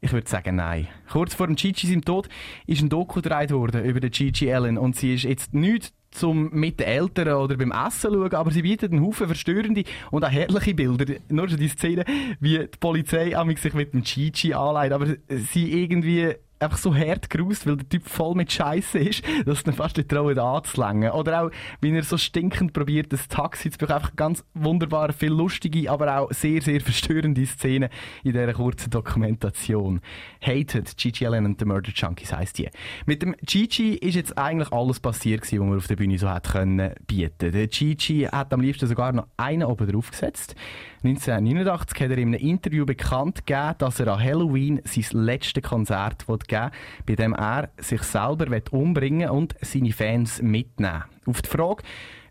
Ich 0.00 0.12
würde 0.12 0.28
sagen, 0.28 0.56
nein. 0.56 0.88
Kurz 1.10 1.34
vor 1.34 1.46
dem 1.46 1.56
Chichi 1.56 1.86
seinem 1.86 2.04
Tod 2.04 2.28
ist 2.66 2.82
ein 2.82 2.90
Doku 2.90 3.22
gedreht 3.22 3.50
worden 3.52 3.84
über 3.84 4.00
den 4.00 4.10
Chichi 4.10 4.52
Allen 4.52 4.76
und 4.76 4.96
sie 4.96 5.14
ist 5.14 5.24
jetzt 5.24 5.54
nicht 5.54 5.94
zum 6.10 6.50
mit 6.52 6.78
den 6.78 6.86
Eltern 6.86 7.28
oder 7.34 7.56
beim 7.56 7.72
Essen 7.72 8.12
schauen, 8.12 8.34
aber 8.34 8.50
sie 8.50 8.62
bietet 8.62 8.92
einen 8.92 9.02
Haufen 9.02 9.26
verstörende 9.26 9.84
und 10.10 10.24
auch 10.24 10.30
herrliche 10.30 10.74
Bilder. 10.74 11.14
Nur 11.28 11.48
schon 11.48 11.58
die 11.58 11.68
Szene, 11.68 12.04
wie 12.38 12.58
die 12.58 12.68
Polizei 12.78 13.34
sich 13.56 13.74
mit 13.74 13.92
dem 13.94 14.04
Chichi 14.04 14.54
anleitet, 14.54 14.92
aber 14.92 15.06
sie 15.28 15.82
irgendwie 15.82 16.34
einfach 16.58 16.78
so 16.78 16.94
hart 16.94 17.30
gerust, 17.30 17.66
weil 17.66 17.76
der 17.76 17.88
Typ 17.88 18.08
voll 18.08 18.34
mit 18.34 18.50
Scheiße 18.50 18.98
ist, 18.98 19.22
dass 19.46 19.64
ihn 19.66 19.72
fast 19.72 19.96
nicht 19.96 20.08
trauen 20.08 20.38
anzulängen. 20.38 21.10
Oder 21.12 21.42
auch, 21.42 21.50
wie 21.80 21.94
er 21.94 22.02
so 22.02 22.16
stinkend 22.16 22.72
probiert, 22.72 23.12
das 23.12 23.28
Taxi 23.28 23.70
zu 23.70 23.78
bekommen. 23.78 23.98
Einfach 23.98 24.16
ganz 24.16 24.44
wunderbar, 24.54 25.12
viel 25.12 25.30
lustige, 25.30 25.90
aber 25.90 26.18
auch 26.18 26.32
sehr, 26.32 26.62
sehr 26.62 26.80
verstörende 26.80 27.44
Szenen 27.46 27.88
in 28.22 28.32
dieser 28.32 28.52
kurzen 28.52 28.90
Dokumentation. 28.90 30.00
Hated, 30.40 30.96
Gigi 30.96 31.26
Allen 31.26 31.46
and 31.46 31.58
the 31.58 31.64
Murder 31.64 31.92
Junkies 31.94 32.32
heisst 32.32 32.58
die. 32.58 32.68
Mit 33.06 33.22
dem 33.22 33.34
Gigi 33.42 33.94
ist 33.94 34.14
jetzt 34.14 34.36
eigentlich 34.38 34.72
alles 34.72 35.00
passiert 35.00 35.42
was 35.44 35.52
man 35.52 35.76
auf 35.76 35.86
der 35.86 35.96
Bühne 35.96 36.18
so 36.18 36.28
hat 36.28 36.50
können 36.50 36.92
bieten. 37.06 37.52
Der 37.52 37.66
Gigi 37.66 38.28
hat 38.30 38.52
am 38.52 38.60
liebsten 38.60 38.86
sogar 38.86 39.12
noch 39.12 39.26
einen 39.36 39.64
oben 39.64 39.90
drauf 39.90 40.10
gesetzt. 40.10 40.54
1989 41.04 42.00
hat 42.00 42.10
er 42.10 42.18
in 42.18 42.28
einem 42.28 42.40
Interview 42.40 42.86
bekannt 42.86 43.46
gegeben, 43.46 43.74
dass 43.78 44.00
er 44.00 44.08
an 44.08 44.22
Halloween 44.22 44.80
sein 44.84 45.04
letztes 45.24 45.62
Konzert 45.62 46.26
geben 46.48 46.70
will, 47.06 47.16
bei 47.16 47.22
dem 47.22 47.34
er 47.34 47.70
sich 47.78 48.02
selber 48.02 48.46
umbringen 48.70 49.30
und 49.30 49.54
seine 49.60 49.92
Fans 49.92 50.42
mitnehmen. 50.42 51.04
Auf 51.26 51.42
die 51.42 51.48
Frage, 51.48 51.82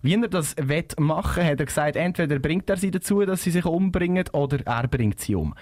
wie 0.01 0.15
er 0.15 0.27
das 0.27 0.55
machen 0.99 1.45
hat 1.45 1.59
er 1.59 1.65
gesagt, 1.65 1.95
entweder 1.95 2.37
bringt 2.39 2.69
er 2.69 2.77
sie 2.77 2.91
dazu, 2.91 3.25
dass 3.25 3.43
sie 3.43 3.51
sich 3.51 3.65
umbringen, 3.65 4.25
oder 4.33 4.59
er 4.65 4.87
bringt 4.87 5.19
sie 5.19 5.35
um. 5.35 5.55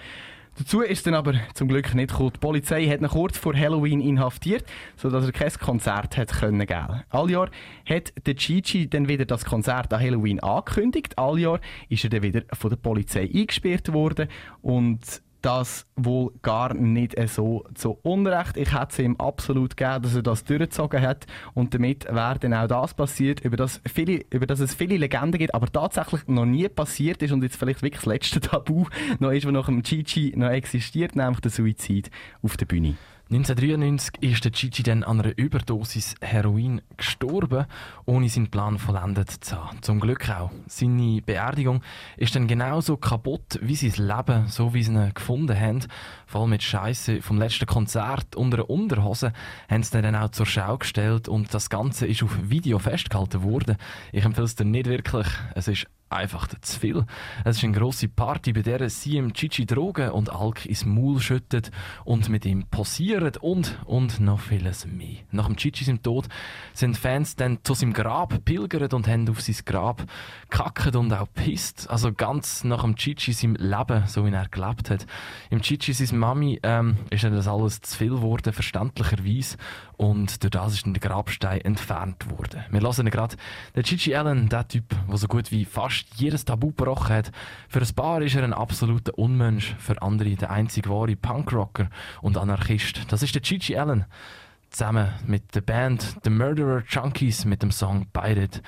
Dazu 0.58 0.82
ist 0.82 1.06
dann 1.06 1.14
aber 1.14 1.34
zum 1.54 1.68
Glück 1.68 1.94
nicht 1.94 2.10
gekommen. 2.10 2.32
Die 2.34 2.38
Polizei 2.38 2.86
hat 2.86 3.00
ihn 3.00 3.08
kurz 3.08 3.38
vor 3.38 3.56
Halloween 3.56 4.02
inhaftiert, 4.02 4.64
sodass 4.96 5.24
er 5.24 5.32
kein 5.32 5.52
Konzert 5.52 6.18
hat 6.18 6.28
können 6.28 6.66
geben. 6.66 7.02
All 7.08 7.30
Jahr 7.30 7.50
hat 7.88 8.12
der 8.26 8.34
Gigi 8.34 8.88
dann 8.88 9.08
wieder 9.08 9.24
das 9.24 9.46
Konzert 9.46 9.92
an 9.94 10.00
Halloween 10.00 10.40
angekündigt. 10.40 11.16
All 11.16 11.38
Jahr 11.38 11.58
ist 11.88 12.04
er 12.04 12.10
dann 12.10 12.22
wieder 12.22 12.42
von 12.52 12.68
der 12.68 12.76
Polizei 12.76 13.30
eingesperrt 13.32 13.94
worden 13.94 14.28
und 14.60 15.22
das 15.42 15.86
wohl 15.96 16.32
gar 16.42 16.74
nicht 16.74 17.16
so 17.28 17.64
zu 17.74 17.98
Unrecht. 18.02 18.56
Ich 18.56 18.72
hätte 18.72 18.88
es 18.90 18.98
ihm 18.98 19.16
absolut 19.16 19.76
gegeben, 19.76 20.02
dass 20.02 20.14
er 20.14 20.22
das 20.22 20.44
durchgezogen 20.44 21.02
hat 21.02 21.26
und 21.54 21.74
damit 21.74 22.04
wäre 22.06 22.38
dann 22.38 22.54
auch 22.54 22.68
das 22.68 22.94
passiert, 22.94 23.40
über 23.40 23.56
das, 23.56 23.80
viele, 23.92 24.24
über 24.30 24.46
das 24.46 24.60
es 24.60 24.74
viele 24.74 24.96
Legenden 24.96 25.38
gibt, 25.38 25.54
aber 25.54 25.66
tatsächlich 25.66 26.26
noch 26.28 26.46
nie 26.46 26.68
passiert 26.68 27.22
ist 27.22 27.32
und 27.32 27.42
jetzt 27.42 27.56
vielleicht 27.56 27.82
wirklich 27.82 28.02
das 28.02 28.12
letzte 28.12 28.40
Tabu 28.40 28.86
noch 29.18 29.30
ist, 29.30 29.44
was 29.44 29.52
nach 29.52 29.66
dem 29.66 29.82
Gigi 29.82 30.32
noch 30.36 30.50
existiert, 30.50 31.16
nämlich 31.16 31.40
der 31.40 31.50
Suizid 31.50 32.10
auf 32.42 32.56
der 32.56 32.66
Bühne. 32.66 32.96
1993 33.32 34.22
ist 34.30 34.44
der 34.44 34.50
Gigi 34.50 34.82
dann 34.82 35.02
an 35.02 35.18
einer 35.18 35.32
Überdosis 35.38 36.16
Heroin 36.20 36.82
gestorben, 36.98 37.64
ohne 38.04 38.28
seinen 38.28 38.50
Plan 38.50 38.76
vollendet 38.76 39.30
zu 39.30 39.56
haben. 39.56 39.80
Zum 39.80 40.00
Glück 40.00 40.28
auch. 40.28 40.50
Seine 40.66 41.22
Beerdigung 41.22 41.80
ist 42.18 42.36
dann 42.36 42.46
genauso 42.46 42.98
kaputt 42.98 43.58
wie 43.62 43.74
sein 43.74 44.06
Leben, 44.06 44.48
so 44.48 44.74
wie 44.74 44.82
sie 44.82 44.92
ihn 44.92 45.14
gefunden 45.14 45.58
haben. 45.58 45.80
Voll 46.26 46.46
mit 46.46 46.62
Scheiße 46.62 47.22
vom 47.22 47.38
letzten 47.38 47.64
Konzert 47.64 48.36
unter 48.36 48.58
einer 48.58 48.68
Unterhose 48.68 49.32
haben 49.70 49.82
sie 49.82 50.02
dann 50.02 50.14
auch 50.14 50.28
zur 50.32 50.44
Schau 50.44 50.76
gestellt 50.76 51.26
und 51.26 51.54
das 51.54 51.70
Ganze 51.70 52.06
ist 52.06 52.22
auf 52.22 52.36
Video 52.42 52.78
festgehalten 52.78 53.42
worden. 53.42 53.76
Ich 54.12 54.26
empfehle 54.26 54.44
es 54.44 54.56
dir 54.56 54.66
nicht 54.66 54.84
wirklich. 54.84 55.28
Es 55.54 55.68
ist 55.68 55.86
einfach 56.12 56.48
zu 56.60 56.78
viel. 56.78 57.06
Es 57.44 57.58
ist 57.58 57.64
eine 57.64 57.76
grosse 57.76 58.08
Party, 58.08 58.52
bei 58.52 58.62
der 58.62 58.88
sie 58.90 59.16
im 59.16 59.32
Chichi 59.32 59.66
Drogen 59.66 60.10
und 60.10 60.32
Alk 60.32 60.66
ins 60.66 60.84
Maul 60.84 61.20
schüttet 61.20 61.70
und 62.04 62.28
mit 62.28 62.44
ihm 62.44 62.66
posiert 62.66 63.38
und, 63.38 63.78
und 63.84 64.20
noch 64.20 64.40
vieles 64.40 64.86
mehr. 64.86 65.16
Nach 65.30 65.46
dem 65.46 65.56
Chichi 65.56 65.84
seinem 65.84 66.02
Tod 66.02 66.28
sind 66.74 66.96
Fans 66.96 67.36
dann 67.36 67.58
zu 67.62 67.74
seinem 67.74 67.92
Grab 67.92 68.44
pilgert 68.44 68.94
und 68.94 69.08
haben 69.08 69.28
auf 69.28 69.40
sein 69.40 69.56
Grab 69.64 70.04
kackt 70.50 70.94
und 70.96 71.12
auch 71.12 71.26
pisst. 71.32 71.88
Also 71.90 72.12
ganz 72.12 72.64
nach 72.64 72.82
dem 72.82 72.96
Chichi 72.96 73.32
seinem 73.32 73.56
Leben, 73.56 74.06
so 74.06 74.24
wie 74.26 74.30
er 74.30 74.48
gelebt 74.48 74.90
hat. 74.90 75.06
Im 75.50 75.62
Chichi 75.62 75.92
seine 75.92 76.18
Mami 76.18 76.60
ähm, 76.62 76.96
ist 77.10 77.24
das 77.24 77.48
alles 77.48 77.80
zu 77.80 77.96
viel 77.96 78.10
geworden, 78.10 78.52
verständlicherweise. 78.52 79.56
Und 80.02 80.42
durch 80.42 80.50
das 80.50 80.74
ist 80.74 80.84
dann 80.84 80.94
der 80.94 81.00
Grabstein 81.00 81.60
entfernt 81.60 82.28
worden. 82.28 82.64
Wir 82.72 82.80
hören 82.80 83.08
gerade 83.08 83.36
den 83.76 83.84
Chichi 83.84 84.16
Allen, 84.16 84.48
der 84.48 84.66
Typ, 84.66 84.96
der 85.08 85.16
so 85.16 85.28
gut 85.28 85.52
wie 85.52 85.64
fast 85.64 86.06
jedes 86.16 86.44
Tabu 86.44 86.72
gebrochen 86.72 87.14
hat. 87.14 87.30
Für 87.68 87.78
ein 87.78 87.94
paar 87.94 88.20
ist 88.20 88.34
er 88.34 88.42
ein 88.42 88.52
absoluter 88.52 89.16
Unmensch, 89.16 89.76
für 89.78 90.02
andere 90.02 90.34
der 90.34 90.50
einzig 90.50 90.88
wahre 90.88 91.14
Punkrocker 91.14 91.88
und 92.20 92.36
Anarchist. 92.36 93.12
Das 93.12 93.22
ist 93.22 93.36
der 93.36 93.42
Chichi 93.42 93.76
Allen. 93.76 94.06
Zusammen 94.70 95.08
mit 95.24 95.54
der 95.54 95.60
Band 95.60 96.16
The 96.24 96.30
Murderer 96.30 96.82
Junkies 96.88 97.44
mit 97.44 97.62
dem 97.62 97.70
Song 97.70 98.08
Bite 98.12 98.40
It, 98.40 98.62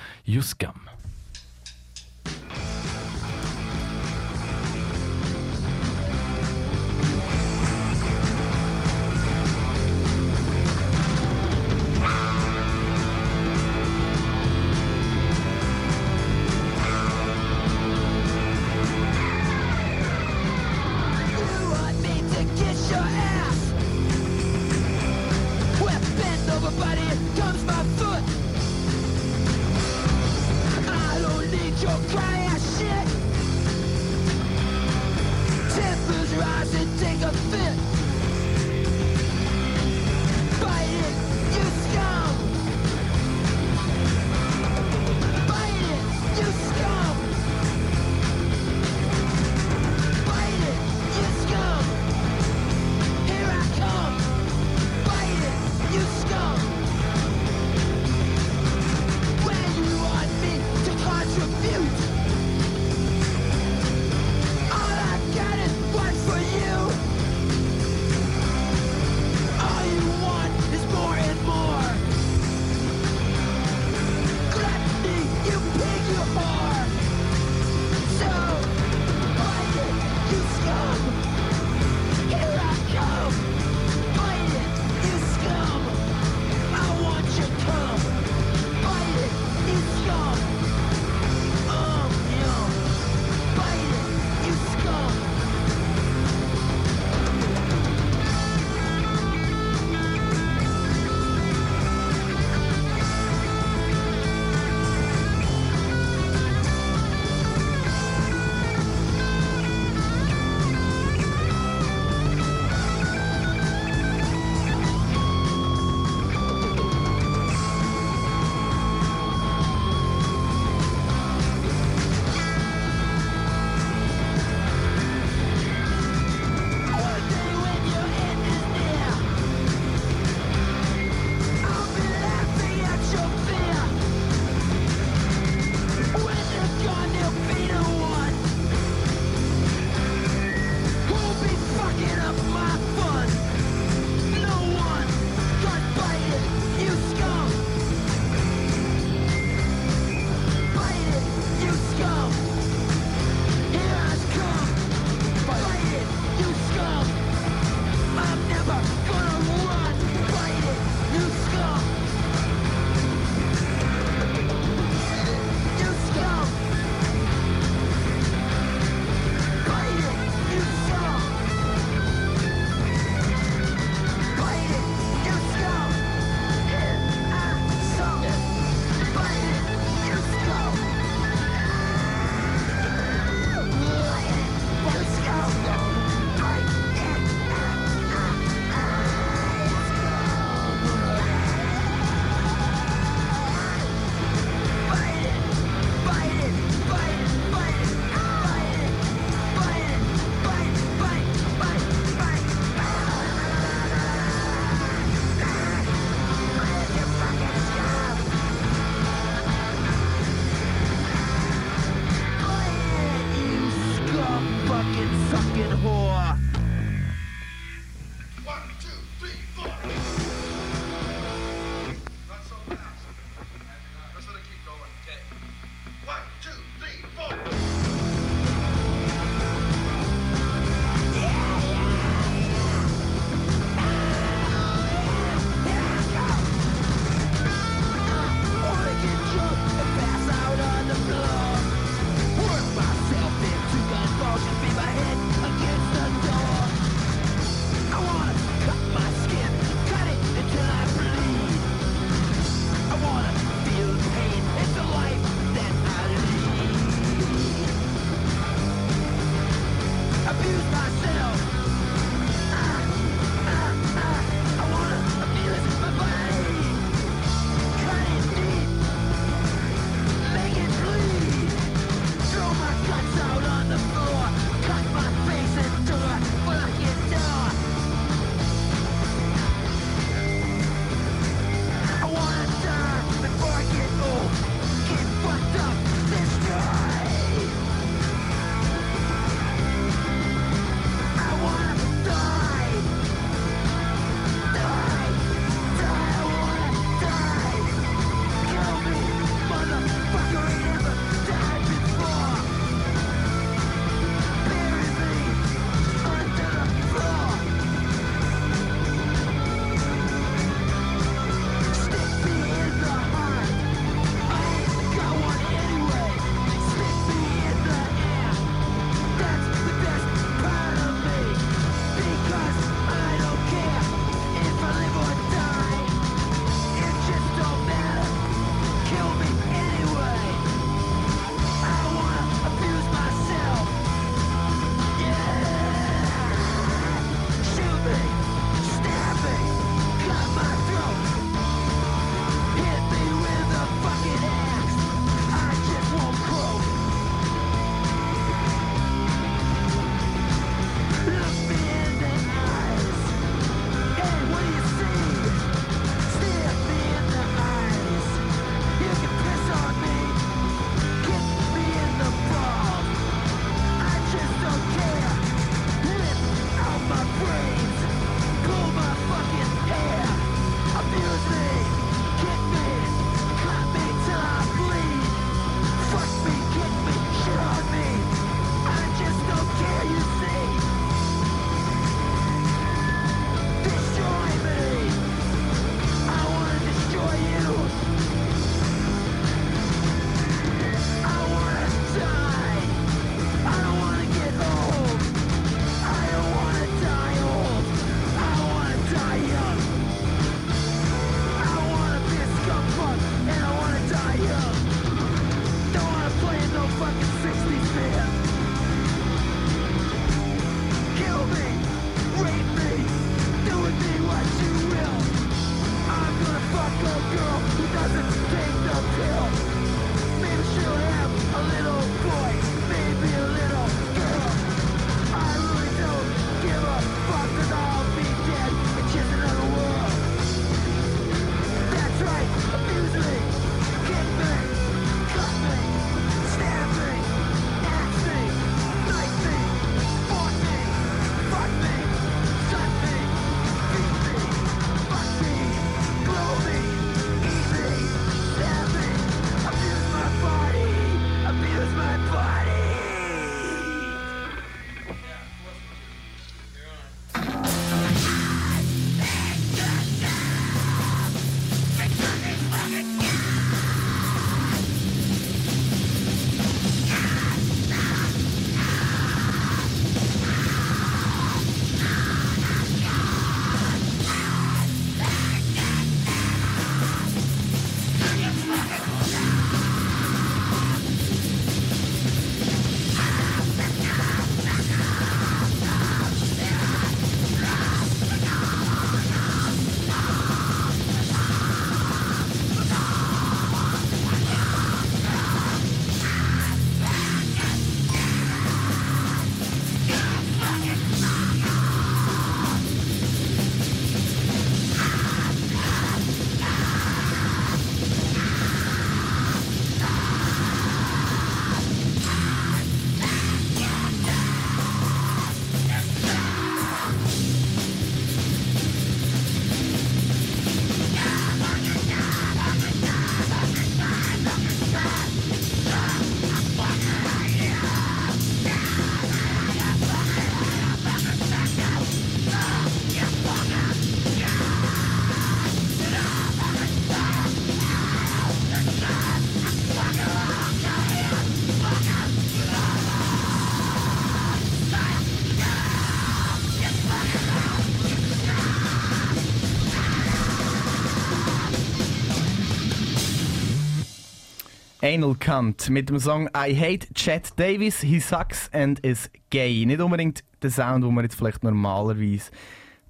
Anal 554.85 555.15
Cunt 555.15 555.67
mit 555.71 555.89
dem 555.89 555.97
Song 555.97 556.29
I 556.37 556.55
Hate 556.55 556.93
Chet 556.93 557.31
Davis, 557.39 557.81
He 557.81 557.99
Sucks 557.99 558.51
and 558.53 558.79
is 558.81 559.09
Gay. 559.31 559.65
Nicht 559.65 559.81
unbedingt 559.81 560.23
der 560.43 560.51
Sound, 560.51 560.83
den 560.83 560.93
wir 560.93 561.01
jetzt 561.01 561.15
vielleicht 561.15 561.43
normalerweise 561.43 562.29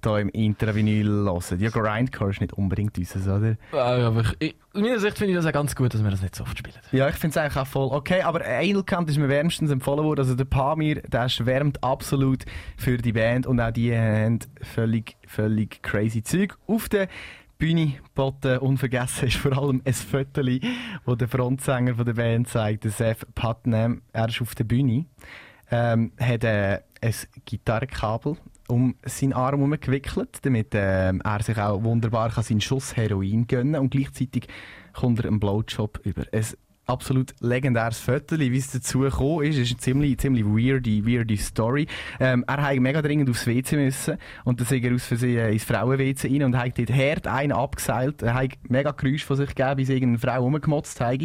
hier 0.04 0.18
im 0.18 0.28
Intravinyl 0.28 1.06
hören. 1.06 1.58
Ja, 1.58 1.70
Grindcore 1.70 2.32
ist 2.32 2.42
nicht 2.42 2.52
unbedingt 2.52 2.98
unseres, 2.98 3.26
oder? 3.26 3.56
Ja, 3.72 4.08
aber 4.08 4.24
ich, 4.40 4.54
aus 4.74 4.82
meiner 4.82 4.98
Sicht 4.98 5.16
finde 5.16 5.32
ich 5.32 5.38
das 5.38 5.46
auch 5.46 5.52
ganz 5.52 5.74
gut, 5.74 5.94
dass 5.94 6.04
wir 6.04 6.10
das 6.10 6.20
nicht 6.20 6.34
so 6.36 6.44
oft 6.44 6.58
spielen. 6.58 6.76
Ja, 6.92 7.08
ich 7.08 7.14
finde 7.14 7.30
es 7.30 7.38
eigentlich 7.38 7.56
auch 7.56 7.66
voll 7.66 7.88
okay. 7.90 8.20
Aber 8.20 8.44
Anal 8.44 8.82
Cunt 8.82 9.08
ist 9.08 9.16
mir 9.16 9.30
wärmstens 9.30 9.70
empfohlen 9.70 10.04
worden. 10.04 10.20
Also 10.20 10.34
der 10.34 10.44
Pamir, 10.44 11.00
der 11.00 11.30
schwärmt 11.30 11.82
absolut 11.82 12.44
für 12.76 12.98
die 12.98 13.12
Band 13.14 13.46
und 13.46 13.58
auch 13.58 13.70
die 13.70 13.96
haben 13.96 14.40
völlig, 14.60 15.16
völlig 15.26 15.82
crazy 15.82 16.22
Zeug 16.22 16.58
auf 16.66 16.90
der 16.90 17.08
Bühne 17.58 17.94
geboten. 18.04 18.58
Unvergessen 18.58 19.28
ist 19.28 19.36
vor 19.36 19.56
allem 19.56 19.82
ein 19.84 19.94
Foto, 19.94 20.42
wo 21.04 21.14
der 21.14 21.28
Frontsänger 21.28 21.94
der 22.04 22.14
Band 22.14 22.48
zeigt, 22.48 22.84
der 22.84 22.90
Seth 22.90 23.26
Putnam. 23.34 24.02
Er 24.12 24.28
ist 24.28 24.40
auf 24.42 24.54
der 24.54 24.64
Bühne, 24.64 25.06
ähm, 25.70 26.12
hat 26.18 26.44
äh, 26.44 26.80
ein 27.00 27.14
Gitarrenkabel 27.44 28.36
um 28.68 28.96
seinen 29.04 29.32
Arm 29.32 29.60
herum 29.60 29.80
gewickelt, 29.80 30.38
damit 30.42 30.68
ähm, 30.72 31.22
er 31.24 31.42
sich 31.42 31.56
auch 31.58 31.82
wunderbar 31.84 32.30
kann 32.30 32.42
seinen 32.42 32.60
Schuss 32.60 32.96
Heroin 32.96 33.46
gönnen 33.46 33.80
und 33.80 33.90
gleichzeitig 33.90 34.48
kommt 34.92 35.20
er 35.20 35.26
einen 35.26 35.40
Blowjob 35.40 36.00
über. 36.04 36.24
Ein 36.32 36.44
absolut 36.86 37.34
legendäres 37.40 37.98
Foto, 37.98 38.38
wie 38.38 38.56
es 38.56 38.70
dazu 38.70 39.00
gekommen 39.00 39.44
ist, 39.44 39.58
ist 39.58 39.70
eine 39.70 39.78
ziemlich, 39.78 40.18
ziemlich 40.18 40.44
weirde, 40.44 41.06
weirde 41.06 41.36
Story. 41.36 41.86
Ähm, 42.20 42.44
er 42.46 42.62
hat 42.62 42.76
mega 42.76 43.02
dringend 43.02 43.28
aufs 43.28 43.46
WC 43.46 43.76
müssen 43.76 44.16
und 44.44 44.60
dann 44.60 44.66
ist 44.66 44.84
er 44.84 44.94
aus 44.94 45.04
Versehen 45.04 45.52
ins 45.52 45.64
Frauen-WC 45.64 46.28
rein 46.28 46.42
und 46.44 46.56
hat 46.56 46.78
dort 46.78 46.90
Herd 46.90 47.26
einen 47.26 47.52
abgeseilt. 47.52 48.22
Er 48.22 48.34
hat 48.34 48.50
mega 48.68 48.92
Geräusch 48.92 49.24
von 49.24 49.36
sich 49.36 49.48
gegeben, 49.48 49.76
bis 49.76 49.88
irgendeine 49.88 50.18
Frau 50.18 50.42
rumgemotzt 50.42 51.00
hat. 51.00 51.20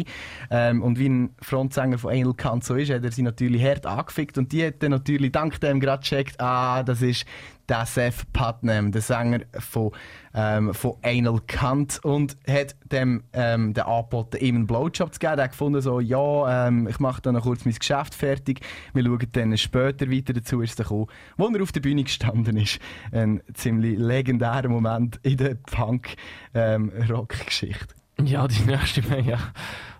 Ähm, 0.50 0.82
und 0.82 0.98
wie 0.98 1.08
ein 1.08 1.30
Frontsänger 1.40 1.98
von 1.98 2.12
Anal 2.12 2.34
Kant 2.34 2.64
so 2.64 2.74
ist, 2.74 2.90
hat 2.90 3.04
er 3.04 3.12
sie 3.12 3.22
natürlich 3.22 3.62
hart 3.62 3.86
angefickt 3.86 4.38
und 4.38 4.52
die 4.52 4.66
hat 4.66 4.82
dann 4.82 4.90
natürlich 4.90 5.32
dank 5.32 5.60
dem 5.60 5.80
gerade 5.80 6.02
gecheckt, 6.02 6.40
ah, 6.40 6.82
das 6.82 7.02
ist 7.02 7.24
der 7.68 7.84
Seth 7.86 8.32
Putnam, 8.32 8.90
der 8.92 9.02
Sänger 9.02 9.40
von, 9.58 9.90
ähm, 10.34 10.72
von 10.74 10.94
Anal 11.02 11.40
Kant 11.46 12.00
und 12.04 12.36
hat 12.48 12.76
dem 12.90 13.24
ähm, 13.32 13.74
den 13.74 13.84
angeboten, 13.84 14.38
ihm 14.38 14.56
einen 14.56 14.66
Blowjob 14.66 15.14
zu 15.14 15.18
geben. 15.18 15.38
Er 15.38 15.44
hat 15.44 15.52
gefunden, 15.52 15.80
so, 15.80 16.00
ja, 16.00 16.66
ähm, 16.68 16.88
ich 16.88 16.98
mache 17.00 17.22
dann 17.22 17.34
noch 17.34 17.42
kurz 17.42 17.64
mein 17.64 17.74
Geschäft 17.74 18.14
fertig, 18.14 18.60
wir 18.92 19.04
schauen 19.04 19.26
dann 19.32 19.56
später 19.56 20.10
weiter 20.10 20.32
dazu, 20.32 20.60
ist 20.60 20.78
dann 20.78 20.84
gekommen, 20.84 21.06
wo 21.36 21.48
er 21.48 21.62
auf 21.62 21.72
der 21.72 21.80
Bühne 21.80 22.04
gestanden 22.04 22.56
ist. 22.56 22.78
Ein 23.12 23.42
ziemlich 23.54 23.98
legendärer 23.98 24.68
Moment 24.68 25.18
in 25.22 25.36
der 25.36 25.54
Punk-Rock-Geschichte. 25.54 27.94
Ja, 28.20 28.46
die 28.46 28.62
nächste 28.64 29.02
Menge. 29.02 29.32
Ja. 29.32 29.38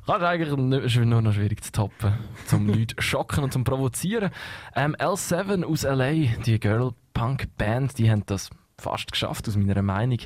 Kann 0.06 0.22
eigentlich 0.22 0.56
nur 0.56 1.22
noch 1.22 1.32
schwierig 1.32 1.62
zu 1.62 1.70
toppen. 1.70 2.14
Zum 2.47 2.66
Leute 2.68 3.01
schocken 3.01 3.44
und 3.44 3.52
zum 3.52 3.62
Provozieren. 3.62 4.30
Ähm, 4.74 4.97
L7 4.97 5.64
aus 5.64 5.84
LA, 5.84 6.12
die 6.44 6.59
Girl-Punk-Band, 7.12 7.98
die 7.98 8.10
haben 8.10 8.24
das 8.26 8.51
fast 8.78 9.12
geschafft, 9.12 9.48
aus 9.48 9.56
meiner 9.56 9.82
Meinung. 9.82 10.18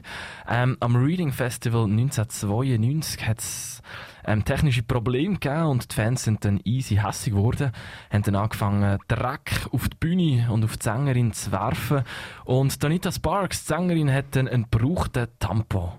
Ähm, 0.48 0.76
am 0.80 0.96
Reading 0.96 1.32
Festival 1.32 1.84
1992 1.84 3.26
hat 3.26 3.40
es 3.40 3.82
ähm, 4.24 4.44
technische 4.44 4.82
Probleme 4.82 5.34
gegeben 5.34 5.66
und 5.66 5.90
die 5.90 5.94
Fans 5.94 6.24
sind 6.24 6.44
dann 6.44 6.60
easy 6.64 6.96
hässig 6.96 7.34
geworden, 7.34 7.72
haben 8.10 8.22
dann 8.22 8.36
angefangen, 8.36 8.98
Dreck 9.08 9.66
auf 9.72 9.88
die 9.88 9.96
Bühne 9.96 10.50
und 10.50 10.64
auf 10.64 10.76
die 10.78 10.84
Sängerin 10.84 11.32
zu 11.32 11.52
werfen. 11.52 12.02
Und 12.44 12.82
Donita 12.82 13.12
Sparks, 13.12 13.64
die 13.64 13.74
Sängerin, 13.74 14.12
hat 14.12 14.36
dann 14.36 14.48
einen 14.48 14.68
gebrauchten 14.70 15.28
Tampon 15.38 15.92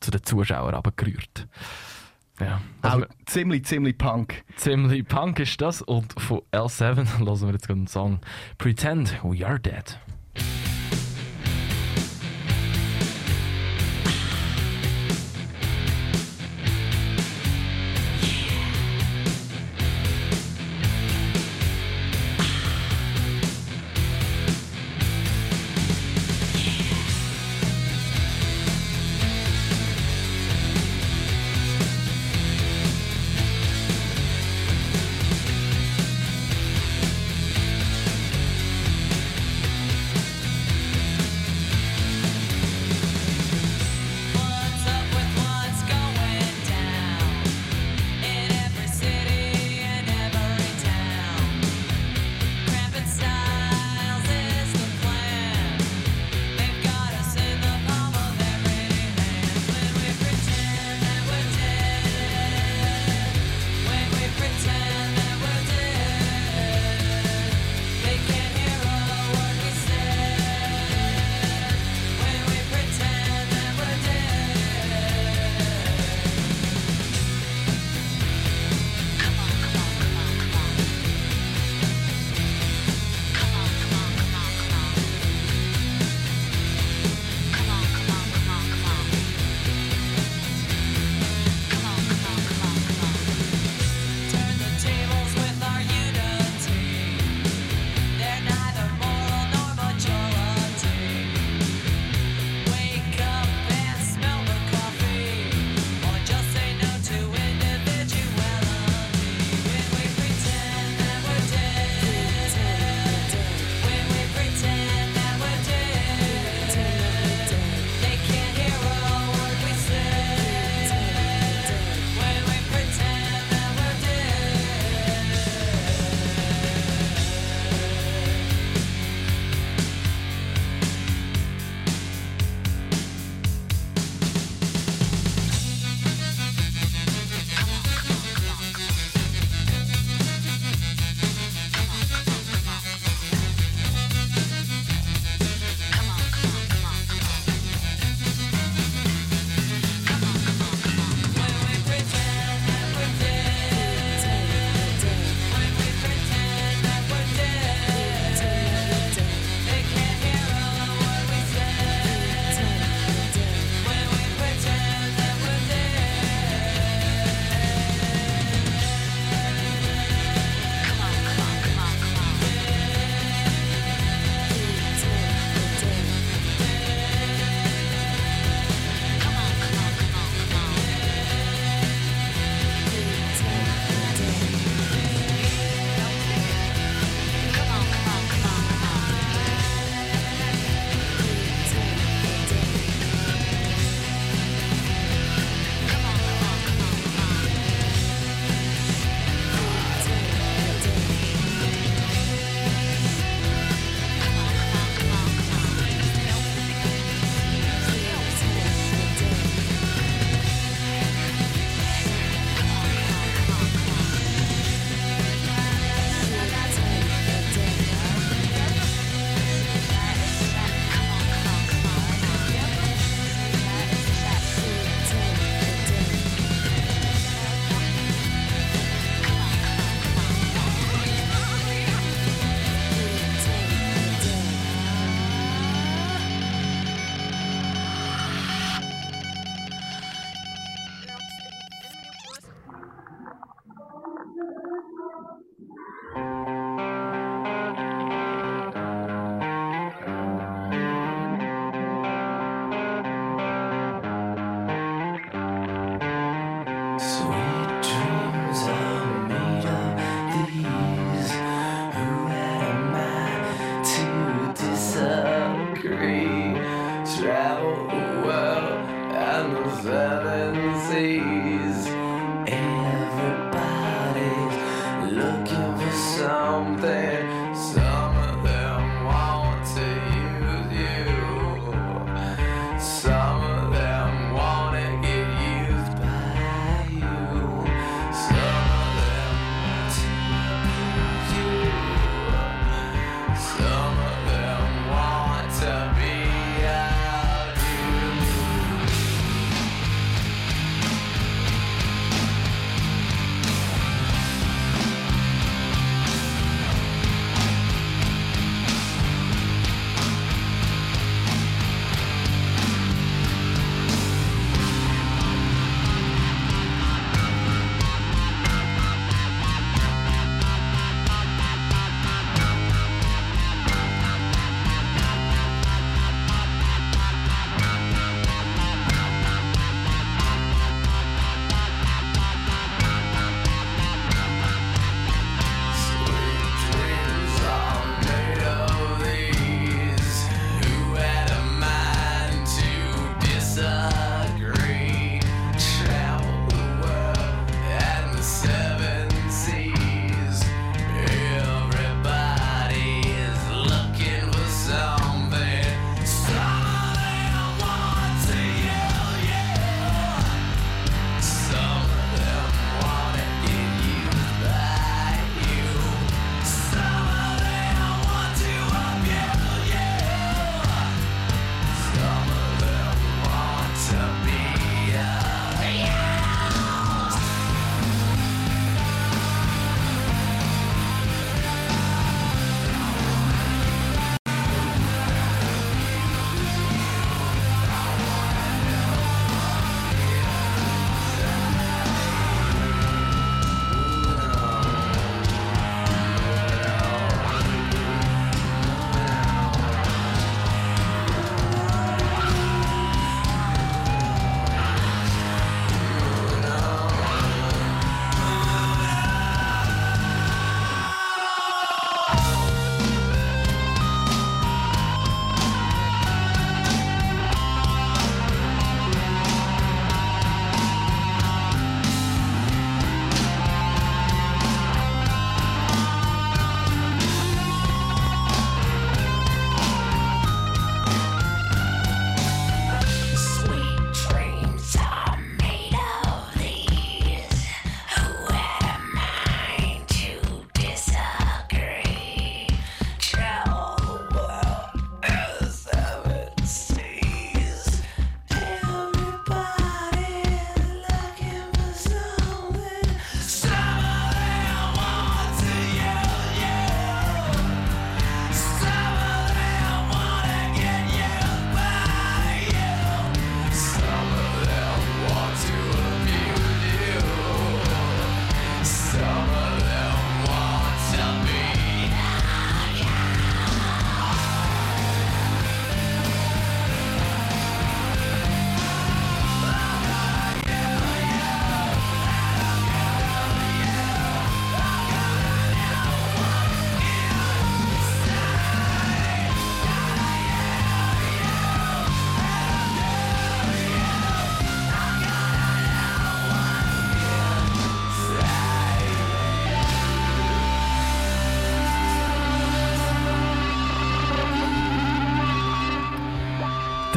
zu 0.00 0.10
den 0.10 0.22
Zuschauern 0.22 0.74
abgerührt. 0.74 1.46
Ja. 2.40 2.60
Auch 2.82 3.02
ziemlich, 3.26 3.64
ziemlich 3.64 3.98
Punk. 3.98 4.42
Ziemlich 4.56 5.06
Punk 5.06 5.38
ist 5.40 5.60
das. 5.60 5.82
Und 5.82 6.20
von 6.20 6.40
L7 6.52 7.18
hören 7.18 7.40
wir 7.40 7.52
jetzt 7.52 7.70
einen 7.70 7.86
Song 7.86 8.20
Pretend 8.58 9.22
We 9.22 9.46
Are 9.46 9.60
Dead. 9.60 9.98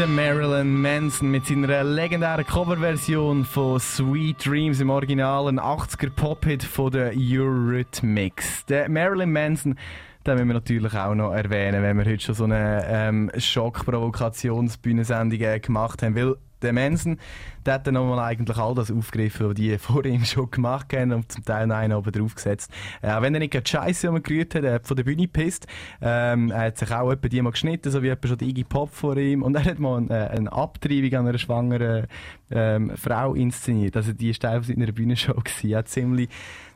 Marilyn 0.07 0.81
Manson 0.81 1.29
mit 1.31 1.45
seiner 1.45 1.83
legendären 1.83 2.45
Coverversion 2.45 3.45
von 3.45 3.79
Sweet 3.79 4.45
Dreams 4.45 4.81
im 4.81 4.89
Original, 4.89 5.47
ein 5.47 5.59
80er 5.59 6.09
Pop-Hit 6.09 6.63
von 6.63 6.91
der 6.91 7.13
Eurythmics. 7.15 8.65
Der 8.65 8.89
Marilyn 8.89 9.31
Manson, 9.31 9.77
den 10.25 10.33
müssen 10.33 10.47
wir 10.47 10.55
natürlich 10.55 10.93
auch 10.93 11.15
noch 11.15 11.31
erwähnen, 11.31 11.83
wenn 11.83 11.97
wir 11.97 12.05
heute 12.05 12.23
schon 12.23 12.35
so 12.35 12.43
eine 12.43 12.85
ähm, 12.87 13.31
Schock-Provokationsbühnensendung 13.37 15.39
äh, 15.39 15.59
gemacht 15.59 16.01
haben, 16.01 16.15
weil 16.15 16.35
der 16.63 16.73
Manson, 16.73 17.17
der 17.65 17.75
hat 17.75 17.87
dann 17.87 17.93
nochmal 17.95 18.19
eigentlich 18.19 18.57
all 18.57 18.75
das 18.75 18.91
aufgegriffen, 18.91 19.47
was 19.47 19.55
die 19.55 19.77
vor 19.79 20.05
ihm 20.05 20.25
schon 20.25 20.49
gemacht 20.51 20.93
haben 20.93 21.11
und 21.11 21.31
zum 21.31 21.45
Teil 21.45 21.71
einen 21.71 21.93
oben 21.93 22.11
draufgesetzt. 22.11 22.71
Äh, 23.01 23.11
auch 23.11 23.21
wenn 23.21 23.33
er 23.33 23.39
nicht 23.39 23.51
gerade 23.51 23.67
Scheiße 23.67 24.09
umgerührt 24.09 24.55
hat, 24.55 24.63
er 24.63 24.73
hat 24.75 24.87
von 24.87 24.97
der 24.97 25.03
Bühne 25.03 25.23
gepisst. 25.23 25.67
Ähm, 26.01 26.51
er 26.51 26.67
hat 26.67 26.77
sich 26.77 26.91
auch 26.91 27.11
etwa 27.11 27.27
die 27.27 27.41
mal 27.41 27.51
geschnitten, 27.51 27.91
so 27.91 28.01
wie 28.03 28.13
schon 28.25 28.37
die 28.37 28.49
Iggy 28.49 28.63
Pop 28.63 28.93
vor 28.93 29.17
ihm. 29.17 29.43
Und 29.43 29.55
er 29.55 29.65
hat 29.65 29.79
mal 29.79 29.97
eine, 29.97 30.29
eine 30.29 30.51
Abtreibung 30.51 31.13
an 31.19 31.27
einer 31.27 31.37
schwangeren 31.37 32.07
ähm, 32.51 32.91
Frau 32.95 33.33
inszeniert. 33.33 33.95
Also 33.95 34.13
die 34.13 34.29
ist 34.29 34.41
Teil 34.41 34.63
seiner 34.63 34.91
Bühnenshow 34.91 35.33
gewesen. 35.33 35.69
Ja, 35.69 35.85
ziemlich, 35.85 36.29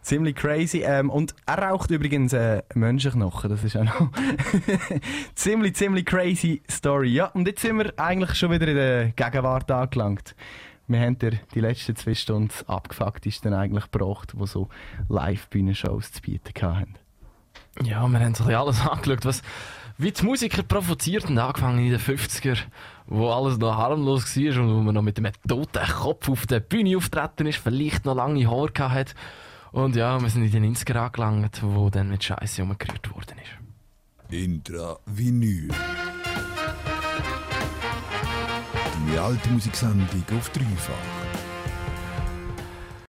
ziemlich 0.08 0.36
crazy. 0.36 0.82
Ähm, 0.84 1.10
und 1.10 1.36
er 1.46 1.60
raucht 1.60 1.92
übrigens 1.92 2.34
äh, 2.34 2.64
Menschenknochen. 2.74 3.50
Das 3.50 3.64
ist 3.64 3.76
auch 3.76 3.84
noch 3.84 4.12
ziemlich, 5.36 5.76
ziemlich 5.76 6.06
crazy 6.06 6.62
Story. 6.70 7.10
Ja, 7.10 7.26
und 7.28 7.48
jetzt 7.48 7.62
sind 7.62 7.78
wir 7.78 7.94
eigentlich 7.98 8.36
schon 8.36 8.52
wieder 8.52 8.68
in 8.68 8.76
der 8.76 9.08
Gegenwart 9.12 9.70
angelangt. 9.70 10.36
Wir 10.88 11.02
haben 11.02 11.20
dir 11.20 11.34
die 11.54 11.60
letzten 11.60 11.98
zwei 11.98 12.16
Stunden 12.16 12.54
abgefucktesten 12.66 13.54
eigentlich 13.54 13.92
gebracht, 13.92 14.34
die 14.40 14.48
so 14.48 14.70
Live-Bühnenshows 15.10 16.14
zu 16.14 16.22
bieten 16.22 16.54
hatten. 16.62 16.96
Ja, 17.84 18.08
wir 18.08 18.20
haben 18.20 18.34
sich 18.34 18.58
alles 18.58 18.82
angeschaut, 18.88 19.26
was, 19.26 19.42
Wie 19.98 20.12
die 20.12 20.24
Musiker 20.24 20.64
provoziert 20.64 21.30
und 21.30 21.38
angefangen 21.38 21.80
in 21.80 21.92
den 21.92 22.00
50er, 22.00 22.58
wo 23.08 23.30
alles 23.30 23.58
noch 23.58 23.76
harmlos 23.76 24.38
war 24.38 24.62
und 24.64 24.76
wo 24.76 24.82
man 24.82 24.96
noch 24.96 25.02
mit 25.02 25.18
einem 25.18 25.34
toten 25.46 25.86
Kopf 25.86 26.30
auf 26.30 26.48
der 26.48 26.62
Bühne 26.62 26.96
auftreten 26.96 27.48
ist, 27.48 27.58
vielleicht 27.58 28.06
noch 28.06 28.16
lange 28.16 28.50
Haare 28.50 28.92
hat. 28.92 29.14
Und 29.72 29.96
ja, 29.96 30.20
wir 30.22 30.30
sind 30.30 30.44
in 30.44 30.52
den 30.52 30.76
90er 30.76 30.96
angelangt, 30.98 31.62
wo 31.62 31.90
dann 31.90 32.10
mit 32.10 32.24
Scheiße 32.24 32.64
umgerührt 32.64 33.14
worden 33.14 33.38
ist. 33.40 34.34
Intra-Vinyl. 34.34 35.70
Die 39.12 39.18
alte 39.18 39.50
Musiksendung 39.50 40.24
auf 40.38 40.50
dreifach. 40.50 41.27